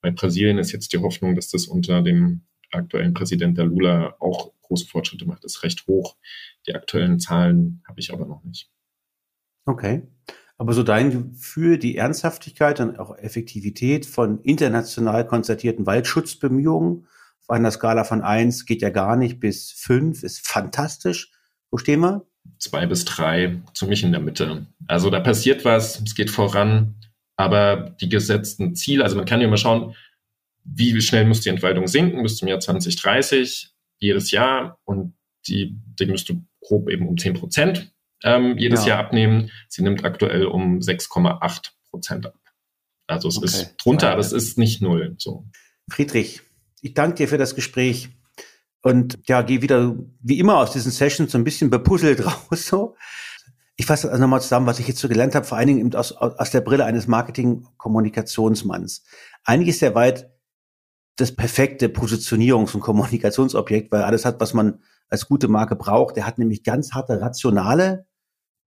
Bei 0.00 0.10
Brasilien 0.10 0.58
ist 0.58 0.72
jetzt 0.72 0.92
die 0.92 0.98
Hoffnung, 0.98 1.34
dass 1.34 1.48
das 1.48 1.66
unter 1.66 2.02
dem 2.02 2.42
aktuellen 2.70 3.14
Präsident 3.14 3.56
der 3.58 3.66
Lula 3.66 4.16
auch 4.18 4.52
große 4.62 4.86
Fortschritte 4.86 5.26
macht. 5.26 5.44
Das 5.44 5.56
ist 5.56 5.62
recht 5.62 5.86
hoch. 5.86 6.16
Die 6.66 6.74
aktuellen 6.74 7.20
Zahlen 7.20 7.82
habe 7.86 8.00
ich 8.00 8.12
aber 8.12 8.26
noch 8.26 8.42
nicht. 8.44 8.70
Okay. 9.64 10.02
Aber 10.56 10.72
so 10.74 10.82
dein 10.82 11.10
Gefühl, 11.10 11.78
die 11.78 11.96
Ernsthaftigkeit 11.96 12.80
und 12.80 12.98
auch 12.98 13.16
Effektivität 13.16 14.06
von 14.06 14.40
international 14.42 15.26
konzertierten 15.26 15.86
Waldschutzbemühungen 15.86 17.06
auf 17.42 17.50
einer 17.50 17.70
Skala 17.70 18.04
von 18.04 18.22
eins 18.22 18.66
geht 18.66 18.82
ja 18.82 18.90
gar 18.90 19.16
nicht 19.16 19.40
bis 19.40 19.72
fünf, 19.72 20.22
ist 20.22 20.46
fantastisch. 20.46 21.32
Wo 21.70 21.78
stehen 21.78 22.00
wir? 22.00 22.26
Zwei 22.58 22.86
bis 22.86 23.04
drei, 23.04 23.60
ziemlich 23.74 24.02
in 24.02 24.12
der 24.12 24.20
Mitte. 24.20 24.66
Also 24.86 25.10
da 25.10 25.20
passiert 25.20 25.64
was, 25.64 26.00
es 26.00 26.14
geht 26.14 26.30
voran, 26.30 26.96
aber 27.36 27.96
die 28.00 28.08
gesetzten 28.08 28.74
Ziele, 28.74 29.04
also 29.04 29.16
man 29.16 29.26
kann 29.26 29.40
ja 29.40 29.48
mal 29.48 29.56
schauen, 29.56 29.94
wie 30.64 31.00
schnell 31.00 31.26
muss 31.26 31.40
die 31.40 31.48
Entwaldung 31.48 31.86
sinken 31.88 32.22
bis 32.22 32.36
zum 32.36 32.48
Jahr 32.48 32.60
2030, 32.60 33.72
jedes 33.98 34.30
Jahr 34.30 34.78
und 34.84 35.14
die, 35.46 35.76
die 35.98 36.06
müsste 36.06 36.40
grob 36.60 36.88
eben 36.88 37.08
um 37.08 37.18
zehn 37.18 37.34
Prozent 37.34 37.92
ähm, 38.22 38.56
jedes 38.58 38.84
ja. 38.84 38.90
Jahr 38.90 38.98
abnehmen. 39.00 39.50
Sie 39.68 39.82
nimmt 39.82 40.04
aktuell 40.04 40.46
um 40.46 40.78
6,8 40.78 41.70
Prozent 41.90 42.26
ab. 42.26 42.38
Also 43.06 43.28
es 43.28 43.38
okay. 43.38 43.46
ist 43.46 43.76
drunter, 43.76 44.10
aber 44.10 44.20
es 44.20 44.32
ist 44.32 44.58
nicht 44.58 44.80
null. 44.80 45.14
So. 45.18 45.46
Friedrich, 45.90 46.42
ich 46.82 46.94
danke 46.94 47.14
dir 47.14 47.28
für 47.28 47.38
das 47.38 47.54
Gespräch 47.54 48.10
und 48.82 49.18
ja, 49.26 49.42
gehe 49.42 49.62
wieder 49.62 49.96
wie 50.20 50.38
immer 50.38 50.58
aus 50.58 50.72
diesen 50.72 50.92
Sessions 50.92 51.32
so 51.32 51.38
ein 51.38 51.44
bisschen 51.44 51.70
bepuzzelt 51.70 52.26
raus. 52.50 52.66
So. 52.66 52.96
Ich 53.76 53.86
fasse 53.86 54.10
also 54.10 54.20
nochmal 54.20 54.42
zusammen, 54.42 54.66
was 54.66 54.80
ich 54.80 54.88
jetzt 54.88 55.00
so 55.00 55.08
gelernt 55.08 55.34
habe, 55.34 55.46
vor 55.46 55.56
allen 55.56 55.68
Dingen 55.68 55.94
aus, 55.94 56.12
aus 56.12 56.50
der 56.50 56.60
Brille 56.60 56.84
eines 56.84 57.06
Marketing-Kommunikationsmanns. 57.06 59.04
Eigentlich 59.44 59.70
ist 59.70 59.82
der 59.82 59.94
weit 59.94 60.30
das 61.16 61.34
perfekte 61.34 61.88
Positionierungs- 61.88 62.74
und 62.74 62.80
Kommunikationsobjekt, 62.80 63.92
weil 63.92 64.02
alles 64.02 64.24
hat, 64.24 64.40
was 64.40 64.52
man 64.52 64.80
als 65.08 65.28
gute 65.28 65.48
Marke 65.48 65.76
braucht. 65.76 66.16
Der 66.16 66.26
hat 66.26 66.38
nämlich 66.38 66.64
ganz 66.64 66.92
harte 66.92 67.20
rationale 67.20 68.06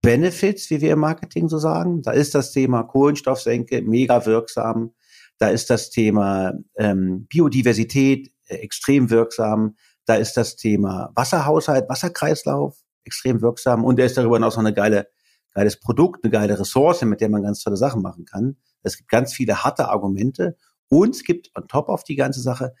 Benefits, 0.00 0.70
wie 0.70 0.80
wir 0.80 0.92
im 0.92 1.00
Marketing 1.00 1.48
so 1.48 1.58
sagen. 1.58 2.02
Da 2.02 2.12
ist 2.12 2.34
das 2.34 2.52
Thema 2.52 2.84
Kohlenstoffsenke 2.84 3.82
mega 3.82 4.24
wirksam. 4.24 4.94
Da 5.38 5.48
ist 5.48 5.70
das 5.70 5.90
Thema 5.90 6.52
ähm, 6.76 7.26
Biodiversität 7.26 8.32
äh, 8.46 8.56
extrem 8.56 9.10
wirksam. 9.10 9.76
Da 10.04 10.14
ist 10.14 10.36
das 10.36 10.56
Thema 10.56 11.10
Wasserhaushalt, 11.14 11.88
Wasserkreislauf 11.88 12.78
extrem 13.04 13.40
wirksam. 13.42 13.84
Und 13.84 13.98
er 13.98 14.06
ist 14.06 14.16
darüber 14.16 14.36
hinaus 14.36 14.56
noch 14.56 14.64
eine 14.64 14.74
geile, 14.74 15.08
geiles 15.52 15.78
Produkt, 15.78 16.24
eine 16.24 16.30
geile 16.30 16.58
Ressource, 16.58 17.02
mit 17.02 17.20
der 17.20 17.28
man 17.28 17.42
ganz 17.42 17.62
tolle 17.62 17.76
Sachen 17.76 18.02
machen 18.02 18.24
kann. 18.24 18.56
Es 18.82 18.96
gibt 18.96 19.10
ganz 19.10 19.32
viele 19.32 19.64
harte 19.64 19.88
Argumente. 19.88 20.56
Und 20.88 21.16
es 21.16 21.24
gibt 21.24 21.50
on 21.56 21.66
top 21.68 21.88
auf 21.88 22.04
die 22.04 22.16
ganze 22.16 22.40
Sache 22.40 22.74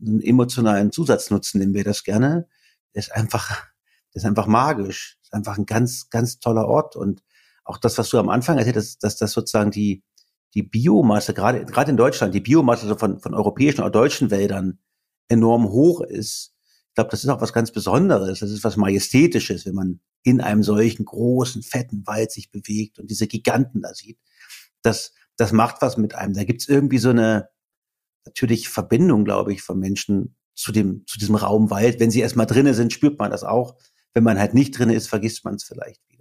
einen 0.00 0.20
emotionalen 0.20 0.92
Zusatznutzen, 0.92 1.60
nennen 1.60 1.74
wir 1.74 1.84
das 1.84 2.04
gerne. 2.04 2.48
Das 2.94 3.08
ist 3.08 3.12
einfach, 3.12 3.66
das 4.12 4.22
ist 4.22 4.26
einfach 4.26 4.46
magisch 4.46 5.18
ist 5.26 5.34
einfach 5.34 5.58
ein 5.58 5.66
ganz, 5.66 6.08
ganz 6.10 6.38
toller 6.38 6.66
Ort. 6.68 6.96
Und 6.96 7.22
auch 7.64 7.78
das, 7.78 7.98
was 7.98 8.08
du 8.10 8.18
am 8.18 8.28
Anfang 8.28 8.58
erzählt 8.58 8.76
hast, 8.76 9.02
dass 9.02 9.16
das 9.16 9.32
sozusagen 9.32 9.70
die, 9.70 10.02
die 10.56 10.62
Biomasse, 10.62 11.34
gerade, 11.34 11.66
gerade 11.66 11.90
in 11.90 11.98
Deutschland, 11.98 12.34
die 12.34 12.40
Biomasse 12.40 12.96
von, 12.96 13.20
von 13.20 13.34
europäischen 13.34 13.82
oder 13.82 13.90
deutschen 13.90 14.30
Wäldern 14.30 14.78
enorm 15.28 15.68
hoch 15.68 16.00
ist. 16.00 16.54
Ich 16.88 16.94
glaube, 16.94 17.10
das 17.10 17.22
ist 17.22 17.28
auch 17.28 17.42
was 17.42 17.52
ganz 17.52 17.72
Besonderes. 17.72 18.40
Das 18.40 18.50
ist 18.50 18.64
was 18.64 18.78
Majestätisches, 18.78 19.66
wenn 19.66 19.74
man 19.74 20.00
in 20.22 20.40
einem 20.40 20.62
solchen 20.62 21.04
großen, 21.04 21.62
fetten 21.62 22.06
Wald 22.06 22.32
sich 22.32 22.50
bewegt 22.50 22.98
und 22.98 23.10
diese 23.10 23.26
Giganten 23.26 23.82
da 23.82 23.92
sieht. 23.92 24.18
Das, 24.80 25.12
das 25.36 25.52
macht 25.52 25.82
was 25.82 25.98
mit 25.98 26.14
einem. 26.14 26.32
Da 26.32 26.44
gibt's 26.44 26.68
irgendwie 26.68 26.98
so 26.98 27.10
eine, 27.10 27.50
natürlich 28.24 28.70
Verbindung, 28.70 29.26
glaube 29.26 29.52
ich, 29.52 29.60
von 29.60 29.78
Menschen 29.78 30.36
zu 30.54 30.72
dem, 30.72 31.06
zu 31.06 31.18
diesem 31.18 31.34
Raum 31.34 31.68
Wald. 31.68 32.00
Wenn 32.00 32.10
sie 32.10 32.20
erstmal 32.20 32.46
drinnen 32.46 32.72
sind, 32.72 32.94
spürt 32.94 33.18
man 33.18 33.30
das 33.30 33.44
auch. 33.44 33.76
Wenn 34.14 34.24
man 34.24 34.38
halt 34.38 34.54
nicht 34.54 34.78
drin 34.78 34.88
ist, 34.88 35.08
vergisst 35.08 35.44
man 35.44 35.56
es 35.56 35.64
vielleicht 35.64 36.00
wieder. 36.08 36.15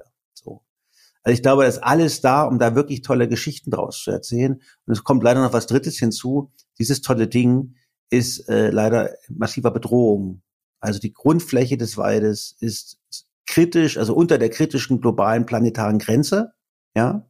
So. 1.26 1.30
Also 1.30 1.38
ich 1.38 1.42
glaube, 1.42 1.66
das 1.66 1.78
ist 1.78 1.84
alles 1.84 2.22
da, 2.22 2.44
um 2.44 2.60
da 2.60 2.76
wirklich 2.76 3.02
tolle 3.02 3.28
Geschichten 3.28 3.72
draus 3.72 4.04
zu 4.04 4.12
erzählen. 4.12 4.54
Und 4.86 4.94
es 4.94 5.04
kommt 5.04 5.24
leider 5.24 5.42
noch 5.42 5.54
was 5.54 5.68
Drittes 5.68 5.98
hinzu. 5.98 6.52
Dieses 6.78 7.02
tolle 7.02 7.28
Ding 7.28 7.76
ist 8.10 8.48
äh, 8.48 8.70
leider 8.70 9.12
massiver 9.30 9.72
Bedrohung. 9.72 10.42
Also 10.80 11.00
die 11.00 11.14
Grundfläche 11.14 11.78
des 11.78 11.98
Waldes 11.98 12.56
ist 12.60 13.00
kritisch, 13.48 13.98
also 13.98 14.14
unter 14.16 14.38
der 14.38 14.50
kritischen 14.50 15.02
globalen 15.02 15.46
planetaren 15.46 15.98
Grenze. 15.98 16.54
Ja, 16.96 17.28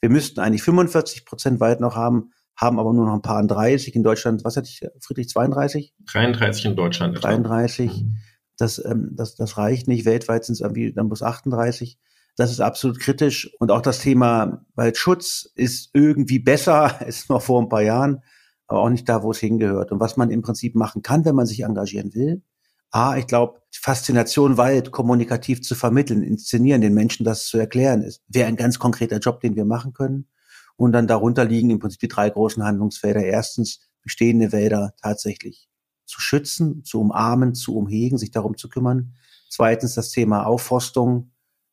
wir 0.00 0.10
müssten 0.10 0.40
eigentlich 0.40 0.62
45 0.62 1.24
Prozent 1.24 1.60
Wald 1.60 1.80
noch 1.80 1.94
haben, 1.94 2.32
haben 2.56 2.78
aber 2.78 2.92
nur 2.92 3.06
noch 3.06 3.14
ein 3.14 3.22
paar 3.22 3.44
30 3.44 3.94
in 3.94 4.02
Deutschland. 4.02 4.44
Was 4.44 4.56
hatte 4.56 4.68
ich, 4.68 4.80
Friedrich, 5.00 5.28
32? 5.28 5.94
33 6.12 6.64
in 6.66 6.76
Deutschland. 6.76 7.22
33. 7.22 8.02
Mhm. 8.02 8.16
Das, 8.58 8.82
ähm, 8.84 9.10
das, 9.12 9.36
das 9.36 9.56
reicht 9.56 9.86
nicht. 9.86 10.04
Weltweit 10.04 10.44
sind 10.44 10.54
es 10.54 10.60
irgendwie 10.60 10.92
dann 10.92 11.08
bloß 11.08 11.22
38. 11.22 11.98
Das 12.36 12.50
ist 12.50 12.60
absolut 12.60 13.00
kritisch. 13.00 13.50
Und 13.58 13.70
auch 13.70 13.80
das 13.80 14.00
Thema 14.00 14.64
Waldschutz 14.74 15.50
ist 15.54 15.90
irgendwie 15.94 16.38
besser, 16.38 17.00
ist 17.06 17.30
noch 17.30 17.42
vor 17.42 17.60
ein 17.60 17.68
paar 17.68 17.82
Jahren, 17.82 18.22
aber 18.66 18.80
auch 18.80 18.90
nicht 18.90 19.08
da, 19.08 19.22
wo 19.22 19.30
es 19.30 19.38
hingehört. 19.38 19.92
Und 19.92 20.00
was 20.00 20.16
man 20.16 20.30
im 20.30 20.42
Prinzip 20.42 20.74
machen 20.74 21.02
kann, 21.02 21.24
wenn 21.24 21.34
man 21.34 21.46
sich 21.46 21.60
engagieren 21.60 22.14
will, 22.14 22.42
A, 22.90 23.16
ich 23.16 23.26
glaube, 23.26 23.60
Faszination 23.72 24.56
Wald 24.56 24.90
kommunikativ 24.90 25.62
zu 25.62 25.74
vermitteln, 25.74 26.22
inszenieren, 26.22 26.80
den 26.80 26.94
Menschen 26.94 27.24
das 27.24 27.46
zu 27.46 27.58
erklären, 27.58 28.02
ist, 28.02 28.22
wäre 28.28 28.48
ein 28.48 28.56
ganz 28.56 28.78
konkreter 28.78 29.18
Job, 29.18 29.40
den 29.40 29.56
wir 29.56 29.64
machen 29.64 29.92
können. 29.92 30.28
Und 30.76 30.92
dann 30.92 31.06
darunter 31.06 31.44
liegen 31.44 31.70
im 31.70 31.78
Prinzip 31.78 32.00
die 32.00 32.08
drei 32.08 32.30
großen 32.30 32.62
Handlungsfelder. 32.62 33.22
Erstens, 33.22 33.80
bestehende 34.02 34.52
Wälder 34.52 34.94
tatsächlich 35.02 35.68
zu 36.04 36.20
schützen, 36.20 36.84
zu 36.84 37.00
umarmen, 37.00 37.54
zu 37.54 37.76
umhegen, 37.76 38.18
sich 38.18 38.30
darum 38.30 38.56
zu 38.56 38.68
kümmern. 38.68 39.14
Zweitens 39.50 39.94
das 39.94 40.10
Thema 40.10 40.46
Aufforstung 40.46 41.32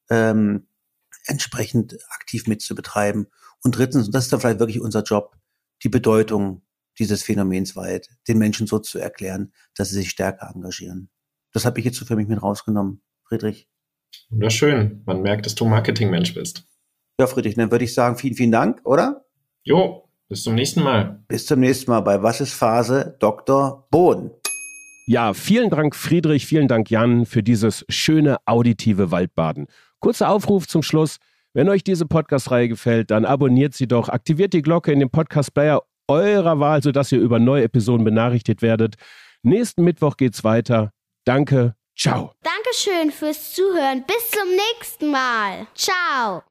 ähm, 0.09 0.67
entsprechend 1.25 1.97
aktiv 2.09 2.47
mitzubetreiben. 2.47 3.27
Und 3.63 3.77
drittens, 3.77 4.07
und 4.07 4.15
das 4.15 4.25
ist 4.25 4.33
dann 4.33 4.39
vielleicht 4.39 4.59
wirklich 4.59 4.81
unser 4.81 5.03
Job, 5.03 5.37
die 5.83 5.89
Bedeutung 5.89 6.63
dieses 6.99 7.23
Phänomens 7.23 7.75
Wald 7.75 8.09
den 8.27 8.37
Menschen 8.37 8.67
so 8.67 8.79
zu 8.79 8.99
erklären, 8.99 9.53
dass 9.75 9.89
sie 9.89 9.95
sich 9.95 10.09
stärker 10.09 10.51
engagieren. 10.53 11.09
Das 11.51 11.65
habe 11.65 11.79
ich 11.79 11.85
jetzt 11.85 11.97
so 11.97 12.05
für 12.05 12.15
mich 12.15 12.27
mit 12.27 12.41
rausgenommen, 12.41 13.01
Friedrich. 13.23 13.67
Wunderschön. 14.29 15.01
Man 15.05 15.21
merkt, 15.21 15.45
dass 15.45 15.55
du 15.55 15.65
Marketingmensch 15.65 16.33
bist. 16.33 16.65
Ja, 17.19 17.27
Friedrich, 17.27 17.55
dann 17.55 17.71
würde 17.71 17.85
ich 17.85 17.93
sagen, 17.93 18.17
vielen, 18.17 18.35
vielen 18.35 18.51
Dank, 18.51 18.81
oder? 18.85 19.25
Jo, 19.63 20.09
bis 20.29 20.43
zum 20.43 20.55
nächsten 20.55 20.81
Mal. 20.81 21.23
Bis 21.27 21.45
zum 21.45 21.59
nächsten 21.59 21.91
Mal 21.91 22.01
bei 22.01 22.21
Was 22.21 22.41
ist 22.41 22.53
Phase? 22.53 23.15
Dr. 23.19 23.87
Bohn. 23.91 24.31
Ja, 25.05 25.33
vielen 25.33 25.69
Dank, 25.69 25.95
Friedrich, 25.95 26.45
vielen 26.45 26.67
Dank, 26.67 26.89
Jan, 26.89 27.25
für 27.25 27.43
dieses 27.43 27.85
schöne 27.89 28.37
auditive 28.45 29.11
Waldbaden. 29.11 29.67
Kurzer 30.03 30.29
Aufruf 30.29 30.67
zum 30.67 30.83
Schluss. 30.83 31.15
Wenn 31.53 31.69
euch 31.69 31.81
diese 31.81 32.05
Podcast-Reihe 32.05 32.67
gefällt, 32.67 33.09
dann 33.09 33.23
abonniert 33.23 33.73
sie 33.73 33.87
doch, 33.87 34.09
aktiviert 34.09 34.51
die 34.51 34.61
Glocke 34.61 34.91
in 34.91 34.99
dem 34.99 35.09
Podcast-Player 35.09 35.81
eurer 36.09 36.59
Wahl, 36.59 36.83
sodass 36.83 37.13
ihr 37.13 37.19
über 37.19 37.39
neue 37.39 37.63
Episoden 37.63 38.03
benachrichtigt 38.03 38.61
werdet. 38.61 38.95
Nächsten 39.43 39.85
Mittwoch 39.85 40.17
geht's 40.17 40.43
weiter. 40.43 40.91
Danke, 41.23 41.75
ciao. 41.97 42.33
Dankeschön 42.41 43.11
fürs 43.11 43.53
Zuhören. 43.53 44.03
Bis 44.05 44.29
zum 44.29 44.49
nächsten 44.49 45.09
Mal. 45.09 45.67
Ciao. 45.73 46.43